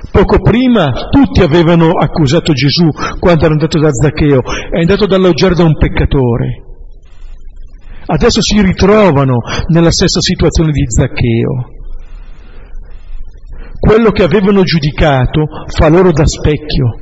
Poco 0.10 0.40
prima 0.40 1.10
tutti 1.10 1.42
avevano 1.42 1.90
accusato 1.92 2.54
Gesù 2.54 2.88
quando 3.20 3.44
era 3.44 3.54
andato 3.54 3.78
da 3.78 3.90
Zaccheo, 3.92 4.42
è 4.72 4.80
andato 4.80 5.04
ad 5.04 5.12
alloggiare 5.12 5.56
da 5.56 5.64
un 5.64 5.76
peccatore 5.76 6.64
adesso 8.06 8.42
si 8.42 8.62
ritrovano 8.62 9.38
nella 9.68 9.92
stessa 9.92 10.20
situazione 10.20 10.72
di 10.72 10.84
Zaccheo. 10.88 11.72
Quello 13.80 14.12
che 14.12 14.24
avevano 14.24 14.64
giudicato 14.64 15.46
fa 15.68 15.90
loro 15.90 16.12
da 16.12 16.26
specchio. 16.26 17.00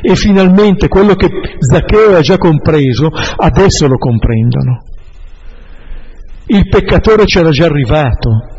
E 0.00 0.14
finalmente 0.14 0.88
quello 0.88 1.14
che 1.14 1.28
Zaccheo 1.58 2.16
ha 2.16 2.20
già 2.20 2.38
compreso, 2.38 3.10
adesso 3.36 3.86
lo 3.86 3.98
comprendono. 3.98 4.82
Il 6.46 6.68
peccatore 6.68 7.24
c'era 7.24 7.50
già 7.50 7.66
arrivato. 7.66 8.53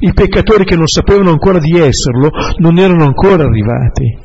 I 0.00 0.12
peccatori 0.12 0.64
che 0.64 0.76
non 0.76 0.86
sapevano 0.86 1.30
ancora 1.30 1.58
di 1.58 1.78
esserlo 1.78 2.30
non 2.58 2.78
erano 2.78 3.04
ancora 3.04 3.44
arrivati. 3.44 4.16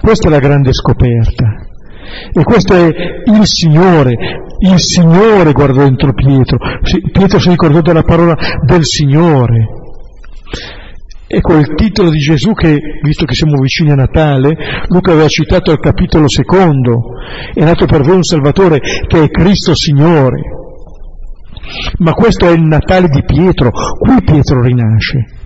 Questa 0.00 0.28
è 0.28 0.30
la 0.30 0.38
grande 0.38 0.72
scoperta. 0.72 1.66
E 2.32 2.42
questo 2.44 2.74
è 2.74 2.86
il 2.86 3.46
Signore, 3.46 4.14
il 4.60 4.78
Signore 4.78 5.52
guardò 5.52 5.82
dentro 5.82 6.12
Pietro, 6.12 6.58
Pietro 7.10 7.38
si 7.38 7.48
ricordò 7.48 7.80
della 7.80 8.02
parola 8.02 8.36
del 8.64 8.84
Signore. 8.84 9.66
Ecco 11.26 11.56
il 11.56 11.74
titolo 11.74 12.10
di 12.10 12.18
Gesù 12.18 12.52
che, 12.52 12.78
visto 13.02 13.24
che 13.24 13.34
siamo 13.34 13.60
vicini 13.60 13.90
a 13.90 13.96
Natale, 13.96 14.54
Luca 14.88 15.12
aveva 15.12 15.26
citato 15.26 15.72
al 15.72 15.80
capitolo 15.80 16.28
secondo, 16.28 17.14
è 17.52 17.64
nato 17.64 17.86
per 17.86 18.02
voi 18.02 18.16
un 18.16 18.22
Salvatore 18.22 18.78
che 19.06 19.22
è 19.22 19.28
Cristo 19.28 19.74
Signore. 19.74 20.63
Ma 21.98 22.12
questo 22.12 22.48
è 22.48 22.52
il 22.52 22.62
Natale 22.62 23.08
di 23.08 23.22
Pietro, 23.24 23.70
qui 23.98 24.22
Pietro 24.22 24.62
rinasce 24.62 25.42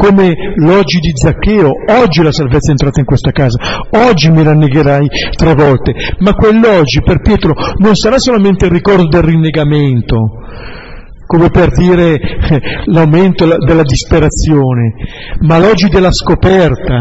come 0.00 0.34
l'oggi 0.56 0.98
di 0.98 1.10
Zaccheo, 1.12 1.68
oggi 2.00 2.22
la 2.22 2.32
salvezza 2.32 2.68
è 2.68 2.70
entrata 2.70 3.00
in 3.00 3.04
questa 3.04 3.32
casa, 3.32 3.58
oggi 3.90 4.30
mi 4.30 4.42
rannegherai 4.42 5.06
tre 5.36 5.54
volte, 5.54 5.92
ma 6.20 6.32
quell'oggi 6.32 7.02
per 7.02 7.20
Pietro 7.20 7.52
non 7.76 7.94
sarà 7.94 8.18
solamente 8.18 8.64
il 8.64 8.70
ricordo 8.70 9.08
del 9.08 9.22
rinnegamento, 9.22 10.16
come 11.26 11.50
per 11.50 11.70
dire 11.72 12.14
eh, 12.14 12.60
l'aumento 12.86 13.46
della 13.58 13.82
disperazione, 13.82 14.94
ma 15.40 15.58
l'oggi 15.58 15.88
della 15.88 16.12
scoperta 16.12 16.98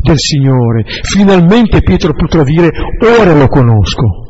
del 0.00 0.18
Signore. 0.18 0.84
Finalmente 1.02 1.82
Pietro 1.82 2.14
potrà 2.14 2.44
dire 2.44 2.70
ora 3.18 3.34
lo 3.34 3.48
conosco. 3.48 4.25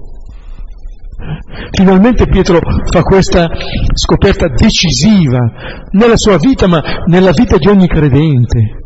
Finalmente 1.70 2.27
Pietro 2.27 2.59
fa 2.91 3.03
questa 3.03 3.49
scoperta 3.93 4.49
decisiva 4.49 5.39
nella 5.93 6.16
sua 6.16 6.37
vita, 6.39 6.66
ma 6.66 6.81
nella 7.07 7.33
vita 7.33 7.57
di 7.59 7.68
ogni 7.68 7.89
credente. 7.89 8.81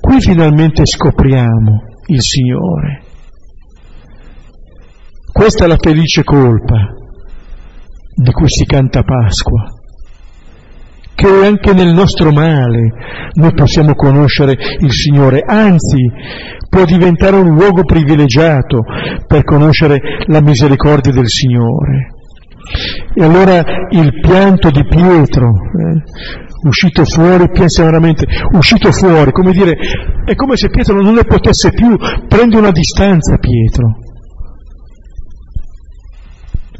Qui 0.00 0.20
finalmente 0.20 0.82
scopriamo 0.84 1.82
il 2.06 2.20
Signore. 2.20 3.02
Questa 5.32 5.64
è 5.64 5.68
la 5.68 5.78
felice 5.78 6.22
colpa 6.22 6.94
di 8.14 8.30
cui 8.30 8.48
si 8.48 8.64
canta 8.64 9.02
Pasqua 9.02 9.73
che 11.14 11.28
anche 11.46 11.72
nel 11.72 11.92
nostro 11.92 12.32
male 12.32 12.92
noi 13.34 13.52
possiamo 13.54 13.94
conoscere 13.94 14.52
il 14.80 14.90
Signore, 14.92 15.40
anzi 15.46 16.10
può 16.68 16.84
diventare 16.84 17.36
un 17.36 17.54
luogo 17.54 17.84
privilegiato 17.84 18.82
per 19.26 19.44
conoscere 19.44 19.98
la 20.26 20.40
misericordia 20.40 21.12
del 21.12 21.28
Signore. 21.28 22.12
E 23.14 23.22
allora 23.22 23.62
il 23.90 24.20
pianto 24.20 24.70
di 24.70 24.84
Pietro, 24.86 25.46
eh, 25.46 26.02
uscito 26.66 27.04
fuori, 27.04 27.48
pensa 27.50 27.84
veramente, 27.84 28.26
uscito 28.52 28.90
fuori, 28.90 29.30
come 29.30 29.52
dire, 29.52 29.76
è 30.24 30.34
come 30.34 30.56
se 30.56 30.70
Pietro 30.70 31.00
non 31.00 31.14
ne 31.14 31.24
potesse 31.24 31.70
più, 31.70 31.96
prende 32.26 32.56
una 32.56 32.70
distanza 32.70 33.36
Pietro 33.36 33.98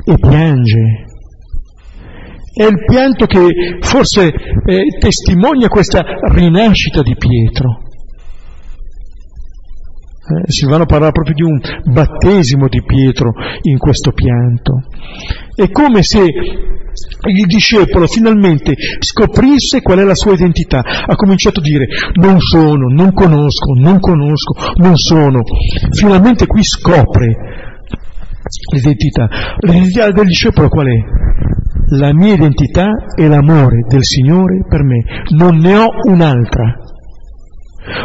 e 0.04 0.14
piange. 0.18 1.12
È 2.56 2.62
il 2.62 2.84
pianto 2.86 3.26
che 3.26 3.78
forse 3.80 4.28
eh, 4.28 4.84
testimonia 5.00 5.66
questa 5.66 6.02
rinascita 6.30 7.02
di 7.02 7.16
Pietro. 7.16 7.82
Eh, 10.26 10.50
Silvano 10.50 10.86
parla 10.86 11.10
proprio 11.10 11.34
di 11.34 11.42
un 11.42 11.58
battesimo 11.92 12.68
di 12.68 12.80
Pietro 12.84 13.32
in 13.62 13.76
questo 13.76 14.12
pianto. 14.12 14.84
È 15.52 15.68
come 15.70 16.04
se 16.04 16.20
il 16.22 17.46
discepolo 17.46 18.06
finalmente 18.06 18.74
scoprisse 19.00 19.82
qual 19.82 19.98
è 19.98 20.04
la 20.04 20.14
sua 20.14 20.34
identità. 20.34 20.78
Ha 20.78 21.16
cominciato 21.16 21.58
a 21.58 21.62
dire 21.62 21.86
non 22.14 22.38
sono, 22.38 22.86
non 22.88 23.12
conosco, 23.12 23.74
non 23.76 23.98
conosco, 23.98 24.54
non 24.76 24.96
sono. 24.96 25.42
Finalmente 25.90 26.46
qui 26.46 26.62
scopre 26.62 27.34
l'identità. 28.72 29.28
L'identità 29.58 30.10
del 30.10 30.26
discepolo 30.26 30.68
qual 30.68 30.86
è? 30.86 31.33
La 31.96 32.12
mia 32.12 32.34
identità 32.34 32.86
è 33.14 33.26
l'amore 33.26 33.84
del 33.86 34.02
Signore 34.04 34.64
per 34.68 34.82
me, 34.82 35.04
non 35.36 35.56
ne 35.56 35.76
ho 35.76 35.88
un'altra. 36.08 36.74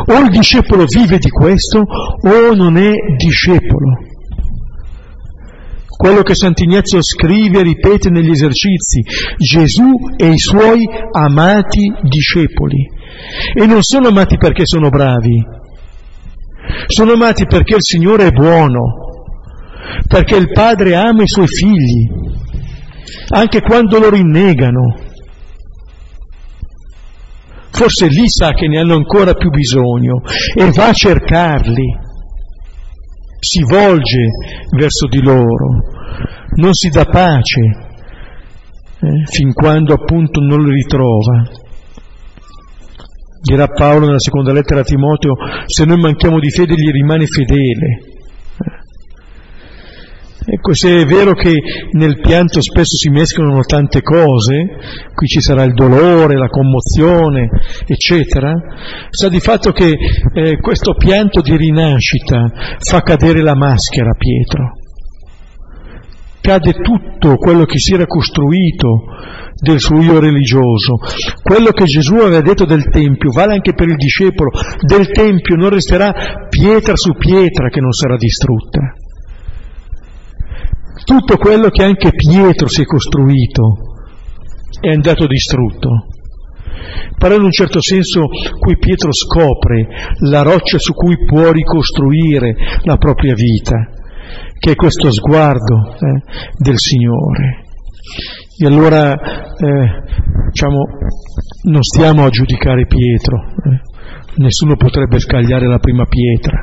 O 0.06 0.20
il 0.20 0.30
discepolo 0.30 0.86
vive 0.86 1.18
di 1.18 1.30
questo 1.30 1.80
o 1.80 2.54
non 2.56 2.78
è 2.78 2.92
discepolo. 3.18 3.98
Quello 5.88 6.22
che 6.22 6.36
Sant'Ignazio 6.36 7.00
scrive 7.02 7.60
e 7.60 7.64
ripete 7.64 8.10
negli 8.10 8.30
esercizi, 8.30 9.02
Gesù 9.38 9.92
e 10.18 10.28
i 10.28 10.38
suoi 10.38 10.86
amati 11.12 11.94
discepoli. 12.04 12.88
E 13.54 13.66
non 13.66 13.82
sono 13.82 14.08
amati 14.10 14.38
perché 14.38 14.66
sono 14.66 14.90
bravi, 14.90 15.44
sono 16.88 17.14
amati 17.14 17.46
perché 17.46 17.76
il 17.76 17.84
Signore 17.84 18.28
è 18.28 18.32
buono, 18.32 18.82
perché 20.08 20.36
il 20.36 20.52
Padre 20.52 20.96
ama 20.96 21.24
i 21.24 21.28
suoi 21.28 21.48
figli, 21.48 22.08
anche 23.30 23.62
quando 23.62 24.00
lo 24.00 24.10
rinnegano 24.10 25.08
forse 27.80 28.08
lì 28.08 28.28
sa 28.28 28.52
che 28.52 28.68
ne 28.68 28.80
hanno 28.80 28.96
ancora 28.96 29.34
più 29.34 29.50
bisogno 29.50 30.22
e 30.54 30.70
va 30.72 30.90
a 30.90 30.94
cercarli, 30.94 31.98
si 33.40 33.64
volge 33.64 34.28
verso 34.76 35.08
di 35.08 35.22
loro, 35.22 35.78
non 36.56 36.74
si 36.74 36.90
dà 36.90 37.06
pace 37.06 37.62
eh, 39.00 39.26
fin 39.32 39.54
quando 39.54 39.94
appunto 39.94 40.42
non 40.42 40.62
li 40.62 40.74
ritrova. 40.74 41.68
Dirà 43.42 43.68
Paolo 43.68 44.08
nella 44.08 44.20
seconda 44.20 44.52
lettera 44.52 44.82
a 44.82 44.84
Timoteo, 44.84 45.36
se 45.66 45.86
noi 45.86 46.02
manchiamo 46.02 46.40
di 46.40 46.52
fede 46.52 46.74
gli 46.74 46.92
rimane 46.92 47.26
fedele. 47.26 48.18
Ecco, 50.52 50.74
se 50.74 51.02
è 51.02 51.06
vero 51.06 51.34
che 51.34 51.54
nel 51.92 52.20
pianto 52.20 52.60
spesso 52.60 52.98
si 52.98 53.10
mescolano 53.10 53.62
tante 53.62 54.02
cose, 54.02 54.66
qui 55.14 55.28
ci 55.28 55.42
sarà 55.42 55.64
il 55.64 55.74
dolore, 55.74 56.38
la 56.38 56.48
commozione, 56.48 57.50
eccetera, 57.86 58.52
sa 59.12 59.30
di 59.30 59.40
fatto 59.40 59.72
che 59.72 59.96
eh, 60.34 60.58
questo 60.58 60.96
pianto 60.96 61.42
di 61.42 61.56
rinascita 61.56 62.50
fa 62.80 63.02
cadere 63.02 63.42
la 63.42 63.54
maschera 63.54 64.14
Pietro. 64.18 64.78
Cade 66.42 66.74
tutto 66.82 67.36
quello 67.36 67.66
che 67.66 67.78
si 67.78 67.94
era 67.94 68.08
costruito 68.08 69.04
del 69.62 69.80
suo 69.80 70.02
io 70.02 70.20
religioso. 70.20 70.98
Quello 71.44 71.70
che 71.72 71.84
Gesù 71.84 72.16
aveva 72.16 72.42
detto 72.42 72.66
del 72.66 72.90
Tempio 72.90 73.30
vale 73.32 73.54
anche 73.54 73.74
per 73.74 73.88
il 73.88 73.98
discepolo. 73.98 74.50
Del 74.82 75.12
Tempio 75.12 75.56
non 75.58 75.70
resterà 75.70 76.48
pietra 76.50 76.96
su 76.96 77.14
pietra 77.14 77.70
che 77.70 77.82
non 77.82 77.92
sarà 77.92 78.16
distrutta 78.16 78.96
tutto 81.10 81.38
quello 81.38 81.70
che 81.70 81.82
anche 81.82 82.12
Pietro 82.12 82.68
si 82.68 82.84
è 82.84 82.86
costruito 82.86 83.98
è 84.80 84.90
andato 84.90 85.26
distrutto. 85.26 86.06
Però 87.18 87.36
in 87.36 87.42
un 87.42 87.52
certo 87.52 87.82
senso 87.82 88.28
qui 88.60 88.78
Pietro 88.78 89.12
scopre 89.12 89.88
la 90.30 90.44
roccia 90.44 90.78
su 90.78 90.94
cui 90.94 91.26
può 91.26 91.52
ricostruire 91.52 92.54
la 92.84 92.98
propria 92.98 93.34
vita, 93.34 93.90
che 94.60 94.74
è 94.74 94.76
questo 94.76 95.12
sguardo 95.12 95.96
eh, 95.96 96.22
del 96.56 96.78
Signore. 96.78 97.64
E 98.56 98.68
allora 98.68 99.14
eh, 99.14 100.04
diciamo, 100.52 100.86
non 101.64 101.82
stiamo 101.82 102.24
a 102.24 102.30
giudicare 102.30 102.86
Pietro, 102.86 103.38
eh, 103.40 103.82
nessuno 104.36 104.76
potrebbe 104.76 105.18
scagliare 105.18 105.68
la 105.68 105.80
prima 105.80 106.06
pietra, 106.06 106.62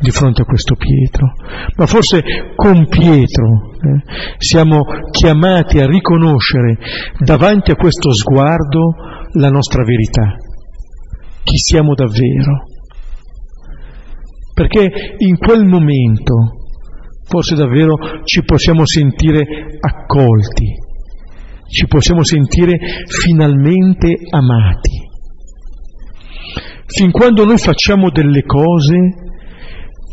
di 0.00 0.10
fronte 0.10 0.42
a 0.42 0.44
questo 0.44 0.76
Pietro, 0.76 1.32
ma 1.76 1.86
forse 1.86 2.22
con 2.54 2.86
Pietro 2.86 3.72
eh, 3.72 4.02
siamo 4.38 4.84
chiamati 5.10 5.78
a 5.78 5.86
riconoscere 5.86 6.78
davanti 7.18 7.72
a 7.72 7.76
questo 7.76 8.12
sguardo 8.12 8.94
la 9.32 9.48
nostra 9.48 9.82
verità, 9.82 10.36
chi 11.42 11.56
siamo 11.56 11.94
davvero. 11.94 12.66
Perché 14.54 15.14
in 15.18 15.36
quel 15.36 15.64
momento 15.64 16.34
forse 17.24 17.54
davvero 17.54 17.96
ci 18.24 18.42
possiamo 18.44 18.82
sentire 18.84 19.44
accolti, 19.80 20.74
ci 21.68 21.86
possiamo 21.86 22.24
sentire 22.24 22.78
finalmente 23.06 24.16
amati. 24.30 25.06
Fin 26.86 27.10
quando 27.10 27.44
noi 27.44 27.58
facciamo 27.58 28.10
delle 28.10 28.42
cose 28.44 29.26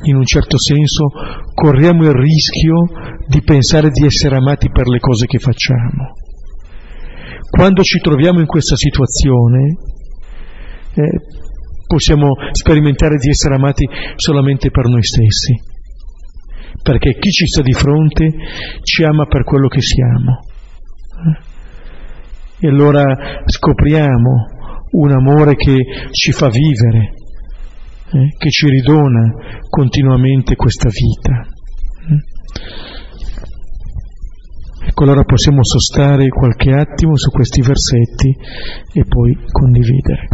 in 0.05 0.15
un 0.15 0.25
certo 0.25 0.57
senso 0.57 1.09
corriamo 1.53 2.03
il 2.03 2.13
rischio 2.13 2.85
di 3.27 3.41
pensare 3.41 3.89
di 3.89 4.05
essere 4.05 4.35
amati 4.35 4.69
per 4.69 4.87
le 4.87 4.99
cose 4.99 5.25
che 5.25 5.39
facciamo. 5.39 6.13
Quando 7.49 7.83
ci 7.83 7.99
troviamo 7.99 8.39
in 8.39 8.45
questa 8.45 8.75
situazione 8.75 9.77
eh, 10.93 11.19
possiamo 11.87 12.33
sperimentare 12.51 13.15
di 13.17 13.29
essere 13.29 13.55
amati 13.55 13.87
solamente 14.15 14.69
per 14.71 14.85
noi 14.85 15.03
stessi, 15.03 15.53
perché 16.81 17.17
chi 17.17 17.29
ci 17.29 17.45
sta 17.45 17.61
di 17.61 17.73
fronte 17.73 18.33
ci 18.81 19.03
ama 19.03 19.25
per 19.25 19.43
quello 19.43 19.67
che 19.67 19.81
siamo. 19.81 20.39
E 22.59 22.67
allora 22.67 23.03
scopriamo 23.45 24.53
un 24.91 25.11
amore 25.11 25.55
che 25.55 25.75
ci 26.11 26.31
fa 26.31 26.49
vivere, 26.49 27.13
eh, 28.15 28.35
che 28.37 28.49
ci 28.49 28.69
ridona 28.69 29.33
continuamente 29.69 30.55
questa 30.55 30.89
vita. 30.89 31.45
Mm. 32.11 32.33
Ecco, 34.87 35.03
allora 35.03 35.23
possiamo 35.23 35.59
sostare 35.63 36.29
qualche 36.29 36.71
attimo 36.71 37.17
su 37.17 37.29
questi 37.29 37.61
versetti 37.61 38.29
e 38.93 39.03
poi 39.05 39.37
condividere. 39.51 40.27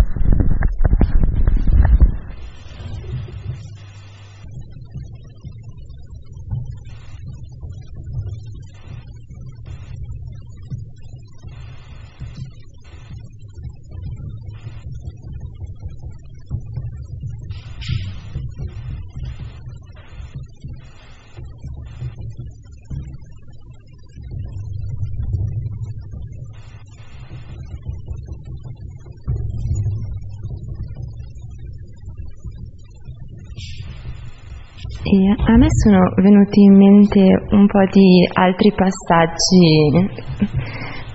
E 35.13 35.27
a 35.27 35.57
me 35.57 35.67
sono 35.69 35.99
venuti 36.21 36.61
in 36.61 36.73
mente 36.73 37.19
un 37.51 37.67
po' 37.67 37.83
di 37.91 38.25
altri 38.31 38.71
passaggi 38.71 40.07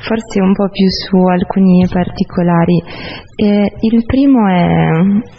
forse 0.07 0.39
un 0.41 0.53
po' 0.53 0.69
più 0.69 0.87
su 0.87 1.17
alcuni 1.17 1.89
particolari. 1.89 2.77
Eh, 3.37 3.73
il 3.81 4.05
primo 4.05 4.47
è 4.49 4.91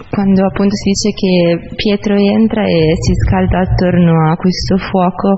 quando 0.10 0.46
appunto 0.46 0.74
si 0.74 0.90
dice 0.90 1.14
che 1.14 1.76
Pietro 1.76 2.16
entra 2.16 2.66
e 2.66 2.96
si 2.98 3.14
scalda 3.14 3.60
attorno 3.60 4.32
a 4.32 4.36
questo 4.36 4.78
fuoco 4.78 5.38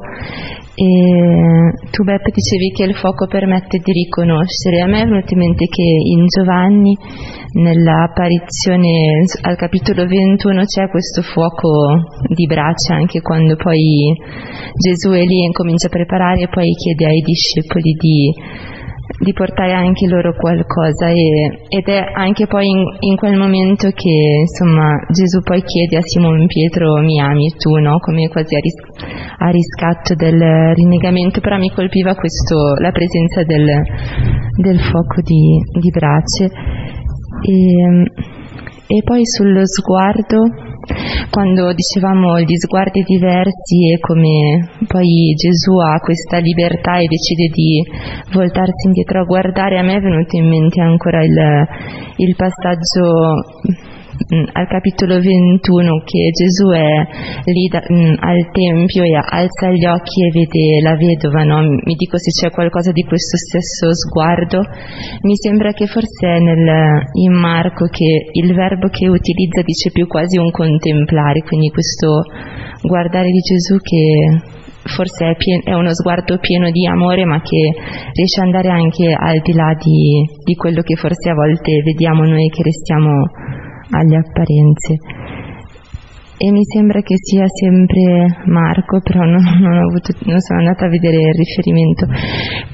e 0.80 1.90
tu 1.92 2.04
Beppe 2.06 2.32
dicevi 2.32 2.72
che 2.72 2.84
il 2.86 2.96
fuoco 2.96 3.28
permette 3.28 3.80
di 3.84 3.92
riconoscere. 3.92 4.80
A 4.80 4.88
me 4.88 5.02
è 5.02 5.06
venuto 5.06 5.34
in 5.34 5.40
mente 5.40 5.66
che 5.66 5.84
in 5.84 6.26
Giovanni, 6.26 6.96
nell'apparizione 7.60 9.28
al 9.42 9.58
capitolo 9.58 10.08
21, 10.08 10.64
c'è 10.64 10.88
questo 10.88 11.22
fuoco 11.22 12.00
di 12.34 12.46
braccia 12.46 12.96
anche 12.96 13.20
quando 13.20 13.58
poi 13.58 14.16
Gesù 14.80 15.10
è 15.12 15.24
lì 15.24 15.46
e 15.46 15.52
comincia 15.52 15.88
a 15.88 15.90
preparare 15.90 16.44
e 16.44 16.48
poi 16.48 16.72
chiede 16.72 17.06
ai 17.12 17.22
discepoli 17.28 17.92
di 18.00 18.32
di 19.20 19.34
portare 19.34 19.74
anche 19.74 20.08
loro 20.08 20.34
qualcosa 20.34 21.10
e, 21.10 21.68
ed 21.68 21.88
è 21.88 22.12
anche 22.14 22.48
poi 22.48 22.68
in, 22.68 22.84
in, 23.00 23.16
quel 23.18 23.38
momento 23.38 23.90
che 23.90 24.46
insomma 24.48 24.96
Gesù 25.10 25.42
poi 25.42 25.62
chiede 25.62 25.98
a 25.98 26.02
Simon 26.02 26.48
Pietro 26.48 27.02
mi 27.02 27.20
ami 27.20 27.52
tu 27.58 27.76
no? 27.76 28.00
come 28.00 28.30
quasi 28.30 28.56
a, 28.56 28.60
ris- 28.60 29.04
a, 29.40 29.50
riscatto 29.50 30.16
del 30.16 30.74
rinnegamento 30.74 31.42
però 31.42 31.58
mi 31.58 31.70
colpiva 31.70 32.16
questo, 32.16 32.76
la 32.80 32.92
presenza 32.92 33.44
del, 33.44 33.68
del 34.56 34.80
fuoco 34.80 35.22
di, 35.22 35.60
di 35.80 35.90
brace 35.90 36.46
e, 37.42 38.12
e 38.88 39.04
poi 39.04 39.26
sullo 39.26 39.66
sguardo 39.66 40.69
quando 41.30 41.74
dicevamo 41.74 42.40
gli 42.40 42.56
sguardi 42.56 43.04
diversi 43.04 43.92
e 43.94 44.00
come 44.00 44.70
poi 44.88 45.34
Gesù 45.36 45.78
ha 45.78 46.00
questa 46.00 46.38
libertà 46.38 46.98
e 46.98 47.08
decide 47.08 47.48
di 47.54 47.84
voltarsi 48.34 48.88
indietro 48.88 49.22
a 49.22 49.26
guardare, 49.26 49.80
a 49.80 49.84
me 49.84 49.96
è 49.96 50.00
venuto 50.00 50.36
in 50.36 50.48
mente 50.48 50.82
ancora 50.82 51.24
il, 51.24 51.68
il 52.18 52.36
passaggio 52.36 53.89
al 54.52 54.68
capitolo 54.68 55.20
21 55.22 56.04
che 56.04 56.30
Gesù 56.36 56.70
è 56.70 57.08
lì 57.46 57.68
da, 57.72 57.82
mh, 57.88 57.94
mm, 57.94 58.14
al 58.20 58.52
Tempio 58.52 59.04
e 59.04 59.16
alza 59.16 59.72
gli 59.72 59.86
occhi 59.86 60.26
e 60.26 60.32
vede 60.32 60.82
la 60.82 60.96
vedova, 60.96 61.44
no? 61.44 61.62
mi 61.62 61.96
dico 61.96 62.18
se 62.18 62.32
c'è 62.32 62.52
qualcosa 62.52 62.92
di 62.92 63.04
questo 63.04 63.38
stesso 63.38 63.94
sguardo, 63.94 64.62
mi 65.22 65.36
sembra 65.36 65.72
che 65.72 65.88
forse 65.88 66.28
è 66.28 66.40
nel, 66.40 67.02
in 67.14 67.34
Marco 67.34 67.86
che 67.86 68.30
il 68.34 68.54
verbo 68.54 68.90
che 68.90 69.08
utilizza 69.08 69.62
dice 69.64 69.92
più 69.92 70.06
quasi 70.06 70.38
un 70.38 70.52
contemplare, 70.52 71.42
quindi 71.42 71.70
questo 71.70 72.22
guardare 72.82 73.30
di 73.30 73.40
Gesù 73.40 73.78
che 73.78 74.58
forse 74.84 75.32
è, 75.32 75.36
pien- 75.36 75.62
è, 75.64 75.74
uno 75.74 75.94
sguardo 75.94 76.38
pieno 76.40 76.72
di 76.72 76.88
amore 76.88 77.26
ma 77.26 77.42
che 77.42 77.74
riesce 78.14 78.40
ad 78.40 78.48
andare 78.48 78.70
anche 78.70 79.14
al 79.14 79.40
di 79.42 79.54
là 79.54 79.76
di, 79.78 80.26
di 80.44 80.56
quello 80.56 80.82
che 80.82 80.96
forse 80.96 81.30
a 81.30 81.36
volte 81.36 81.82
vediamo 81.84 82.24
noi 82.24 82.50
che 82.50 82.64
restiamo 82.64 83.28
alle 83.92 84.18
apparenze. 84.18 84.98
E 86.42 86.52
mi 86.52 86.64
sembra 86.64 87.02
che 87.02 87.16
sia 87.18 87.44
sempre 87.48 88.44
Marco, 88.46 89.02
però 89.02 89.26
non, 89.26 89.44
non, 89.44 89.76
avuto, 89.76 90.16
non 90.24 90.40
sono 90.40 90.60
andata 90.60 90.86
a 90.86 90.90
vedere 90.90 91.18
il 91.18 91.34
riferimento, 91.34 92.08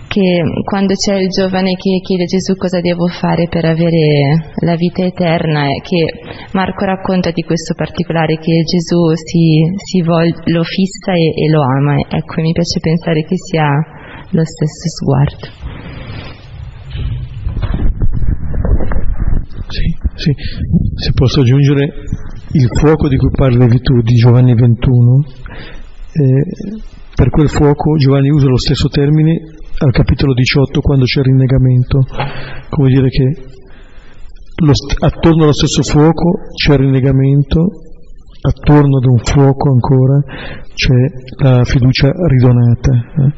che 0.07 0.43
quando 0.63 0.93
c'è 0.93 1.15
il 1.15 1.29
giovane 1.29 1.73
che 1.73 1.97
chiede 2.05 2.25
a 2.25 2.27
Gesù 2.27 2.53
cosa 2.57 2.79
devo 2.79 3.07
fare 3.07 3.47
per 3.49 3.65
avere 3.65 4.53
la 4.61 4.75
vita 4.75 5.03
eterna, 5.03 5.65
che 5.81 6.05
Marco 6.53 6.85
racconta 6.85 7.31
di 7.31 7.41
questo 7.41 7.73
particolare, 7.73 8.37
che 8.37 8.61
Gesù 8.61 9.09
si, 9.15 9.65
si 9.81 10.03
vol, 10.03 10.31
lo 10.45 10.61
fissa 10.61 11.13
e, 11.13 11.33
e 11.33 11.49
lo 11.49 11.63
ama. 11.63 11.97
Ecco, 11.97 12.41
mi 12.41 12.51
piace 12.51 12.79
pensare 12.79 13.23
che 13.23 13.35
sia 13.35 13.65
lo 14.29 14.45
stesso 14.45 14.89
sguardo. 14.93 15.47
Sì, 20.15 20.31
se 20.95 21.11
posso 21.13 21.41
aggiungere 21.41 21.93
il 22.53 22.69
fuoco 22.71 23.09
di 23.09 23.17
cui 23.17 23.29
parlavi 23.31 23.79
tu, 23.81 24.01
di 24.01 24.15
Giovanni 24.15 24.55
21, 24.55 25.23
eh, 26.13 26.43
per 27.13 27.29
quel 27.29 27.49
fuoco 27.49 27.95
Giovanni 27.97 28.29
usa 28.29 28.47
lo 28.47 28.57
stesso 28.57 28.87
termine 28.87 29.41
al 29.77 29.91
capitolo 29.91 30.33
18 30.33 30.79
quando 30.79 31.03
c'è 31.03 31.19
il 31.19 31.25
rinnegamento, 31.25 32.05
come 32.69 32.89
dire 32.89 33.09
che 33.09 33.33
st- 34.71 35.03
attorno 35.03 35.43
allo 35.43 35.53
stesso 35.53 35.83
fuoco 35.83 36.39
c'è 36.55 36.73
il 36.73 36.79
rinnegamento, 36.79 37.67
attorno 38.41 38.97
ad 38.97 39.05
un 39.05 39.17
fuoco 39.17 39.69
ancora 39.69 40.21
c'è 40.73 41.43
la 41.43 41.63
fiducia 41.65 42.09
ridonata, 42.27 42.93
eh? 42.93 43.33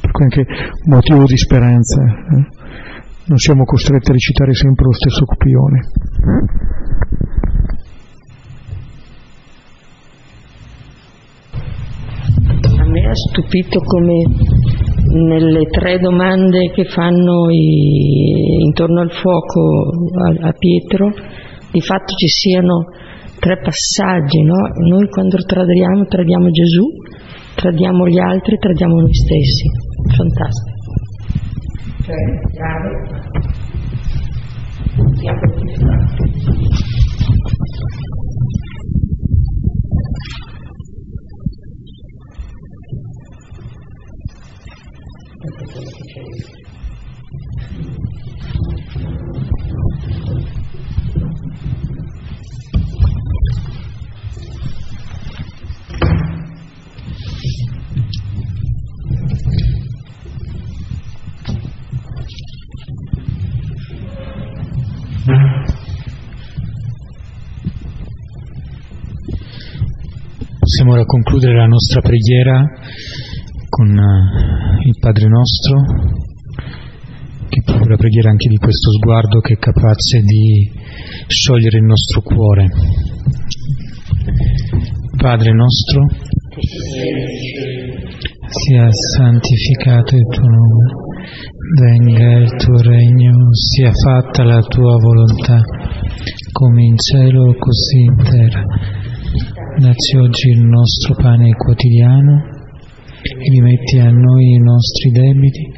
per 0.00 0.10
cui 0.12 0.24
anche 0.24 0.46
motivo 0.86 1.24
di 1.24 1.36
speranza. 1.36 2.02
Eh? 2.02 2.59
Non 3.30 3.38
siamo 3.38 3.62
costretti 3.62 4.10
a 4.10 4.12
recitare 4.12 4.52
sempre 4.54 4.86
lo 4.86 4.92
stesso 4.92 5.24
copione. 5.24 5.78
A 12.76 12.84
me 12.90 13.06
ha 13.06 13.14
stupito 13.14 13.78
come 13.82 14.24
nelle 15.28 15.62
tre 15.70 16.00
domande 16.00 16.72
che 16.72 16.84
fanno 16.86 17.50
i, 17.50 18.64
intorno 18.66 19.00
al 19.00 19.12
fuoco 19.12 19.60
a, 20.26 20.48
a, 20.48 20.52
Pietro, 20.52 21.12
di 21.70 21.80
fatto 21.80 22.12
ci 22.14 22.26
siano 22.26 22.86
tre 23.38 23.60
passaggi, 23.62 24.42
no? 24.42 24.58
Noi 24.88 25.08
quando 25.08 25.36
tradiamo, 25.36 26.04
tradiamo 26.06 26.50
Gesù, 26.50 26.84
tradiamo 27.54 28.08
gli 28.08 28.18
altri, 28.18 28.58
tradiamo 28.58 28.98
noi 28.98 29.14
stessi. 29.14 29.68
Fantastico 30.16 30.79
Schön, 32.10 32.40
ja, 32.54 32.70
ja, 35.22 36.29
Possiamo 70.80 70.98
ora 70.98 71.04
concludere 71.04 71.56
la 71.56 71.66
nostra 71.66 72.00
preghiera 72.00 72.64
con 73.68 73.98
eh, 73.98 74.88
il 74.88 74.96
Padre 74.98 75.28
nostro, 75.28 75.82
che 77.50 77.60
è 77.60 77.64
proprio 77.64 77.90
la 77.90 77.96
preghiera 77.98 78.30
anche 78.30 78.48
di 78.48 78.56
questo 78.56 78.90
sguardo 78.92 79.40
che 79.40 79.52
è 79.52 79.58
capace 79.58 80.20
di 80.20 80.72
sciogliere 81.26 81.76
il 81.76 81.84
nostro 81.84 82.22
cuore. 82.22 82.64
Padre 85.18 85.52
nostro, 85.52 86.06
sia 88.48 88.88
santificato 88.90 90.16
il 90.16 90.26
tuo 90.30 90.48
nome, 90.48 90.92
venga 91.78 92.38
il 92.38 92.56
tuo 92.56 92.80
regno, 92.80 93.52
sia 93.52 93.92
fatta 93.92 94.44
la 94.44 94.62
tua 94.62 94.96
volontà, 94.96 95.60
come 96.52 96.84
in 96.84 96.96
cielo 96.96 97.54
così 97.58 97.98
in 97.98 98.16
terra. 98.16 98.64
Dacci 99.78 100.16
oggi 100.16 100.50
il 100.50 100.60
nostro 100.60 101.14
pane 101.14 101.52
quotidiano 101.52 102.42
e 103.22 103.50
rimetti 103.50 103.98
a 103.98 104.10
noi 104.10 104.54
i 104.54 104.58
nostri 104.58 105.10
debiti, 105.10 105.72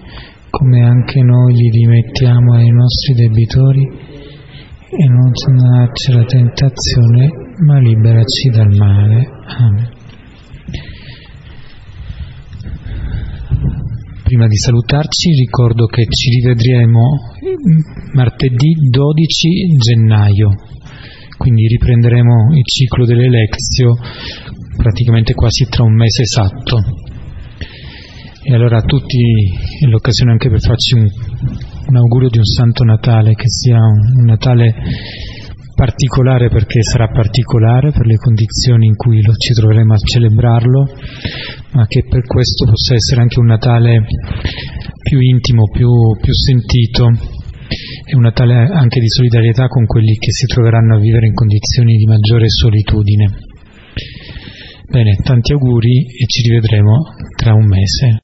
come 0.51 0.82
anche 0.82 1.22
noi 1.22 1.53
li 1.55 1.68
rimettiamo 1.70 2.55
ai 2.55 2.70
nostri 2.70 3.14
debitori, 3.14 3.82
e 3.82 5.09
non 5.09 5.30
darci 5.57 6.12
la 6.12 6.24
tentazione, 6.24 7.28
ma 7.64 7.78
liberaci 7.78 8.49
dal 8.51 8.70
male. 8.70 9.26
Amen. 9.59 9.90
Prima 14.24 14.47
di 14.47 14.57
salutarci 14.57 15.30
ricordo 15.34 15.86
che 15.86 16.07
ci 16.09 16.40
rivedremo 16.40 17.01
martedì 18.14 18.74
12 18.90 19.76
gennaio 19.76 20.51
quindi 21.43 21.66
riprenderemo 21.66 22.55
il 22.55 22.62
ciclo 22.62 23.05
delle 23.05 23.28
lezio 23.28 23.99
praticamente 24.76 25.34
quasi 25.34 25.64
tra 25.68 25.82
un 25.82 25.93
mese 25.93 26.22
esatto. 26.22 26.78
E 28.45 28.55
allora 28.55 28.78
a 28.78 28.82
tutti 28.82 29.18
è 29.80 29.86
l'occasione 29.86 30.30
anche 30.30 30.49
per 30.49 30.61
farci 30.61 30.95
un, 30.95 31.09
un 31.88 31.97
augurio 31.97 32.28
di 32.28 32.38
un 32.38 32.45
Santo 32.45 32.84
Natale, 32.84 33.34
che 33.34 33.49
sia 33.49 33.76
un, 33.78 34.20
un 34.20 34.24
Natale 34.24 34.72
particolare 35.74 36.49
perché 36.49 36.80
sarà 36.80 37.09
particolare 37.09 37.90
per 37.90 38.07
le 38.07 38.16
condizioni 38.18 38.86
in 38.86 38.95
cui 38.95 39.20
lo, 39.20 39.34
ci 39.34 39.53
troveremo 39.53 39.95
a 39.95 39.99
celebrarlo, 39.99 40.90
ma 41.72 41.86
che 41.88 42.05
per 42.09 42.24
questo 42.24 42.66
possa 42.66 42.95
essere 42.95 43.20
anche 43.20 43.40
un 43.40 43.47
Natale 43.47 44.07
più 45.03 45.18
intimo, 45.18 45.68
più, 45.72 45.90
più 46.20 46.32
sentito 46.32 47.40
e 48.05 48.16
una 48.16 48.33
tale 48.33 48.55
anche 48.55 49.01
di 49.01 49.09
solidarietà 49.09 49.68
con 49.68 49.87
quelli 49.87 50.16
che 50.16 50.31
si 50.31 50.47
troveranno 50.47 50.97
a 50.97 51.01
vivere 51.01 51.27
in 51.27 51.35
condizioni 51.35 51.97
di 51.97 52.07
maggiore 52.07 52.49
solitudine. 52.49 53.31
Bene, 54.89 55.16
tanti 55.23 55.53
auguri 55.53 56.05
e 56.05 56.27
ci 56.27 56.43
rivedremo 56.49 57.03
tra 57.37 57.55
un 57.55 57.66
mese. 57.66 58.23